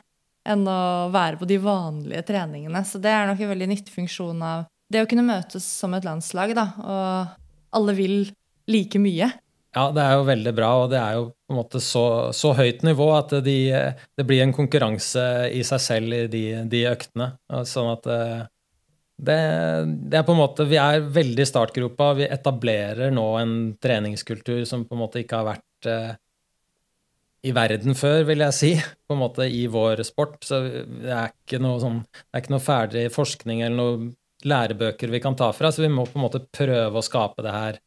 enn 0.48 0.66
å 0.68 0.82
være 1.14 1.39
på 1.39 1.48
de 1.50 1.60
vanlige 1.62 2.26
treningene. 2.32 2.84
Så 2.88 3.02
det 3.02 3.12
er 3.14 3.30
nok 3.30 3.42
en 3.42 3.52
veldig 3.54 3.70
nyttig 3.72 3.94
funksjon 3.94 4.42
av 4.46 4.66
det 4.92 5.04
å 5.04 5.08
kunne 5.10 5.26
møtes 5.26 5.66
som 5.66 5.94
et 5.96 6.08
landslag, 6.08 6.56
da. 6.58 6.68
Og 6.82 7.78
alle 7.78 7.96
vil 7.96 8.16
like 8.72 9.00
mye. 9.02 9.30
Ja, 9.72 9.86
det 9.96 10.04
er 10.04 10.18
jo 10.20 10.28
veldig 10.28 10.52
bra, 10.56 10.70
og 10.84 10.89
det 10.92 11.00
er 11.00 11.14
jo 11.16 11.28
på 11.32 11.54
en 11.54 11.60
måte 11.62 11.80
så, 11.84 12.06
så 12.36 12.52
høyt 12.58 12.82
nivå 12.84 13.08
at 13.16 13.38
de, 13.46 13.60
det 14.20 14.26
blir 14.28 14.44
en 14.44 14.56
konkurranse 14.56 15.24
i 15.56 15.62
seg 15.68 15.84
selv 15.84 16.18
i 16.18 16.26
de, 16.32 16.44
de 16.72 16.82
øktene. 16.89 17.30
Sånn 17.68 17.88
at 17.94 18.10
eh, 18.12 18.42
det, 19.16 19.38
det, 20.10 20.18
er 20.18 20.26
på 20.28 20.34
en 20.34 20.42
måte 20.42 20.66
Vi 20.68 20.80
er 20.82 21.06
veldig 21.14 21.46
i 21.46 21.48
startgropa. 21.48 22.10
Vi 22.20 22.28
etablerer 22.28 23.14
nå 23.16 23.26
en 23.39 23.56
treningskultur 23.80 24.66
som 24.68 24.84
på 24.88 24.98
en 24.98 25.04
måte 25.06 25.24
ikke 25.24 25.39
har 25.39 25.50
vært 25.54 25.88
eh, 25.88 26.12
i 27.42 27.54
verden 27.56 27.98
før, 27.98 28.24
vil 28.30 28.44
jeg 28.46 28.58
si, 28.58 28.72
på 29.08 29.16
en 29.16 29.22
måte 29.24 29.48
i 29.50 29.66
vår 29.72 30.04
sport. 30.06 30.39
Så 30.46 30.62
det 30.62 31.14
er 31.14 31.32
ikke 31.32 31.62
noe, 31.64 31.80
sånn, 31.82 32.02
det 32.06 32.36
er 32.38 32.44
ikke 32.44 32.56
noe 32.56 32.66
ferdig 32.66 33.06
forskning 33.14 33.64
eller 33.66 33.78
noen 33.78 34.12
lærebøker 34.48 35.12
vi 35.14 35.22
kan 35.22 35.36
ta 35.38 35.52
fra, 35.54 35.70
så 35.70 35.84
vi 35.84 35.92
må 35.94 36.08
på 36.10 36.18
en 36.18 36.26
måte 36.26 36.44
prøve 36.54 36.98
å 36.98 37.06
skape 37.06 37.44
det 37.46 37.54
her 37.54 37.82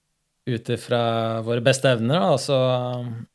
ut 0.51 0.69
ifra 0.75 1.05
våre 1.45 1.65
beste 1.65 1.91
evner. 1.95 2.21
Altså. 2.35 2.57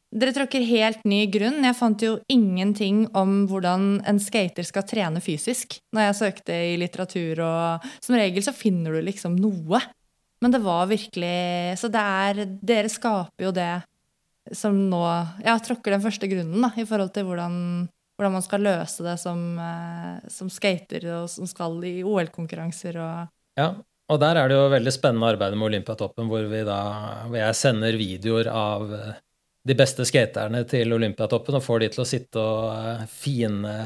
Dere 0.09 0.33
tråkker 0.33 0.65
helt 0.65 1.03
ny 1.09 1.23
grunn. 1.31 1.61
Jeg 1.65 1.77
fant 1.77 2.05
jo 2.05 2.15
ingenting 2.31 3.03
om 3.17 3.43
hvordan 3.49 3.99
en 4.09 4.21
skater 4.21 4.65
skal 4.65 4.85
trene 4.89 5.21
fysisk 5.21 5.79
når 5.95 6.07
jeg 6.07 6.19
søkte 6.21 6.59
i 6.71 6.75
litteratur, 6.81 7.43
og 7.45 7.89
som 8.01 8.17
regel 8.17 8.45
så 8.45 8.55
finner 8.55 8.97
du 8.97 9.03
liksom 9.05 9.37
noe. 9.39 9.81
Men 10.39 10.53
det 10.53 10.61
var 10.63 10.85
virkelig 10.87 11.75
Så 11.81 11.89
det 11.91 11.99
er 11.99 12.37
Dere 12.63 12.87
skaper 12.87 13.49
jo 13.49 13.51
det 13.51 13.73
som 14.55 14.75
nå 14.89 15.03
ja, 15.45 15.55
tråkker 15.63 15.95
den 15.95 16.03
første 16.03 16.29
grunnen 16.31 16.65
da, 16.65 16.71
i 16.79 16.87
forhold 16.87 17.13
til 17.15 17.27
hvordan, 17.27 17.53
hvordan 18.17 18.35
man 18.37 18.45
skal 18.45 18.65
løse 18.65 19.05
det 19.05 19.15
som, 19.21 19.43
eh, 19.61 20.17
som 20.31 20.49
skater 20.53 21.05
og 21.17 21.29
som 21.31 21.49
skal 21.49 21.77
i 21.87 21.99
OL-konkurranser 22.03 22.99
og 23.03 23.59
Ja, 23.59 23.73
og 24.09 24.19
der 24.21 24.39
er 24.41 24.49
det 24.49 24.57
jo 24.57 24.69
veldig 24.71 24.93
spennende 24.95 25.29
arbeidet 25.29 25.57
med 25.59 25.69
Olympiatoppen, 25.69 26.29
hvor, 26.31 26.45
da, 26.65 26.81
hvor 27.27 27.37
jeg 27.37 27.57
sender 27.59 27.97
videoer 27.99 28.49
av 28.51 28.93
eh, 28.95 29.17
de 29.69 29.75
beste 29.77 30.05
skaterne 30.07 30.63
til 30.69 30.93
Olympiatoppen 30.95 31.59
og 31.59 31.65
får 31.65 31.83
de 31.83 31.89
til 31.93 32.03
å 32.03 32.07
sitte 32.07 32.41
og 32.41 32.69
uh, 32.73 33.09
fine 33.11 33.81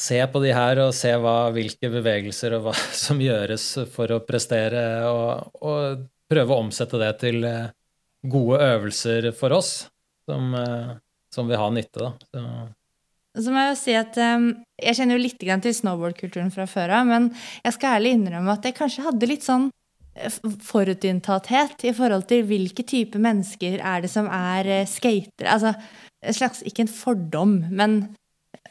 Se 0.00 0.20
på 0.30 0.38
de 0.38 0.52
her 0.54 0.78
og 0.84 0.92
se 0.94 1.10
hva, 1.18 1.50
hvilke 1.50 1.88
bevegelser 1.90 2.54
og 2.56 2.68
hva 2.68 2.74
som 3.04 3.18
gjøres 3.20 3.64
for 3.90 4.12
å 4.14 4.20
prestere, 4.22 4.84
og, 5.10 5.56
og 5.66 6.04
prøve 6.30 6.54
å 6.54 6.60
omsette 6.62 7.00
det 7.00 7.10
til 7.20 7.42
gode 8.22 8.60
øvelser 8.60 9.30
for 9.36 9.54
oss 9.56 9.88
som, 10.28 10.52
uh, 10.54 10.98
som 11.34 11.48
vil 11.48 11.60
ha 11.60 11.70
nytte, 11.72 12.02
da. 12.02 12.12
Så. 12.30 12.44
Så 13.38 13.52
må 13.54 13.62
jeg 13.62 13.70
jo 13.70 13.78
si 13.78 13.92
at 13.94 14.16
um, 14.18 14.46
Jeg 14.82 14.96
kjenner 14.98 15.14
jo 15.14 15.22
litt 15.22 15.38
til 15.38 15.74
snowboardkulturen 15.76 16.50
fra 16.50 16.66
før 16.66 16.96
av, 16.98 17.06
men 17.06 17.28
jeg 17.62 17.76
skal 17.76 18.00
ærlig 18.00 18.16
innrømme 18.16 18.56
at 18.56 18.66
jeg 18.66 18.76
kanskje 18.78 19.04
hadde 19.06 19.28
litt 19.30 19.46
sånn 19.46 19.68
eh, 20.18 20.38
forutinntatthet 20.66 21.86
i 21.86 21.94
forhold 21.94 22.26
til 22.30 22.42
hvilke 22.48 22.82
type 22.82 23.20
mennesker 23.22 23.78
er 23.78 24.02
det 24.02 24.10
som 24.10 24.26
er 24.26 24.72
skater. 24.90 25.46
Altså 25.46 25.76
en 26.20 26.36
slags 26.36 26.64
Ikke 26.66 26.84
en 26.84 26.90
fordom, 26.90 27.54
men 27.70 28.00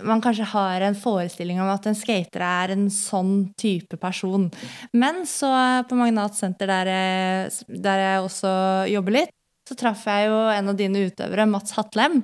man 0.03 0.21
kanskje 0.21 0.47
har 0.51 0.81
en 0.81 0.95
forestilling 0.95 1.59
om 1.61 1.71
at 1.71 1.87
en 1.89 1.97
skater 1.97 2.43
er 2.45 2.75
en 2.75 2.87
sånn 2.93 3.49
type 3.59 3.97
person. 3.99 4.47
Men 4.95 5.23
så 5.27 5.49
på 5.87 5.97
Magnat 5.99 6.37
senter, 6.37 6.69
der 6.69 7.49
der 7.67 8.03
jeg 8.05 8.23
også 8.27 8.53
jobber 8.91 9.21
litt, 9.21 9.35
så 9.69 9.77
traff 9.77 10.07
jeg 10.09 10.29
jo 10.31 10.37
en 10.49 10.71
av 10.71 10.77
dine 10.77 11.03
utøvere, 11.05 11.45
Mats 11.45 11.75
Hatlem. 11.77 12.23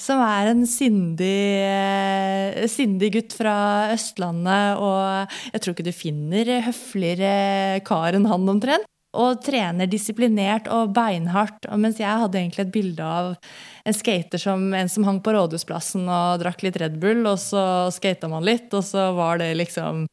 Som 0.00 0.22
er 0.24 0.48
en 0.48 0.62
sindig, 0.64 1.60
eh, 1.60 2.66
sindig 2.72 3.10
gutt 3.12 3.34
fra 3.36 3.90
Østlandet. 3.92 4.80
Og 4.80 5.28
jeg 5.52 5.60
tror 5.60 5.74
ikke 5.74 5.84
du 5.84 5.92
finner 5.92 6.62
høfligere 6.64 7.84
kar 7.84 8.16
enn 8.16 8.24
han 8.30 8.48
omtrent. 8.48 8.88
Og 9.12 9.42
trener 9.44 9.90
disiplinert 9.90 10.70
og 10.72 10.94
beinhardt. 10.96 11.68
Og 11.68 11.82
mens 11.82 11.98
jeg 12.00 12.08
hadde 12.08 12.38
egentlig 12.38 12.64
et 12.64 12.72
bilde 12.72 13.04
av 13.04 13.36
en 13.84 13.92
skater 13.92 14.40
som 14.40 14.72
en 14.72 14.88
som 14.88 15.04
hang 15.04 15.20
på 15.20 15.34
Rådhusplassen 15.34 16.08
og 16.08 16.40
drakk 16.40 16.62
litt 16.62 16.78
Red 16.80 16.96
Bull, 17.02 17.26
og 17.26 17.36
så 17.42 17.90
skata 17.92 18.30
man 18.30 18.46
litt, 18.46 18.72
og 18.72 18.86
så 18.86 19.10
var 19.16 19.42
det 19.42 19.52
liksom 19.58 20.06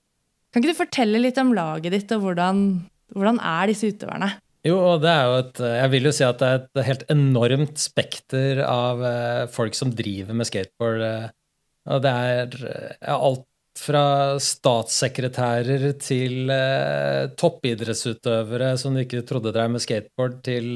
Kan 0.52 0.64
ikke 0.64 0.74
du 0.74 0.80
fortelle 0.80 1.20
litt 1.22 1.38
om 1.38 1.54
laget 1.54 1.94
ditt, 1.94 2.12
og 2.16 2.24
hvordan, 2.24 2.82
hvordan 3.14 3.38
er 3.40 3.68
disse 3.68 3.92
utøverne? 3.92 4.32
Jo, 4.68 4.78
og 4.94 5.04
det 5.04 5.12
er 5.12 5.28
jo 5.28 5.36
et 5.42 5.60
Jeg 5.64 5.92
vil 5.94 6.08
jo 6.10 6.14
si 6.16 6.26
at 6.28 6.40
det 6.42 6.48
er 6.48 6.64
et 6.64 6.88
helt 6.88 7.04
enormt 7.14 7.82
spekter 7.82 8.64
av 8.66 9.04
eh, 9.06 9.44
folk 9.54 9.78
som 9.78 9.94
driver 9.96 10.38
med 10.38 10.50
skateboard. 10.50 11.04
Eh, 11.06 11.28
og 11.94 12.02
det 12.04 12.12
er 12.12 12.58
alt 13.14 13.46
fra 13.78 14.04
statssekretærer 14.42 15.92
til 16.02 16.50
eh, 16.52 17.30
toppidrettsutøvere 17.38 18.74
som 18.82 18.98
du 18.98 19.04
ikke 19.04 19.24
trodde 19.30 19.54
drev 19.56 19.76
med 19.76 19.84
skateboard, 19.84 20.42
til 20.48 20.74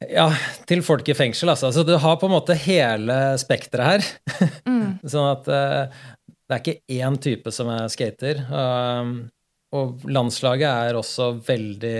ja, 0.00 0.30
til 0.64 0.80
folk 0.80 1.10
i 1.12 1.14
fengsel, 1.14 1.52
altså. 1.52 1.68
Så 1.76 1.84
du 1.84 1.92
har 2.00 2.16
på 2.16 2.30
en 2.30 2.32
måte 2.32 2.56
hele 2.56 3.18
spekteret 3.38 3.90
her. 3.90 4.48
Mm. 4.64 4.96
sånn 5.12 5.28
at 5.34 5.44
det 5.44 6.56
er 6.56 6.62
ikke 6.64 6.96
én 6.96 7.20
type 7.20 7.52
som 7.54 7.68
er 7.70 7.92
skater. 7.92 8.40
Um, 8.48 9.28
og 9.76 10.04
landslaget 10.10 10.68
er 10.70 10.98
også 10.98 11.32
veldig 11.46 11.98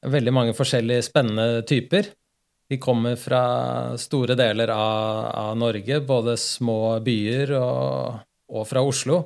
Veldig 0.00 0.32
mange 0.32 0.54
forskjellige 0.56 1.04
spennende 1.04 1.60
typer. 1.68 2.06
De 2.70 2.78
kommer 2.80 3.18
fra 3.20 3.42
store 4.00 4.32
deler 4.38 4.70
av, 4.72 5.26
av 5.28 5.58
Norge, 5.60 5.98
både 6.00 6.38
små 6.40 6.94
byer 7.04 7.52
og, 7.58 8.22
og, 8.48 8.64
fra 8.64 8.80
Oslo. 8.80 9.18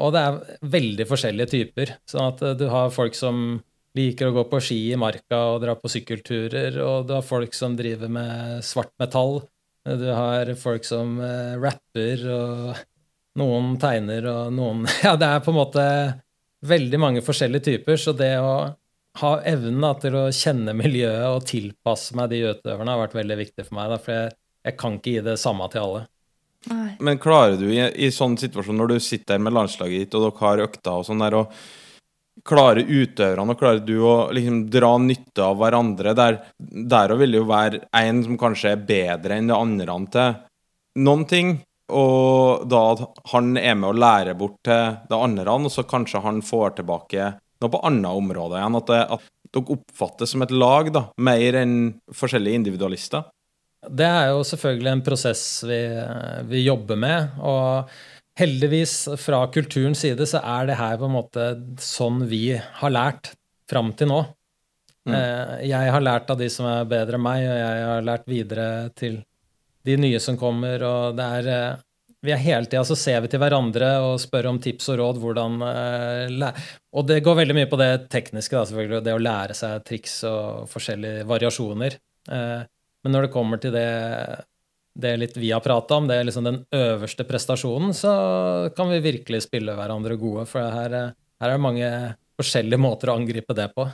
Og 0.00 0.10
det 0.10 0.22
er 0.26 0.40
veldig 0.72 1.06
forskjellige 1.06 1.52
typer. 1.52 1.92
Sånn 2.10 2.32
at 2.32 2.42
du 2.58 2.66
har 2.72 2.90
folk 2.90 3.14
som 3.14 3.60
liker 3.98 4.30
å 4.30 4.34
gå 4.38 4.44
på 4.50 4.60
ski 4.64 4.80
i 4.90 4.98
marka 4.98 5.38
og 5.52 5.60
dra 5.62 5.76
på 5.78 5.90
sykkelturer, 5.92 6.80
og 6.82 7.06
du 7.06 7.14
har 7.14 7.26
folk 7.26 7.54
som 7.54 7.76
driver 7.78 8.10
med 8.10 8.64
svart 8.66 8.90
metall. 9.02 9.42
Du 9.86 10.08
har 10.10 10.50
folk 10.60 10.86
som 10.86 11.18
uh, 11.22 11.54
rapper, 11.60 12.26
og 12.34 12.82
noen 13.40 13.76
tegner, 13.82 14.26
og 14.26 14.58
noen 14.58 14.82
Ja, 15.06 15.14
det 15.20 15.30
er 15.30 15.44
på 15.44 15.54
en 15.54 15.60
måte 15.60 15.86
veldig 16.66 17.00
mange 17.00 17.24
forskjellige 17.24 17.66
typer, 17.70 17.96
så 18.00 18.14
det 18.16 18.34
å 18.42 18.54
ha 19.20 19.32
evnen 19.48 19.82
da, 19.82 19.94
til 19.98 20.16
å 20.16 20.28
kjenne 20.34 20.74
miljøet 20.76 21.26
og 21.32 21.46
tilpasse 21.48 22.16
meg 22.18 22.30
de 22.30 22.44
utøverne 22.52 22.94
har 22.94 23.02
vært 23.02 23.18
veldig 23.18 23.36
viktig 23.40 23.66
for 23.66 23.78
meg. 23.80 23.92
Da, 23.92 24.00
for 24.02 24.16
jeg, 24.16 24.32
jeg, 24.68 24.76
kan 24.80 24.98
ikke 24.98 25.14
gi 25.16 25.26
det 25.26 25.36
samme 25.42 25.68
til 25.72 25.84
alle. 25.84 26.06
Nei. 26.70 26.88
Men 27.00 27.20
klarer 27.20 27.56
du 27.56 27.68
i, 27.72 27.80
i 27.80 28.10
sånn 28.12 28.36
situasjon, 28.38 28.76
når 28.76 28.94
du 28.94 28.98
sitter 29.02 29.34
der 29.34 29.44
med 29.46 29.56
landslaget 29.56 30.04
ditt, 30.04 30.16
og 30.18 30.26
dere 30.28 30.44
har 30.44 30.64
økter 30.66 31.00
og 31.00 31.06
sånn 31.08 31.24
der, 31.24 31.38
og 31.40 32.44
klarer 32.46 32.86
utøverne 32.86 33.52
og 33.52 33.60
klarer 33.60 33.82
du 33.84 33.96
å 34.06 34.14
liksom 34.32 34.62
dra 34.72 34.92
nytte 35.02 35.44
av 35.44 35.58
hverandre? 35.60 36.14
Der, 36.16 36.38
der 36.58 37.16
vil 37.20 37.34
det 37.34 37.42
jo 37.42 37.48
være 37.48 37.82
en 37.96 38.22
som 38.26 38.38
kanskje 38.40 38.74
er 38.76 38.86
bedre 38.92 39.40
enn 39.40 39.50
det 39.50 39.58
andre 39.58 39.98
til 40.12 40.38
noen 41.00 41.26
ting. 41.28 41.58
Og 41.90 42.66
da 42.70 42.84
at 42.94 43.20
han 43.32 43.56
er 43.60 43.76
med 43.78 43.90
å 43.90 43.98
lære 43.98 44.36
bort 44.38 44.60
til 44.66 44.96
det 45.10 45.18
andre, 45.18 45.56
og 45.56 45.72
så 45.72 45.86
kanskje 45.88 46.22
han 46.24 46.40
får 46.44 46.78
tilbake 46.80 47.32
noe 47.60 47.72
på 47.72 47.82
andre 47.86 48.14
områder 48.20 48.60
igjen. 48.60 48.78
At, 48.80 48.92
det, 48.92 49.02
at 49.18 49.54
dere 49.56 49.76
oppfattes 49.76 50.34
som 50.34 50.46
et 50.46 50.54
lag, 50.54 50.92
da, 50.94 51.04
mer 51.20 51.60
enn 51.60 51.76
forskjellige 52.14 52.62
individualister. 52.62 53.28
Det 53.80 54.06
er 54.06 54.30
jo 54.34 54.42
selvfølgelig 54.44 54.90
en 54.92 55.04
prosess 55.04 55.44
vi, 55.64 55.82
vi 56.50 56.64
jobber 56.66 56.98
med. 57.00 57.38
og 57.40 57.92
heldigvis, 58.40 59.08
fra 59.20 59.44
kulturens 59.52 60.00
side, 60.04 60.26
så 60.26 60.40
er 60.40 60.70
det 60.70 60.78
her 60.80 60.98
på 61.00 61.08
en 61.08 61.16
måte 61.16 61.46
sånn 61.82 62.24
vi 62.30 62.54
har 62.56 62.92
lært 62.94 63.34
fram 63.70 63.92
til 63.98 64.10
nå. 64.12 64.20
Mm. 65.08 65.16
Eh, 65.16 65.54
jeg 65.70 65.92
har 65.94 66.04
lært 66.04 66.30
av 66.32 66.38
de 66.40 66.48
som 66.52 66.68
er 66.68 66.88
bedre 66.88 67.18
enn 67.18 67.24
meg, 67.24 67.44
og 67.44 67.58
jeg 67.58 67.84
har 67.90 68.06
lært 68.06 68.30
videre 68.30 68.68
til 68.98 69.20
de 69.86 69.96
nye 70.00 70.20
som 70.20 70.36
kommer, 70.40 70.82
og 70.86 71.16
det 71.18 71.28
er 71.38 71.48
eh, 71.54 71.86
vi 72.20 72.34
er 72.34 72.42
hele 72.42 72.68
tida 72.68 72.82
så 72.84 72.96
ser 72.98 73.22
vi 73.24 73.30
til 73.32 73.40
hverandre 73.40 73.94
og 74.04 74.18
spør 74.20 74.50
om 74.50 74.58
tips 74.60 74.90
og 74.92 74.98
råd. 75.00 75.20
hvordan 75.22 75.54
uh, 75.64 76.58
Og 76.92 77.06
det 77.08 77.22
går 77.24 77.38
veldig 77.38 77.56
mye 77.56 77.70
på 77.70 77.78
det 77.80 78.10
tekniske, 78.12 78.56
da, 78.56 78.66
selvfølgelig, 78.68 79.04
det 79.06 79.14
å 79.16 79.22
lære 79.24 79.56
seg 79.56 79.86
triks 79.88 80.18
og 80.28 80.68
forskjellige 80.68 81.24
variasjoner. 81.30 81.96
Uh, 82.28 82.60
men 83.00 83.16
når 83.16 83.26
det 83.26 83.32
kommer 83.32 83.62
til 83.62 83.72
det 83.72 83.88
det 85.00 85.14
litt 85.16 85.36
vi 85.38 85.52
har 85.54 85.62
prata 85.64 85.96
om, 85.96 86.08
det 86.10 86.18
er 86.18 86.26
liksom 86.26 86.44
den 86.44 86.58
øverste 86.74 87.24
prestasjonen, 87.24 87.94
så 87.96 88.10
kan 88.76 88.90
vi 88.90 88.98
virkelig 89.00 89.44
spille 89.46 89.76
hverandre 89.78 90.18
gode. 90.20 90.44
For 90.50 90.60
her, 90.60 90.96
her 91.40 91.46
er 91.46 91.54
det 91.54 91.62
mange 91.62 91.90
forskjellige 92.40 92.82
måter 92.82 93.12
å 93.12 93.16
angripe 93.20 93.56
det 93.56 93.68
på. 93.76 93.86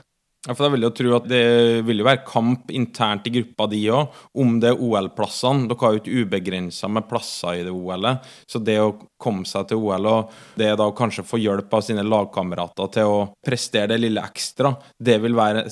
Ja, 0.47 0.55
for 0.55 0.67
da 0.67 0.71
vil 0.77 0.87
jeg 0.87 0.95
tro 0.95 1.15
at 1.17 1.25
Det 1.27 1.43
vil 1.87 2.01
jo 2.01 2.07
være 2.07 2.23
kamp 2.27 2.71
internt 2.75 3.27
i 3.27 3.33
gruppa 3.35 3.67
di 3.71 3.81
òg, 3.91 4.15
om 4.39 4.61
det 4.63 4.71
er 4.71 4.83
OL-plassene. 4.83 5.67
Dere 5.67 5.83
har 5.83 5.97
jo 5.97 6.03
ikke 6.03 6.23
ubegrensa 6.23 6.91
med 6.93 7.09
plasser 7.11 7.61
i 7.61 7.65
det 7.67 7.75
OL-et. 7.75 8.29
Så 8.47 8.63
det 8.63 8.77
å 8.83 8.95
komme 9.19 9.47
seg 9.49 9.67
til 9.71 9.83
OL, 9.83 10.07
og 10.07 10.37
det 10.61 10.71
da 10.79 10.87
kanskje 10.95 11.27
få 11.27 11.41
hjelp 11.43 11.75
av 11.75 11.83
sine 11.83 12.07
lagkamerater 12.07 12.93
til 12.95 13.11
å 13.11 13.21
prestere 13.45 13.95
det 13.95 14.03
lille 14.05 14.23
ekstra, 14.23 14.75
det 15.03 15.19
vil 15.25 15.35
være, 15.37 15.67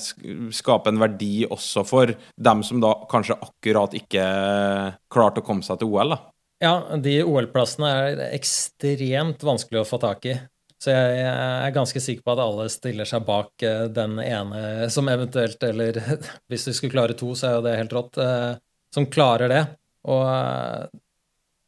skape 0.55 0.91
en 0.91 0.99
verdi 0.99 1.45
også 1.47 1.85
for 1.87 2.11
dem 2.35 2.63
som 2.67 2.83
da 2.83 2.91
kanskje 3.11 3.39
akkurat 3.47 3.95
ikke 3.95 4.25
klarte 5.11 5.43
å 5.43 5.47
komme 5.47 5.63
seg 5.63 5.79
til 5.79 5.93
OL. 5.93 6.17
da. 6.17 6.23
Ja, 6.63 6.75
de 6.99 7.19
OL-plassene 7.23 7.87
er 7.91 8.21
ekstremt 8.33 9.43
vanskelig 9.43 9.83
å 9.83 9.87
få 9.87 9.99
tak 10.03 10.27
i. 10.31 10.35
Så 10.85 10.93
jeg, 10.93 11.21
er 11.25 11.71
ganske 11.73 12.01
sikker 12.03 12.21
på 12.21 12.35
at 12.35 12.43
alle 12.43 12.67
stiller 12.69 13.07
seg 13.09 13.23
bak 13.25 13.63
eh, 13.65 13.87
den 13.89 14.19
ene 14.21 14.89
som 14.93 15.09
eventuelt, 15.09 15.63
eller 15.65 15.97
hvis 16.51 16.67
vi 16.69 16.75
skulle 16.77 16.93
klare 16.93 17.17
to, 17.17 17.31
så 17.33 17.47
er 17.47 17.55
jo 17.57 17.63
det 17.65 17.79
helt 17.79 17.95
rått, 17.95 18.19
eh, 18.21 18.51
som 18.93 19.09
klarer 19.09 19.49
det. 19.49 19.63
Og 20.13 20.21
eh, 20.29 21.01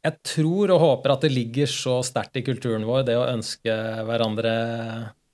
jeg 0.06 0.20
tror 0.30 0.70
og 0.76 0.84
håper 0.84 1.16
at 1.16 1.26
det 1.26 1.34
ligger 1.34 1.70
så 1.70 1.98
sterkt 2.06 2.38
i 2.38 2.44
kulturen 2.46 2.86
vår, 2.86 3.02
det 3.08 3.18
å 3.18 3.26
ønske 3.26 3.74
hverandre 4.06 4.52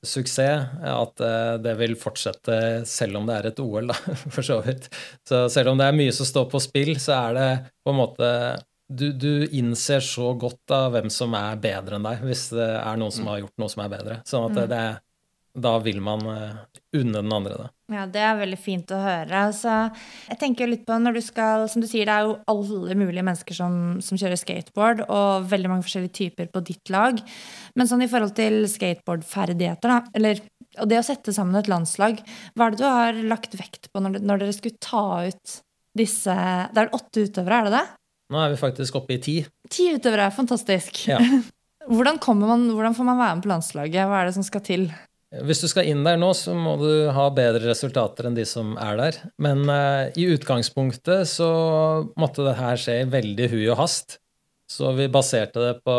suksess, 0.04 0.80
at 0.84 1.20
det 1.64 1.74
vil 1.78 1.94
fortsette 1.96 2.56
selv 2.88 3.20
om 3.20 3.28
det 3.28 3.36
er 3.36 3.46
et 3.50 3.60
OL, 3.60 3.92
da, 3.92 3.96
for 4.34 4.44
så 4.44 4.58
vidt. 4.64 4.88
Så 5.28 5.44
selv 5.52 5.72
om 5.72 5.80
det 5.80 5.90
er 5.90 5.96
mye 5.96 6.16
som 6.16 6.28
står 6.28 6.48
på 6.52 6.60
spill, 6.64 6.96
så 7.00 7.18
er 7.18 7.36
det 7.36 7.50
på 7.84 7.92
en 7.92 8.00
måte 8.00 8.30
du, 8.88 9.08
du, 9.12 9.46
innser 9.46 10.04
så 10.04 10.32
godt 10.36 10.60
da 10.68 10.86
hvem 10.92 11.08
som 11.12 11.34
er 11.38 11.56
bedre 11.62 11.98
enn 11.98 12.06
deg, 12.06 12.22
hvis 12.26 12.50
det 12.54 12.68
er 12.76 13.00
noen 13.00 13.14
som 13.14 13.24
mm. 13.24 13.32
har 13.32 13.42
gjort 13.44 13.62
noe 13.62 13.72
som 13.72 13.82
er 13.84 13.92
bedre. 13.92 14.20
Sånn 14.28 14.48
at 14.50 14.58
det, 14.58 14.66
det, 14.74 14.84
da 15.64 15.76
vil 15.82 16.00
man 16.04 16.24
uh, 16.26 16.60
unne 16.96 17.22
den 17.22 17.32
andre 17.32 17.56
det. 17.62 17.68
Ja, 17.94 18.04
det 18.10 18.22
er 18.24 18.38
veldig 18.38 18.58
fint 18.58 18.92
å 18.96 18.98
høre. 18.98 19.40
Altså, 19.46 19.74
jeg 20.30 20.40
tenker 20.40 20.70
litt 20.70 20.86
på 20.88 20.96
når 20.96 21.18
du 21.18 21.20
skal 21.20 21.66
Som 21.68 21.82
du 21.84 21.88
sier, 21.88 22.08
det 22.08 22.14
er 22.14 22.28
jo 22.30 22.38
alle 22.48 22.96
mulige 22.96 23.24
mennesker 23.26 23.56
som, 23.56 23.74
som 24.04 24.18
kjører 24.20 24.40
skateboard, 24.40 25.04
og 25.04 25.48
veldig 25.50 25.70
mange 25.70 25.86
forskjellige 25.86 26.16
typer 26.20 26.50
på 26.52 26.64
ditt 26.64 26.92
lag. 26.92 27.20
Men 27.76 27.90
sånn 27.90 28.04
i 28.04 28.10
forhold 28.10 28.34
til 28.38 28.64
skateboardferdigheter, 28.72 29.92
da, 29.92 30.00
eller 30.16 30.42
og 30.82 30.88
det 30.90 30.98
å 30.98 31.06
sette 31.06 31.30
sammen 31.30 31.54
et 31.58 31.68
landslag, 31.70 32.18
hva 32.58 32.66
er 32.66 32.74
det 32.74 32.80
du 32.80 32.88
har 32.88 33.18
lagt 33.30 33.52
vekt 33.54 33.92
på 33.92 34.00
når, 34.02 34.18
når 34.26 34.40
dere 34.42 34.56
skulle 34.56 34.80
ta 34.82 35.04
ut 35.28 35.60
disse 35.94 36.34
Det 36.74 36.80
er 36.82 36.96
åtte 36.96 37.22
utøvere, 37.28 37.58
er 37.60 37.68
det 37.68 37.76
det? 37.76 37.84
Nå 38.34 38.40
er 38.42 38.50
vi 38.50 38.58
faktisk 38.58 38.98
oppe 38.98 39.14
i 39.14 39.22
ti. 39.22 39.34
Ti 39.70 39.92
utøvere, 39.94 40.26
fantastisk. 40.34 41.04
Ja. 41.06 41.20
Hvordan, 41.94 42.16
man, 42.40 42.70
hvordan, 42.72 42.94
får 42.96 43.04
man 43.04 43.18
være 43.20 43.34
med 43.36 43.44
på 43.44 43.50
landslaget? 43.50 44.06
Hva 44.08 44.22
er 44.22 44.30
det 44.30 44.36
som 44.38 44.46
skal 44.46 44.62
til? 44.64 44.86
Hvis 45.44 45.60
du 45.60 45.66
skal 45.68 45.90
inn 45.90 46.00
der 46.06 46.16
nå, 46.16 46.30
så 46.32 46.54
må 46.56 46.78
du 46.80 46.88
ha 47.12 47.26
bedre 47.34 47.66
resultater 47.68 48.28
enn 48.28 48.38
de 48.38 48.46
som 48.48 48.72
er 48.80 48.96
der. 48.96 49.18
Men 49.42 49.66
eh, 49.68 50.14
i 50.16 50.24
utgangspunktet 50.32 51.28
så 51.28 51.48
måtte 52.16 52.46
det 52.46 52.56
her 52.56 52.80
skje 52.80 53.00
i 53.02 53.08
veldig 53.12 53.50
hui 53.52 53.64
og 53.66 53.82
hast. 53.82 54.16
Så 54.70 54.94
vi 54.96 55.10
baserte 55.12 55.60
det 55.60 55.74
på 55.84 55.96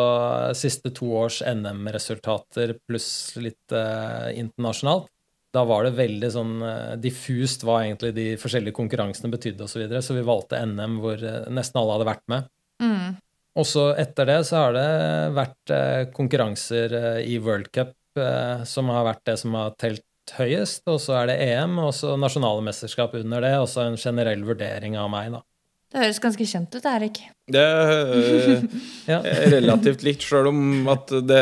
siste 0.58 0.90
to 0.96 1.12
års 1.22 1.44
NM-resultater 1.46 2.80
pluss 2.88 3.10
litt 3.38 3.76
eh, 3.76 4.32
internasjonalt 4.42 5.12
da 5.56 5.64
var 5.68 5.86
det 5.86 5.96
veldig 5.98 6.32
sånn 6.34 6.56
eh, 6.66 6.96
diffust 7.02 7.64
hva 7.66 7.82
egentlig 7.84 8.12
de 8.18 8.28
forskjellige 8.40 8.76
konkurransene 8.76 9.32
betydde 9.34 9.66
osv. 9.66 9.76
Så, 9.76 9.84
videre. 9.84 10.02
så 10.04 10.18
vi 10.18 10.26
valgte 10.28 10.62
NM 10.68 11.00
hvor 11.04 11.22
eh, 11.22 11.46
nesten 11.54 11.82
alle 11.82 11.96
hadde 11.96 12.10
vært 12.10 12.26
med. 12.32 12.50
Mm. 12.84 13.14
Og 13.56 13.68
så 13.70 13.86
etter 13.96 14.28
det 14.28 14.40
så 14.50 14.66
har 14.66 14.76
det 14.76 14.90
vært 15.38 15.76
eh, 15.76 16.02
konkurranser 16.16 16.98
i 17.24 17.38
World 17.44 17.72
Cup 17.76 17.96
som 18.64 18.88
har 18.88 19.04
vært 19.04 19.26
det 19.28 19.34
som 19.42 19.56
har 19.58 19.74
telt 19.76 20.32
høyest. 20.38 20.86
Og 20.88 21.02
så 21.04 21.18
er 21.20 21.28
det 21.28 21.36
EM, 21.50 21.74
og 21.84 21.92
så 21.96 22.14
nasjonale 22.20 22.64
mesterskap 22.64 23.16
under 23.20 23.44
det, 23.44 23.52
og 23.60 23.68
så 23.68 23.84
en 23.84 23.98
generell 24.00 24.46
vurdering 24.48 24.96
av 24.96 25.10
meg, 25.12 25.34
da. 25.36 25.42
Det 25.96 26.02
høres 26.04 26.18
ganske 26.20 26.44
kjent 26.44 26.74
ut, 26.76 26.86
Erik. 26.92 27.22
Det 27.48 27.62
er 27.64 28.66
ja. 29.08 29.22
relativt 29.54 30.02
likt, 30.04 30.26
sjøl 30.28 30.50
om 30.50 30.90
at 30.92 31.14
det, 31.24 31.38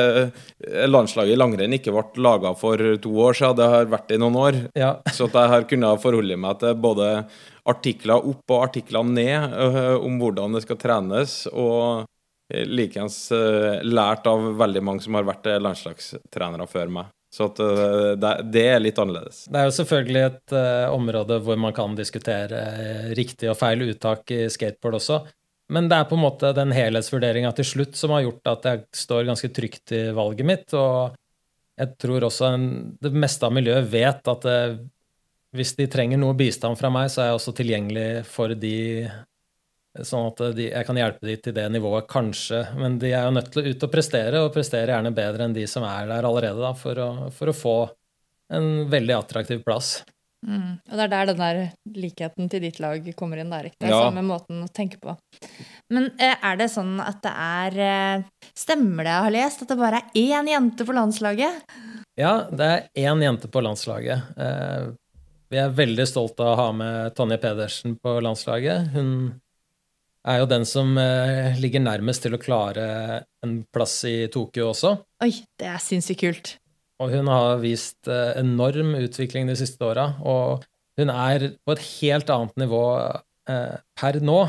landslaget 0.93 1.33
i 1.33 1.39
langrenn 1.39 1.73
ikke 1.73 1.89
ble 1.95 2.21
laga 2.21 2.51
for 2.59 2.77
to 3.01 3.13
år 3.25 3.39
siden. 3.39 3.57
Det 3.57 3.69
har 3.71 3.89
vært 3.89 4.13
i 4.13 4.19
noen 4.21 4.37
år. 4.37 4.59
Ja. 4.77 4.91
Så 5.15 5.25
at 5.25 5.39
jeg 5.39 5.51
har 5.55 5.65
kunnet 5.71 6.03
forholde 6.05 6.37
meg 6.37 6.61
til 6.61 6.77
både 6.85 7.09
artikler 7.65 8.29
opp 8.29 8.53
og 8.53 8.67
artikler 8.67 9.09
ned 9.09 9.57
om 9.97 10.21
hvordan 10.21 10.53
det 10.53 10.61
skal 10.67 10.77
trenes, 10.77 11.35
og 11.49 12.05
likeens 12.53 13.17
lært 13.89 14.29
av 14.29 14.51
veldig 14.59 14.85
mange 14.85 15.01
som 15.01 15.17
har 15.17 15.25
vært 15.25 15.49
landslagstrenere 15.65 16.69
før 16.69 16.93
meg. 16.99 17.09
Så 17.33 17.47
at, 17.49 17.59
uh, 17.59 18.13
det, 18.53 18.61
er 18.61 18.81
litt 18.81 18.99
annerledes. 19.01 19.47
Det 19.49 19.57
er 19.57 19.65
jo 19.65 19.77
selvfølgelig 19.79 20.21
et 20.27 20.53
uh, 20.53 20.93
område 20.93 21.39
hvor 21.41 21.57
man 21.57 21.73
kan 21.73 21.95
diskutere 21.97 22.59
uh, 22.61 23.07
riktig 23.17 23.49
og 23.49 23.57
feil 23.57 23.81
uttak 23.87 24.29
i 24.35 24.43
skateboard 24.53 24.99
også. 24.99 25.19
Men 25.73 25.87
det 25.89 25.97
er 25.97 26.09
på 26.09 26.17
en 26.19 26.25
måte 26.27 26.51
den 26.53 26.73
helhetsvurderinga 26.75 27.49
til 27.57 27.65
slutt 27.65 27.97
som 27.97 28.13
har 28.13 28.27
gjort 28.27 28.51
at 28.51 28.69
jeg 28.69 28.83
står 28.99 29.25
ganske 29.31 29.49
trygt 29.55 29.95
i 29.97 30.03
valget 30.13 30.45
mitt. 30.45 30.75
Og 30.77 31.15
jeg 31.81 31.95
tror 32.03 32.27
også 32.27 32.51
en, 32.53 32.67
det 33.01 33.13
meste 33.17 33.47
av 33.47 33.55
miljøet 33.55 33.89
vet 33.89 34.29
at 34.29 34.45
hvis 35.53 35.73
de 35.79 35.87
trenger 35.89 36.19
noe 36.21 36.35
bistand 36.37 36.77
fra 36.77 36.91
meg, 36.93 37.09
så 37.09 37.23
er 37.23 37.31
jeg 37.31 37.39
også 37.39 37.53
tilgjengelig 37.57 38.07
for 38.29 38.53
de 38.57 38.75
Sånn 40.01 40.31
at 40.31 40.39
de, 40.57 40.71
jeg 40.71 40.87
kan 40.87 40.97
hjelpe 40.97 41.27
dem 41.27 41.41
til 41.45 41.53
det 41.53 41.67
nivået, 41.69 42.07
kanskje. 42.09 42.63
Men 42.79 42.97
de 43.01 43.11
er 43.13 43.27
jo 43.27 43.35
nødt 43.35 43.51
til 43.53 43.61
å 43.61 43.73
ut 43.73 43.85
og 43.85 43.91
prestere, 43.93 44.41
og 44.41 44.53
prestere 44.55 44.95
gjerne 44.95 45.13
bedre 45.13 45.45
enn 45.45 45.53
de 45.53 45.67
som 45.69 45.85
er 45.85 46.07
der 46.09 46.25
allerede, 46.25 46.57
da, 46.63 46.73
for, 46.77 46.97
å, 46.97 47.29
for 47.35 47.51
å 47.51 47.57
få 47.57 47.77
en 48.53 48.89
veldig 48.89 49.15
attraktiv 49.19 49.61
plass. 49.65 49.99
Mm. 50.43 50.79
Og 50.89 50.97
det 50.97 51.03
er 51.05 51.11
der 51.11 51.29
den 51.29 51.39
der 51.39 51.59
likheten 51.95 52.49
til 52.51 52.63
ditt 52.65 52.79
lag 52.83 53.05
kommer 53.15 53.39
inn. 53.39 53.51
der, 53.53 53.69
ikke? 53.69 53.79
Det 53.79 53.87
er 53.87 53.93
ja. 53.95 54.01
samme 54.09 54.23
måten 54.27 54.63
å 54.65 54.71
tenke 54.73 54.99
på. 55.03 55.15
Men 55.93 56.09
eh, 56.17 56.35
er 56.35 56.57
det 56.59 56.67
sånn 56.73 56.97
at 57.03 57.21
det 57.23 57.33
er 57.33 57.77
eh, 57.85 58.25
Stemmer 58.53 59.07
det 59.07 59.13
jeg 59.13 59.25
har 59.25 59.33
lest, 59.37 59.63
at 59.63 59.71
det 59.71 59.79
bare 59.79 60.01
er 60.01 60.19
én 60.19 60.49
jente 60.51 60.85
på 60.85 60.95
landslaget? 60.95 61.63
Ja, 62.19 62.33
det 62.51 62.67
er 62.67 63.07
én 63.07 63.23
jente 63.23 63.49
på 63.49 63.63
landslaget. 63.63 64.35
Eh, 64.37 64.91
vi 65.53 65.61
er 65.61 65.73
veldig 65.77 66.05
stolte 66.09 66.45
av 66.45 66.51
å 66.51 66.59
ha 66.59 66.67
med 66.75 67.15
Tonje 67.17 67.39
Pedersen 67.41 67.95
på 68.01 68.17
landslaget. 68.25 68.91
Hun 68.93 69.09
er 70.27 70.39
jo 70.41 70.49
den 70.49 70.65
som 70.67 70.95
eh, 70.99 71.57
ligger 71.59 71.83
nærmest 71.83 72.23
til 72.25 72.35
å 72.35 72.41
klare 72.41 72.85
en 73.43 73.57
plass 73.73 73.99
i 74.07 74.29
Tokyo 74.31 74.69
også. 74.71 74.95
Oi, 75.23 75.33
det 75.59 75.69
er 75.69 75.83
sinnssykt 75.83 76.21
kult. 76.23 76.53
Og 77.03 77.11
hun 77.11 77.27
har 77.31 77.59
vist 77.63 78.07
eh, 78.07 78.37
enorm 78.39 78.93
utvikling 79.01 79.49
de 79.49 79.57
siste 79.59 79.83
åra. 79.83 80.13
Og 80.23 80.63
hun 80.99 81.11
er 81.11 81.49
på 81.65 81.75
et 81.75 81.85
helt 81.99 82.31
annet 82.31 82.63
nivå 82.63 82.83
eh, 83.49 83.75
per 83.99 84.21
nå 84.23 84.39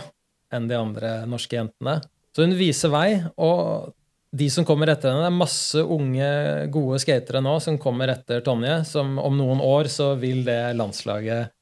enn 0.54 0.70
de 0.70 0.78
andre 0.78 1.16
norske 1.26 1.58
jentene. 1.58 1.98
Så 2.34 2.46
hun 2.46 2.54
viser 2.58 2.90
vei, 2.90 3.08
og 3.42 3.92
de 4.34 4.48
som 4.50 4.66
kommer 4.66 4.90
etter 4.90 5.10
henne, 5.10 5.22
det 5.22 5.30
er 5.30 5.38
masse 5.38 5.82
unge, 5.82 6.28
gode 6.74 6.98
skatere 7.02 7.42
nå 7.42 7.54
som 7.62 7.78
kommer 7.82 8.10
etter 8.10 8.42
Tonje, 8.46 8.80
som 8.86 9.18
om 9.22 9.36
noen 9.38 9.62
år 9.62 9.90
så 9.90 10.12
vil 10.18 10.42
det 10.46 10.74
landslaget 10.78 11.52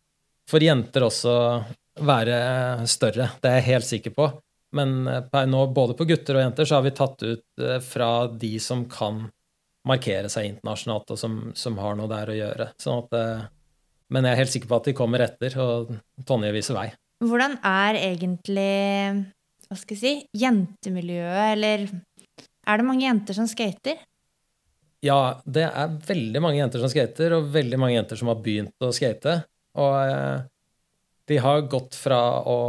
for 0.48 0.64
jenter 0.64 1.04
også 1.06 1.34
være 2.00 2.86
større. 2.88 3.28
Det 3.42 3.50
er 3.50 3.60
jeg 3.60 3.68
helt 3.72 3.88
sikker 3.88 4.14
på. 4.16 4.30
Men 4.72 5.06
eh, 5.08 5.46
nå, 5.46 5.66
både 5.76 5.96
på 5.98 6.06
gutter 6.08 6.38
og 6.38 6.46
jenter, 6.46 6.68
så 6.68 6.78
har 6.78 6.86
vi 6.86 6.94
tatt 6.96 7.22
ut 7.22 7.62
eh, 7.62 7.78
fra 7.84 8.10
de 8.28 8.54
som 8.62 8.86
kan 8.90 9.26
markere 9.88 10.30
seg 10.32 10.48
internasjonalt, 10.48 11.10
og 11.12 11.18
som, 11.18 11.36
som 11.58 11.76
har 11.82 11.98
noe 11.98 12.08
der 12.10 12.30
å 12.32 12.38
gjøre. 12.38 12.68
Sånn 12.80 13.02
at, 13.02 13.16
eh, 13.18 13.44
men 14.14 14.28
jeg 14.28 14.36
er 14.36 14.42
helt 14.42 14.54
sikker 14.54 14.70
på 14.70 14.78
at 14.78 14.88
de 14.88 14.96
kommer 14.96 15.24
etter, 15.24 15.56
og 15.60 15.92
Tonje 16.28 16.52
viser 16.54 16.78
vei. 16.78 16.88
Hvordan 17.22 17.58
er 17.66 17.98
egentlig 18.00 18.70
hva 19.68 19.78
skal 19.78 19.96
jeg 19.96 20.00
si, 20.02 20.14
jentemiljøet, 20.36 21.44
eller 21.54 21.84
er 21.88 22.80
det 22.80 22.86
mange 22.86 23.06
jenter 23.06 23.36
som 23.36 23.46
skater? 23.48 24.00
Ja, 25.02 25.40
det 25.48 25.64
er 25.66 25.94
veldig 26.06 26.42
mange 26.44 26.60
jenter 26.60 26.82
som 26.82 26.90
skater, 26.92 27.34
og 27.38 27.48
veldig 27.54 27.78
mange 27.80 27.96
jenter 27.96 28.20
som 28.20 28.30
har 28.30 28.42
begynt 28.44 28.84
å 28.84 28.92
skate. 28.94 29.40
Og 29.80 29.94
de 31.32 31.40
har 31.40 31.64
gått 31.72 31.96
fra 31.96 32.20
å 32.44 32.60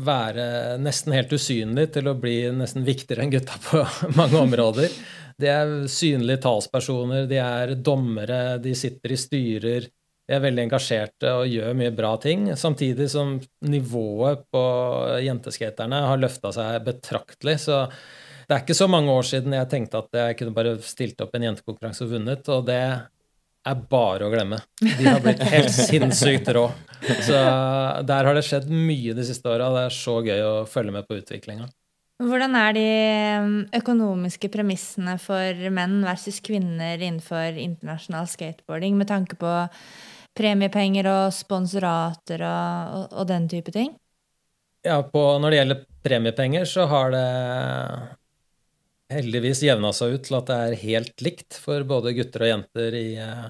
være 0.00 0.78
nesten 0.80 1.14
helt 1.16 1.32
usynlig 1.34 1.90
til 1.96 2.08
å 2.08 2.16
bli 2.18 2.44
nesten 2.54 2.86
viktigere 2.86 3.26
enn 3.26 3.32
gutta 3.34 3.58
på 3.64 3.82
mange 4.20 4.38
områder. 4.38 4.92
De 5.40 5.48
er 5.48 5.72
synlige 5.90 6.42
talspersoner, 6.44 7.26
de 7.28 7.40
er 7.42 7.74
dommere, 7.80 8.58
de 8.62 8.74
sitter 8.76 9.14
i 9.14 9.18
styrer. 9.18 9.88
De 10.28 10.36
er 10.36 10.42
veldig 10.44 10.66
engasjerte 10.68 11.30
og 11.40 11.50
gjør 11.50 11.74
mye 11.74 11.92
bra 11.96 12.12
ting, 12.22 12.50
samtidig 12.54 13.08
som 13.10 13.38
nivået 13.66 14.44
på 14.52 14.64
jenteskaterne 15.24 16.04
har 16.06 16.20
løfta 16.20 16.52
seg 16.54 16.84
betraktelig. 16.86 17.56
Så 17.64 17.80
det 18.46 18.54
er 18.54 18.62
ikke 18.62 18.78
så 18.78 18.86
mange 18.90 19.10
år 19.14 19.26
siden 19.26 19.56
jeg 19.56 19.70
tenkte 19.72 20.04
at 20.04 20.20
jeg 20.20 20.38
kunne 20.38 20.54
bare 20.54 20.76
stilt 20.86 21.24
opp 21.24 21.34
en 21.34 21.48
jentekonkurranse 21.48 22.06
og 22.06 22.14
vunnet, 22.14 22.52
og 22.52 22.68
det 22.68 22.82
er 23.68 23.82
bare 23.90 24.26
å 24.26 24.32
glemme. 24.32 24.60
De 24.80 25.04
har 25.04 25.20
blitt 25.24 25.42
helt 25.52 25.74
sinnssykt 25.90 26.48
rå. 26.56 26.68
Så 27.24 27.36
der 28.06 28.28
har 28.28 28.36
det 28.36 28.44
skjedd 28.46 28.70
mye 28.72 29.14
de 29.16 29.26
siste 29.26 29.50
åra. 29.50 29.70
Det 29.74 29.84
er 29.88 29.96
så 29.96 30.16
gøy 30.24 30.42
å 30.46 30.54
følge 30.68 30.94
med 30.96 31.08
på 31.08 31.20
utviklinga. 31.20 31.68
Hvordan 32.20 32.56
er 32.58 32.74
de 32.76 32.88
um, 33.40 33.52
økonomiske 33.78 34.50
premissene 34.52 35.14
for 35.22 35.70
menn 35.72 36.02
versus 36.04 36.42
kvinner 36.44 37.00
innenfor 37.00 37.56
internasjonal 37.56 38.28
skateboarding 38.28 38.98
med 39.00 39.08
tanke 39.08 39.38
på 39.40 39.54
premiepenger 40.36 41.08
og 41.08 41.32
sponsorater 41.32 42.44
og, 42.44 42.98
og, 42.98 43.06
og 43.22 43.30
den 43.30 43.48
type 43.48 43.72
ting? 43.72 43.94
Ja, 44.84 45.00
på, 45.04 45.22
når 45.40 45.52
det 45.52 45.60
gjelder 45.60 45.80
premiepenger, 46.04 46.68
så 46.68 46.86
har 46.88 47.12
det 47.12 47.24
heldigvis 49.10 49.62
jevna 49.66 49.92
seg 49.96 50.16
ut 50.16 50.26
til 50.28 50.38
at 50.38 50.50
det 50.50 50.58
er 50.64 50.82
helt 50.84 51.24
likt 51.24 51.58
for 51.58 51.84
både 51.88 52.14
gutter 52.16 52.46
og 52.46 52.52
jenter 52.52 52.96
i, 52.96 53.08
eh, 53.18 53.48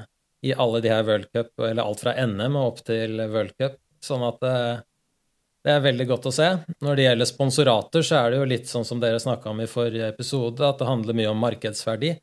i 0.49 0.55
alle 0.55 0.81
de 0.81 0.93
her 0.93 1.05
World 1.07 1.29
Cup, 1.33 1.53
eller 1.59 1.85
alt 1.85 2.05
fra 2.05 2.15
NM 2.17 2.57
og 2.57 2.71
opp 2.73 2.85
til 2.87 3.21
World 3.21 3.57
Cup. 3.61 3.77
Sånn 4.05 4.25
at 4.27 4.41
det, 4.41 4.55
eh, 4.57 4.87
det 5.61 5.73
er 5.75 5.83
veldig 5.85 6.07
godt 6.09 6.31
å 6.31 6.33
se. 6.33 6.49
Når 6.81 6.97
det 6.97 7.05
gjelder 7.05 7.29
sponsorater, 7.29 8.05
så 8.07 8.17
er 8.17 8.31
det 8.31 8.39
jo 8.39 8.49
litt 8.49 8.69
sånn 8.71 8.87
som 8.89 9.01
dere 9.01 9.21
snakka 9.21 9.51
om 9.51 9.61
i 9.61 9.69
forrige 9.69 10.09
episode, 10.09 10.65
at 10.65 10.79
det 10.81 10.89
handler 10.89 11.19
mye 11.19 11.35
om 11.35 11.43
markedsverdi. 11.45 12.15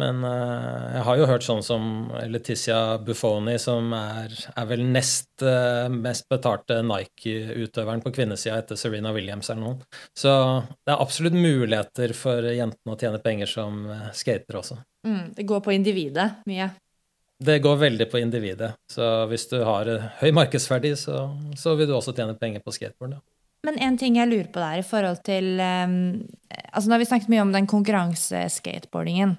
Men 0.00 0.20
uh, 0.24 0.92
jeg 0.92 1.04
har 1.06 1.18
jo 1.18 1.26
hørt 1.30 1.44
sånn 1.46 1.62
som 1.64 1.84
Letizia 2.28 2.98
Buffoni, 3.02 3.56
som 3.60 3.94
er, 3.96 4.32
er 4.52 4.66
vel 4.68 4.82
nest 4.84 5.44
uh, 5.44 5.88
mest 5.92 6.28
betalte 6.32 6.82
Nike-utøveren 6.84 8.02
på 8.04 8.12
kvinnesida 8.18 8.58
etter 8.60 8.76
Serena 8.80 9.14
Williams 9.16 9.48
eller 9.48 9.62
noen. 9.62 9.78
Så 10.16 10.32
det 10.84 10.92
er 10.92 11.00
absolutt 11.00 11.38
muligheter 11.38 12.12
for 12.16 12.44
jentene 12.52 12.96
å 12.96 12.98
tjene 13.00 13.22
penger 13.24 13.48
som 13.50 13.86
uh, 13.88 14.10
skater 14.16 14.60
også. 14.60 14.76
Mm, 15.08 15.32
det 15.38 15.46
går 15.48 15.64
på 15.64 15.72
individet 15.72 16.28
mye? 16.50 16.68
Det 17.46 17.58
går 17.64 17.80
veldig 17.80 18.10
på 18.12 18.20
individet. 18.20 18.74
Så 18.92 19.06
hvis 19.30 19.48
du 19.48 19.58
har 19.64 19.88
høy 20.20 20.28
markedsverdi, 20.36 20.92
så, 20.96 21.26
så 21.56 21.76
vil 21.76 21.88
du 21.88 21.96
også 21.96 22.16
tjene 22.16 22.36
penger 22.36 22.64
på 22.64 22.72
skateboard. 22.76 23.16
Ja. 23.16 23.24
Men 23.66 23.80
en 23.82 23.96
ting 23.98 24.18
jeg 24.18 24.30
lurer 24.30 24.48
på 24.52 24.62
der 24.62 24.80
i 24.80 24.86
forhold 24.86 25.22
til 25.26 25.56
um, 25.58 25.96
altså 26.70 26.86
Nå 26.86 26.96
har 26.96 27.02
vi 27.02 27.08
snakket 27.08 27.32
mye 27.32 27.42
om 27.42 27.52
den 27.54 27.68
konkurranseskateboardingen. 27.70 29.36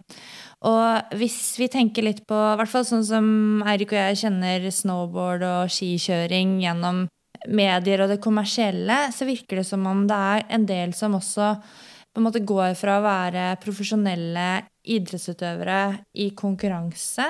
Og 0.66 1.18
hvis 1.20 1.58
vi 1.62 1.68
tenker 1.70 2.06
litt 2.08 2.24
på 2.26 2.38
i 2.38 2.56
hvert 2.58 2.72
fall 2.72 2.86
sånn 2.88 3.06
som 3.06 3.28
Eirik 3.68 3.94
og 3.94 4.00
jeg 4.00 4.22
kjenner 4.24 4.66
snowboard 4.74 5.46
og 5.46 5.74
skikjøring 5.74 6.58
gjennom 6.64 7.04
medier 7.46 8.02
og 8.02 8.10
det 8.10 8.22
kommersielle, 8.24 9.12
så 9.14 9.28
virker 9.28 9.62
det 9.62 9.68
som 9.70 9.86
om 9.86 10.08
det 10.10 10.18
er 10.18 10.48
en 10.58 10.66
del 10.66 10.96
som 10.98 11.16
også 11.18 11.52
på 11.62 12.22
en 12.22 12.26
måte 12.26 12.42
går 12.42 12.74
fra 12.80 12.98
å 12.98 13.06
være 13.06 13.52
profesjonelle 13.62 14.48
idrettsutøvere 14.90 15.82
i 16.18 16.32
konkurranse 16.34 17.28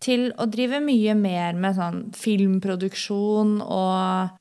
til 0.00 0.28
å 0.38 0.46
drive 0.48 0.78
mye 0.84 1.16
mer 1.18 1.58
med 1.58 1.74
sånn 1.76 2.04
filmproduksjon 2.16 3.58
og 3.64 4.38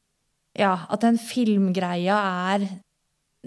ja, 0.59 0.75
at 0.85 1.01
den 1.01 1.17
filmgreia 1.17 2.19
er 2.53 2.67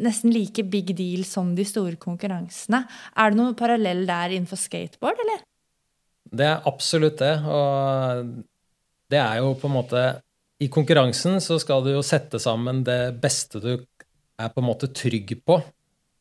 nesten 0.00 0.32
like 0.32 0.64
big 0.72 0.94
deal 0.96 1.24
som 1.28 1.52
de 1.56 1.64
store 1.68 1.98
konkurransene. 2.00 2.84
Er 3.16 3.32
det 3.32 3.40
noen 3.40 3.56
parallell 3.58 4.04
der 4.08 4.32
innenfor 4.32 4.60
skateboard, 4.60 5.20
eller? 5.24 5.44
Det 6.32 6.48
er 6.48 6.68
absolutt 6.68 7.20
det. 7.20 7.34
Og 7.44 8.32
det 9.12 9.20
er 9.20 9.42
jo 9.42 9.52
på 9.60 9.68
en 9.68 9.76
måte 9.76 10.04
I 10.62 10.68
konkurransen 10.72 11.40
så 11.42 11.58
skal 11.58 11.82
du 11.84 11.90
jo 11.90 12.04
sette 12.06 12.38
sammen 12.38 12.84
det 12.86 13.16
beste 13.20 13.58
du 13.60 13.72
er 13.74 14.50
på 14.52 14.62
en 14.62 14.68
måte 14.68 14.88
trygg 14.94 15.34
på 15.44 15.58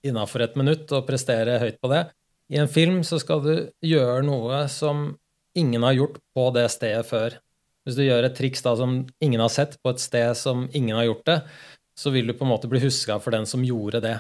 innafor 0.02 0.42
et 0.42 0.58
minutt, 0.58 0.90
og 0.92 1.06
prestere 1.06 1.60
høyt 1.62 1.78
på 1.82 1.92
det. 1.92 2.08
I 2.52 2.60
en 2.62 2.72
film 2.72 3.04
så 3.06 3.20
skal 3.22 3.44
du 3.46 3.54
gjøre 3.86 4.24
noe 4.26 4.64
som 4.72 5.12
ingen 5.58 5.86
har 5.86 5.94
gjort 5.94 6.18
på 6.36 6.48
det 6.56 6.66
stedet 6.74 7.06
før. 7.08 7.38
Hvis 7.86 7.98
du 7.98 8.04
gjør 8.06 8.28
et 8.28 8.36
triks 8.38 8.66
da 8.66 8.74
som 8.78 8.98
ingen 9.24 9.42
har 9.42 9.52
sett, 9.54 9.78
på 9.82 9.94
et 9.94 10.02
sted 10.02 10.34
som 10.38 10.68
ingen 10.74 10.98
har 10.98 11.08
gjort 11.08 11.24
det, 11.30 11.38
så 12.02 12.14
vil 12.14 12.30
du 12.32 12.34
på 12.38 12.48
en 12.48 12.54
måte 12.56 12.70
bli 12.72 12.82
huska 12.82 13.20
for 13.22 13.36
den 13.36 13.46
som 13.50 13.66
gjorde 13.66 14.02
det. 14.04 14.16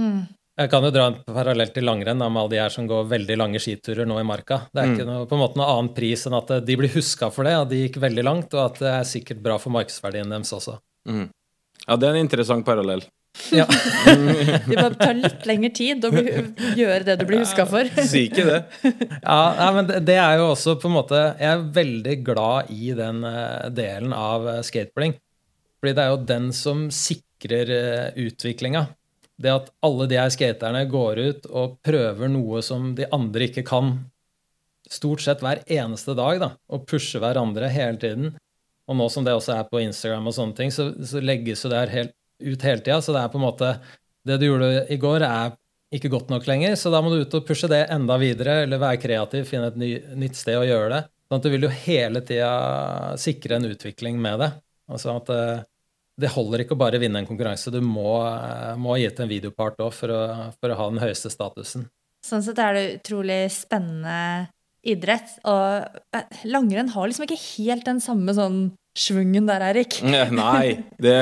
Mm. 0.00 0.22
Jeg 0.60 0.68
kan 0.72 0.84
jo 0.84 0.90
dra 0.92 1.06
en 1.08 1.18
parallell 1.24 1.70
til 1.72 1.86
langrenn 1.88 2.20
med 2.20 2.40
alle 2.40 2.52
de 2.52 2.58
her 2.60 2.72
som 2.72 2.88
går 2.88 3.06
veldig 3.08 3.36
lange 3.40 3.60
skiturer 3.62 4.08
nå 4.08 4.18
i 4.20 4.26
marka. 4.28 4.62
Det 4.72 4.82
er 4.82 4.88
mm. 4.88 4.96
ikke 4.96 5.08
noe, 5.08 5.28
på 5.28 5.36
en 5.36 5.42
måte 5.44 5.60
noe 5.60 5.68
annen 5.72 5.92
pris 5.96 6.26
enn 6.28 6.36
at 6.36 6.52
de 6.66 6.76
blir 6.80 6.92
huska 6.92 7.30
for 7.32 7.48
det, 7.48 7.54
at 7.56 7.70
de 7.70 7.84
gikk 7.84 8.00
veldig 8.02 8.24
langt, 8.26 8.56
og 8.56 8.66
at 8.66 8.82
det 8.82 8.90
er 8.92 9.08
sikkert 9.08 9.40
bra 9.44 9.56
for 9.62 9.72
markedsverdien 9.76 10.32
deres 10.32 10.52
også. 10.56 10.76
Mm. 11.08 11.30
Ja, 11.86 11.96
det 11.96 12.10
er 12.10 12.18
en 12.18 12.26
interessant 12.26 12.66
parallell. 12.66 13.06
Ja. 13.54 13.64
det 14.66 14.74
bare 14.74 14.96
tar 14.98 15.16
litt 15.16 15.46
lengre 15.48 15.70
tid 15.74 16.04
å 16.04 16.10
gjøre 16.12 17.04
det 17.06 17.16
du 17.20 17.24
blir 17.28 17.44
huska 17.44 17.64
for. 17.70 17.88
Si 18.10 18.26
ikke 18.28 18.46
det. 18.48 18.60
ja, 19.22 19.70
men 19.76 19.88
det 20.04 20.18
er 20.18 20.40
jo 20.40 20.50
også 20.50 20.76
på 20.82 20.90
en 20.90 20.96
måte 20.96 21.20
Jeg 21.38 21.48
er 21.54 21.66
veldig 21.78 22.16
glad 22.26 22.72
i 22.74 22.92
den 22.98 23.22
eh, 23.28 23.68
delen 23.74 24.14
av 24.16 24.48
eh, 24.50 24.62
skateboarding. 24.66 25.16
Fordi 25.80 25.96
det 25.96 26.04
er 26.04 26.12
jo 26.12 26.22
den 26.28 26.50
som 26.56 26.86
sikrer 26.92 27.72
uh, 27.72 28.18
utviklinga. 28.20 28.86
Det 29.40 29.52
at 29.52 29.70
alle 29.86 30.06
de 30.10 30.18
her 30.20 30.32
skaterne 30.32 30.84
går 30.90 31.20
ut 31.20 31.46
og 31.48 31.78
prøver 31.86 32.28
noe 32.28 32.60
som 32.64 32.92
de 32.98 33.08
andre 33.14 33.48
ikke 33.48 33.64
kan, 33.68 33.94
stort 34.90 35.22
sett 35.24 35.40
hver 35.44 35.62
eneste 35.70 36.16
dag, 36.18 36.40
da, 36.42 36.50
og 36.68 36.84
pusher 36.90 37.22
hverandre 37.22 37.70
hele 37.72 38.00
tiden. 38.02 38.34
Og 38.90 38.98
nå 38.98 39.06
som 39.12 39.24
det 39.24 39.36
også 39.36 39.54
er 39.54 39.68
på 39.70 39.80
Instagram, 39.84 40.26
og 40.26 40.34
sånne 40.34 40.56
ting, 40.58 40.72
så, 40.74 40.90
så 41.06 41.22
legges 41.22 41.62
jo 41.64 41.70
det 41.70 41.78
her 41.78 41.94
helt, 41.94 42.14
ut 42.42 42.66
hele 42.66 42.82
tida. 42.82 42.98
Så 43.04 43.14
det 43.14 43.22
er 43.22 43.32
på 43.32 43.38
en 43.38 43.46
måte 43.46 43.74
Det 44.26 44.36
du 44.36 44.50
gjorde 44.50 44.84
i 44.92 44.98
går, 45.00 45.22
er 45.24 45.54
ikke 45.94 46.10
godt 46.12 46.28
nok 46.30 46.44
lenger, 46.46 46.74
så 46.76 46.90
da 46.92 47.00
må 47.02 47.10
du 47.10 47.22
ut 47.22 47.34
og 47.38 47.46
pushe 47.48 47.70
det 47.70 47.86
enda 47.90 48.18
videre, 48.20 48.60
eller 48.66 48.82
være 48.82 49.00
kreativ, 49.00 49.46
finne 49.48 49.70
et 49.70 49.78
ny, 49.80 49.88
nytt 50.20 50.36
sted 50.36 50.58
å 50.58 50.66
gjøre 50.66 50.90
det. 50.92 51.00
Sånn 51.30 51.40
at 51.40 51.46
du 51.46 51.50
vil 51.54 51.64
jo 51.66 51.70
hele 51.86 52.20
tida 52.26 52.50
sikre 53.22 53.56
en 53.56 53.70
utvikling 53.70 54.20
med 54.20 54.42
det. 54.42 54.50
Altså 54.90 55.14
at 55.14 55.32
uh, 55.32 55.62
det 56.20 56.32
holder 56.34 56.64
ikke 56.64 56.76
å 56.76 56.80
bare 56.80 57.00
vinne 57.02 57.22
en 57.22 57.28
konkurranse. 57.28 57.72
Du 57.72 57.80
må, 57.84 58.20
uh, 58.22 58.76
må 58.80 58.98
gi 59.00 59.08
til 59.10 59.26
en 59.26 59.32
videopart 59.32 59.80
òg 59.84 59.94
for, 59.96 60.14
for, 60.58 60.72
å 60.72 60.78
ha 60.78 60.88
den 60.92 61.02
høyeste 61.02 61.32
statusen. 61.32 61.88
Sånn 62.26 62.44
sett 62.44 62.60
er 62.60 62.76
det 62.76 62.86
utrolig 62.98 63.42
spennende 63.54 64.50
idrett. 64.86 65.38
Og 65.48 65.96
uh, 66.16 66.42
langrenn 66.48 66.92
har 66.92 67.08
liksom 67.08 67.26
ikke 67.26 67.40
helt 67.40 67.88
den 67.88 68.02
samme 68.04 68.36
sånn 68.36 68.60
svungen 68.98 69.46
der, 69.48 69.64
Erik. 69.70 70.00
Nei. 70.42 70.80
Det, 71.00 71.16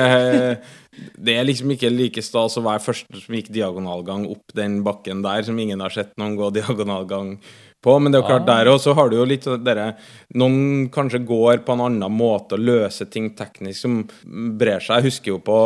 det, 1.15 1.35
er 1.35 1.47
liksom 1.47 1.73
ikke 1.75 1.91
like 1.93 2.23
stas 2.25 2.57
å 2.59 2.65
være 2.65 2.83
første 2.83 3.23
som 3.23 3.37
gikk 3.37 3.51
diagonalgang 3.53 4.27
opp 4.31 4.55
den 4.57 4.81
bakken 4.85 5.23
der, 5.25 5.45
som 5.47 5.59
ingen 5.59 5.83
har 5.83 5.93
sett 5.93 6.15
noen 6.19 6.37
gå 6.39 6.51
diagonalgang 6.59 7.37
på. 7.83 7.95
Men 7.99 8.11
det 8.11 8.19
er 8.19 8.23
jo 8.23 8.29
klart, 8.29 8.47
der 8.49 8.71
òg 8.71 8.81
så 8.83 8.95
har 8.97 9.09
du 9.09 9.17
jo 9.19 9.27
litt 9.27 9.47
sånn 9.47 9.63
dere 9.65 9.93
Noen 10.39 10.89
kanskje 10.93 11.23
går 11.27 11.63
på 11.65 11.75
en 11.75 11.85
annen 11.87 12.13
måte 12.13 12.57
og 12.57 12.65
løser 12.67 13.09
ting 13.11 13.31
teknisk 13.37 13.85
som 13.85 14.01
brer 14.59 14.83
seg. 14.83 14.99
Jeg 14.99 15.09
husker 15.09 15.33
jo 15.35 15.41
på 15.43 15.59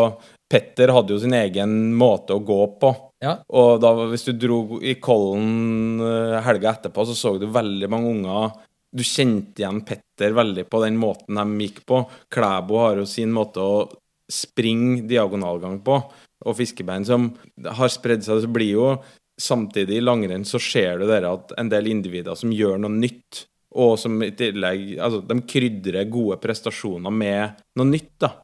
Petter 0.54 0.92
hadde 0.94 1.16
jo 1.16 1.22
sin 1.24 1.34
egen 1.34 1.96
måte 1.98 2.36
å 2.36 2.44
gå 2.46 2.60
på. 2.82 2.92
Ja. 3.24 3.38
Og 3.56 3.80
da, 3.82 3.94
hvis 4.12 4.28
du 4.28 4.36
dro 4.38 4.78
i 4.84 4.98
Kollen 5.02 6.04
eh, 6.04 6.38
helga 6.46 6.76
etterpå, 6.76 7.08
så 7.10 7.16
så 7.18 7.34
du 7.42 7.48
veldig 7.50 7.90
mange 7.90 8.12
unger 8.12 8.54
Du 8.94 9.02
kjente 9.02 9.64
igjen 9.64 9.80
Petter 9.88 10.36
veldig 10.38 10.68
på 10.70 10.84
den 10.84 11.00
måten 11.02 11.40
de 11.40 11.66
gikk 11.66 11.80
på. 11.90 12.04
Klæbo 12.30 12.78
har 12.84 13.00
jo 13.02 13.08
sin 13.10 13.32
måte 13.34 13.64
å 13.64 13.88
springe 14.30 15.08
diagonalgang 15.10 15.80
på. 15.82 15.98
Og 16.46 16.58
fiskebein 16.60 17.08
som 17.08 17.32
har 17.80 17.90
spredd 17.90 18.22
seg. 18.22 18.44
Så 18.44 18.52
blir 18.54 18.76
jo 18.76 18.88
samtidig 19.42 19.98
i 19.98 20.04
langrenn 20.04 20.46
så 20.46 20.60
ser 20.62 21.02
du 21.02 21.08
dere 21.10 21.34
at 21.34 21.54
en 21.58 21.70
del 21.72 21.90
individer 21.92 22.38
som 22.38 22.54
gjør 22.54 22.80
noe 22.82 22.94
nytt, 22.94 23.46
og 23.74 23.96
som 23.98 24.20
i 24.22 24.30
tillegg 24.38 25.00
Altså, 25.02 25.24
de 25.26 25.40
krydrer 25.50 26.10
gode 26.12 26.38
prestasjoner 26.42 27.14
med 27.14 27.64
noe 27.80 27.90
nytt, 27.90 28.12
da. 28.22 28.36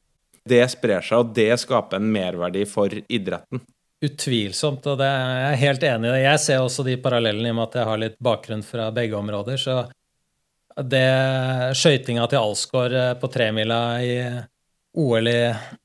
Det 0.49 0.63
sprer 0.71 1.05
seg, 1.05 1.21
og 1.21 1.35
det 1.35 1.51
skaper 1.61 1.99
en 1.99 2.09
merverdi 2.09 2.63
for 2.65 2.89
idretten. 2.89 3.61
Utvilsomt, 4.01 4.85
og 4.87 4.97
det 5.01 5.05
er 5.11 5.39
jeg 5.43 5.61
helt 5.65 5.83
enig 5.83 6.07
i. 6.07 6.11
det. 6.13 6.21
Jeg 6.23 6.41
ser 6.41 6.63
også 6.63 6.85
de 6.87 6.95
parallellene 7.03 7.51
i 7.51 7.53
og 7.53 7.57
med 7.59 7.67
at 7.67 7.77
jeg 7.81 7.89
har 7.89 8.01
litt 8.01 8.19
bakgrunn 8.23 8.63
fra 8.65 8.87
begge 8.95 9.17
områder. 9.19 9.59
Så 9.59 9.75
det 10.87 11.05
skøytinga 11.75 12.25
til 12.31 12.39
Alsgaard 12.39 12.95
eh, 12.95 13.13
på 13.19 13.29
tremila 13.33 13.79
i 14.01 14.15
OL 14.99 15.27
i 15.27 15.39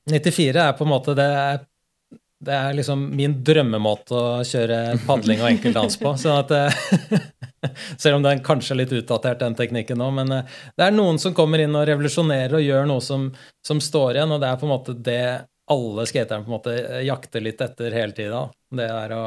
94 0.09 0.61
er 0.63 0.77
på 0.77 0.85
en 0.85 0.91
måte 0.91 1.15
det 1.17 1.31
det 2.43 2.53
er 2.53 2.75
liksom 2.75 3.05
min 3.15 3.37
drømmemåte 3.47 4.15
å 4.15 4.43
kjøre 4.45 4.97
padling 5.05 5.41
og 5.41 5.49
enkeltdans 5.53 5.97
på. 6.01 6.11
sånn 6.19 6.41
at 6.43 6.51
eh, 6.55 7.25
Selv 8.01 8.19
om 8.19 8.25
den 8.25 8.43
kanskje 8.45 8.75
er 8.75 8.81
litt 8.83 8.93
utdatert, 8.93 9.39
den 9.41 9.55
teknikken 9.57 9.99
nå. 10.01 10.11
Men 10.13 10.33
eh, 10.35 10.53
det 10.77 10.87
er 10.87 10.95
noen 10.95 11.19
som 11.21 11.33
kommer 11.37 11.63
inn 11.63 11.75
og 11.77 11.87
revolusjonerer 11.89 12.59
og 12.59 12.65
gjør 12.65 12.87
noe 12.91 13.03
som, 13.03 13.29
som 13.65 13.81
står 13.81 14.19
igjen, 14.19 14.35
og 14.35 14.43
det 14.43 14.51
er 14.51 14.61
på 14.61 14.67
en 14.67 14.75
måte 14.75 14.97
det 15.07 15.25
alle 15.71 16.05
skaterne 16.05 16.45
på 16.45 16.51
en 16.51 16.57
måte 16.59 17.03
jakter 17.07 17.41
litt 17.41 17.63
etter 17.65 17.95
hele 17.95 18.13
tida. 18.17 18.45
Det 18.75 18.85
er 18.85 19.15
å, 19.17 19.25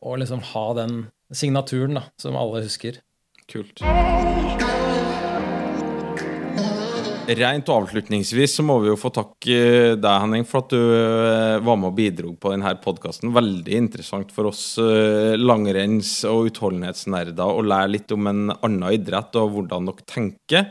å 0.00 0.16
liksom 0.20 0.44
ha 0.52 0.66
den 0.82 1.04
signaturen 1.32 2.02
da, 2.02 2.08
som 2.20 2.36
alle 2.36 2.66
husker. 2.66 3.00
Kult. 3.48 3.80
Rent 7.24 7.68
avslutningsvis 7.72 8.58
så 8.58 8.62
må 8.66 8.74
vi 8.82 8.90
jo 8.90 8.98
få 9.00 9.08
takke 9.14 9.54
deg, 9.96 10.16
Henning, 10.20 10.42
for 10.44 10.60
at 10.60 10.74
du 10.74 10.80
eh, 10.80 11.62
var 11.64 11.78
med 11.80 11.88
og 11.88 11.96
bidro 11.96 12.34
på 12.36 12.52
denne 12.52 12.74
podkasten. 12.84 13.32
Veldig 13.32 13.78
interessant 13.78 14.34
for 14.34 14.50
oss 14.50 14.74
eh, 14.82 15.32
langrenns- 15.40 16.18
og 16.28 16.50
utholdenhetsnerder 16.50 17.48
å 17.48 17.64
lære 17.64 17.94
litt 17.94 18.12
om 18.12 18.28
en 18.28 18.42
annen 18.58 18.84
idrett 18.92 19.40
og 19.40 19.54
hvordan 19.56 19.88
dere 19.88 20.06
tenker. 20.10 20.68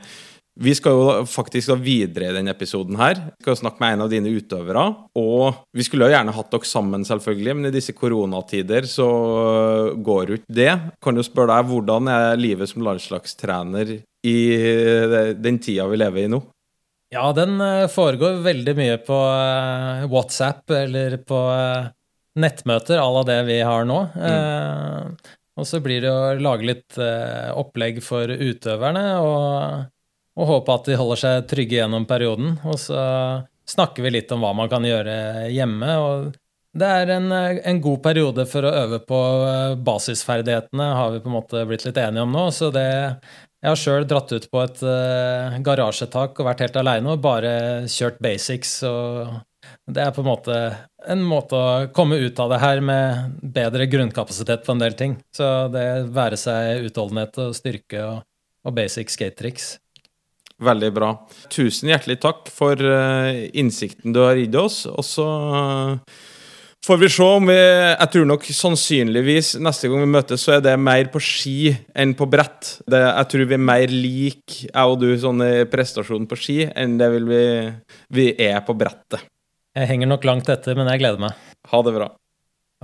Vi 0.61 0.75
skal 0.77 0.93
jo 0.93 1.13
faktisk 1.25 1.71
da 1.71 1.77
videre 1.81 2.29
i 2.29 2.35
denne 2.35 2.53
episoden 2.53 2.97
her. 2.99 3.17
Vi 3.39 3.45
skal 3.45 3.57
snakke 3.57 3.81
med 3.81 3.95
en 3.95 4.03
av 4.05 4.11
dine 4.11 4.33
utøvere. 4.35 4.83
Og 5.17 5.63
vi 5.73 5.85
skulle 5.87 6.05
jo 6.05 6.13
gjerne 6.13 6.35
hatt 6.35 6.51
dere 6.53 6.69
sammen, 6.69 7.05
selvfølgelig, 7.09 7.55
men 7.57 7.69
i 7.71 7.73
disse 7.73 7.95
koronatider 7.97 8.85
så 8.89 9.09
går 9.97 10.29
jo 10.29 10.39
ikke 10.39 10.57
det. 10.61 10.71
Kan 11.01 11.17
jo 11.17 11.25
spørre 11.25 11.55
deg, 11.55 11.71
hvordan 11.71 12.11
er 12.13 12.41
livet 12.41 12.69
som 12.69 12.85
landslagstrener 12.85 13.97
i 14.23 14.39
den 15.41 15.57
tida 15.63 15.89
vi 15.89 15.99
lever 15.99 16.27
i 16.27 16.33
nå? 16.35 16.43
Ja, 17.13 17.27
den 17.35 17.61
eh, 17.61 17.87
foregår 17.93 18.41
veldig 18.41 18.73
mye 18.77 18.97
på 19.05 19.17
eh, 19.29 20.05
WhatsApp 20.09 20.71
eller 20.73 21.19
på 21.21 21.39
eh, 21.53 21.91
nettmøter 22.41 22.97
à 22.97 23.05
la 23.13 23.21
det 23.27 23.39
vi 23.49 23.59
har 23.61 23.85
nå. 23.85 23.99
Mm. 24.17 25.17
Og 25.61 25.67
så 25.69 25.77
blir 25.85 26.01
det 26.01 26.09
å 26.09 26.31
lage 26.41 26.65
litt 26.65 26.95
opplegg 26.97 27.99
for 28.01 28.25
utøverne. 28.25 29.03
og 29.21 29.83
og 30.39 30.49
håpe 30.49 30.75
at 30.75 30.87
de 30.89 30.99
holder 30.99 31.19
seg 31.23 31.49
trygge 31.49 31.77
gjennom 31.79 32.07
perioden. 32.09 32.55
Og 32.65 32.79
så 32.81 33.01
snakker 33.69 34.05
vi 34.05 34.15
litt 34.15 34.31
om 34.33 34.43
hva 34.43 34.53
man 34.57 34.71
kan 34.71 34.85
gjøre 34.85 35.49
hjemme. 35.53 35.97
og 35.97 36.33
det 36.73 36.89
er 36.89 37.11
en, 37.13 37.29
en, 37.31 37.79
god 37.81 37.99
periode 38.01 38.47
for 38.49 38.65
å 38.65 38.73
øve 38.73 38.97
på 39.05 39.17
eh, 39.45 39.75
basisferdighetene, 39.77 40.87
har 40.97 41.11
vi 41.13 41.19
på 41.21 41.29
en 41.29 41.35
måte 41.35 41.61
blitt 41.69 41.85
litt 41.85 41.99
enige 42.01 42.23
om 42.25 42.33
nå. 42.33 42.47
Så 42.49 42.71
det 42.73 42.87
Jeg 43.63 43.69
har 43.69 43.79
sjøl 43.79 44.07
dratt 44.09 44.33
ut 44.33 44.49
på 44.51 44.59
et 44.59 44.81
uh, 44.83 45.53
garasjetak 45.63 46.39
og 46.39 46.47
vært 46.49 46.65
helt 46.65 46.79
aleine 46.81 47.13
og 47.13 47.21
bare 47.23 47.85
kjørt 47.87 48.17
basics. 48.19 48.81
og 48.83 49.37
det 49.87 50.01
er 50.01 50.11
på 50.11 50.19
en 50.19 50.27
måte 50.27 50.57
en 51.07 51.23
måte 51.23 51.55
å 51.55 51.87
komme 51.95 52.17
ut 52.19 52.39
av 52.39 52.51
det 52.51 52.59
her 52.59 52.81
med 52.83 53.37
bedre 53.55 53.87
grunnkapasitet 53.87 54.65
på 54.65 54.75
en 54.75 54.83
del 54.83 54.97
ting. 54.99 55.15
Så 55.35 55.69
det 55.71 56.09
være 56.15 56.39
seg 56.39 56.89
utholdenhet 56.89 57.39
og 57.43 57.55
styrke 57.55 58.03
og, 58.03 58.21
og 58.63 58.75
basic 58.75 59.11
skate-triks. 59.13 59.77
Veldig 60.63 60.91
bra. 60.95 61.15
Tusen 61.51 61.91
hjertelig 61.91 62.19
takk 62.23 62.47
for 62.53 62.79
uh, 62.79 63.31
innsikten 63.55 64.15
du 64.15 64.21
har 64.23 64.39
gitt 64.39 64.55
oss. 64.59 64.83
Og 64.87 65.03
så 65.05 65.25
uh, 65.25 66.21
får 66.85 67.01
vi 67.01 67.09
se 67.11 67.27
om 67.27 67.49
vi 67.49 67.57
Jeg 67.57 68.09
tror 68.13 68.29
nok 68.29 68.47
sannsynligvis 68.47 69.53
neste 69.63 69.91
gang 69.91 70.05
vi 70.05 70.11
møtes, 70.15 70.45
så 70.45 70.57
er 70.57 70.65
det 70.65 70.77
mer 70.79 71.11
på 71.13 71.21
ski 71.23 71.73
enn 71.95 72.15
på 72.17 72.29
brett. 72.31 72.77
Det, 72.87 73.01
jeg 73.01 73.31
tror 73.33 73.47
vi 73.51 73.59
er 73.59 73.67
mer 73.71 73.93
lik, 73.93 74.59
jeg 74.69 74.95
og 74.95 74.99
du, 75.03 75.09
sånn 75.19 75.43
i 75.45 75.53
prestasjonen 75.69 76.29
på 76.31 76.39
ski 76.39 76.59
enn 76.69 76.97
det 77.01 77.11
vil 77.17 77.29
vi, 77.31 77.45
vi 78.15 78.29
er 78.39 78.61
på 78.65 78.77
brettet. 78.77 79.27
Jeg 79.73 79.89
henger 79.89 80.11
nok 80.11 80.27
langt 80.29 80.51
etter, 80.53 80.77
men 80.77 80.91
jeg 80.91 81.01
gleder 81.01 81.23
meg. 81.23 81.49
Ha 81.73 81.81
det 81.87 81.97
bra. 81.97 82.13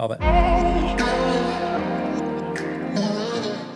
Ha 0.01 0.09
det. 0.09 0.68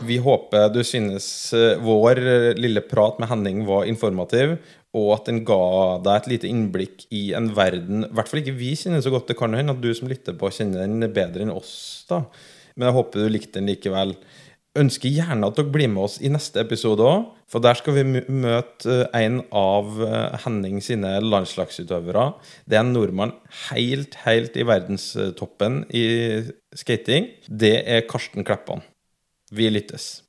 Vi 0.03 0.19
håper 0.23 0.69
du 0.73 0.81
synes 0.85 1.25
eh, 1.55 1.79
vår 1.81 2.19
eh, 2.19 2.47
lille 2.59 2.83
prat 2.85 3.19
med 3.21 3.29
Henning 3.31 3.63
var 3.67 3.87
informativ, 3.89 4.57
og 4.93 5.09
at 5.15 5.29
den 5.29 5.41
ga 5.47 5.99
deg 6.03 6.15
et 6.15 6.29
lite 6.35 6.49
innblikk 6.49 7.07
i 7.13 7.31
en 7.37 7.49
verden 7.57 8.05
I 8.05 8.11
hvert 8.13 8.29
fall 8.29 8.43
ikke 8.43 8.57
vi 8.59 8.73
kjenner 8.77 9.01
så 9.01 9.13
godt. 9.13 9.31
Det 9.31 9.39
kan 9.39 9.55
hende 9.57 9.73
at 9.73 9.81
du 9.81 9.89
som 9.95 10.11
lytter 10.11 10.37
på, 10.37 10.51
kjenner 10.53 10.85
den 10.85 11.13
bedre 11.13 11.45
enn 11.45 11.53
oss. 11.53 12.05
da. 12.09 12.25
Men 12.75 12.89
jeg 12.89 12.97
håper 12.99 13.23
du 13.23 13.33
likte 13.33 13.59
den 13.59 13.71
likevel. 13.71 14.15
Ønsker 14.77 15.13
gjerne 15.13 15.49
at 15.49 15.57
dere 15.57 15.69
blir 15.73 15.89
med 15.93 16.05
oss 16.07 16.19
i 16.21 16.31
neste 16.33 16.61
episode 16.63 17.05
òg, 17.05 17.27
for 17.49 17.61
der 17.61 17.77
skal 17.77 17.97
vi 17.99 18.05
møte 18.33 19.01
eh, 19.09 19.19
en 19.25 19.41
av 19.55 19.97
Henning 20.45 20.79
sine 20.83 21.15
landslagsutøvere. 21.25 22.31
Det 22.69 22.77
er 22.77 22.85
en 22.85 22.95
nordmann 22.95 23.35
helt, 23.69 24.17
helt 24.27 24.57
i 24.57 24.65
verdenstoppen 24.67 25.83
i 25.93 26.07
skating. 26.77 27.29
Det 27.47 27.77
er 27.81 28.09
Karsten 28.09 28.45
Kleppan. 28.45 28.83
Vi 29.53 29.69
lyttes. 29.69 30.22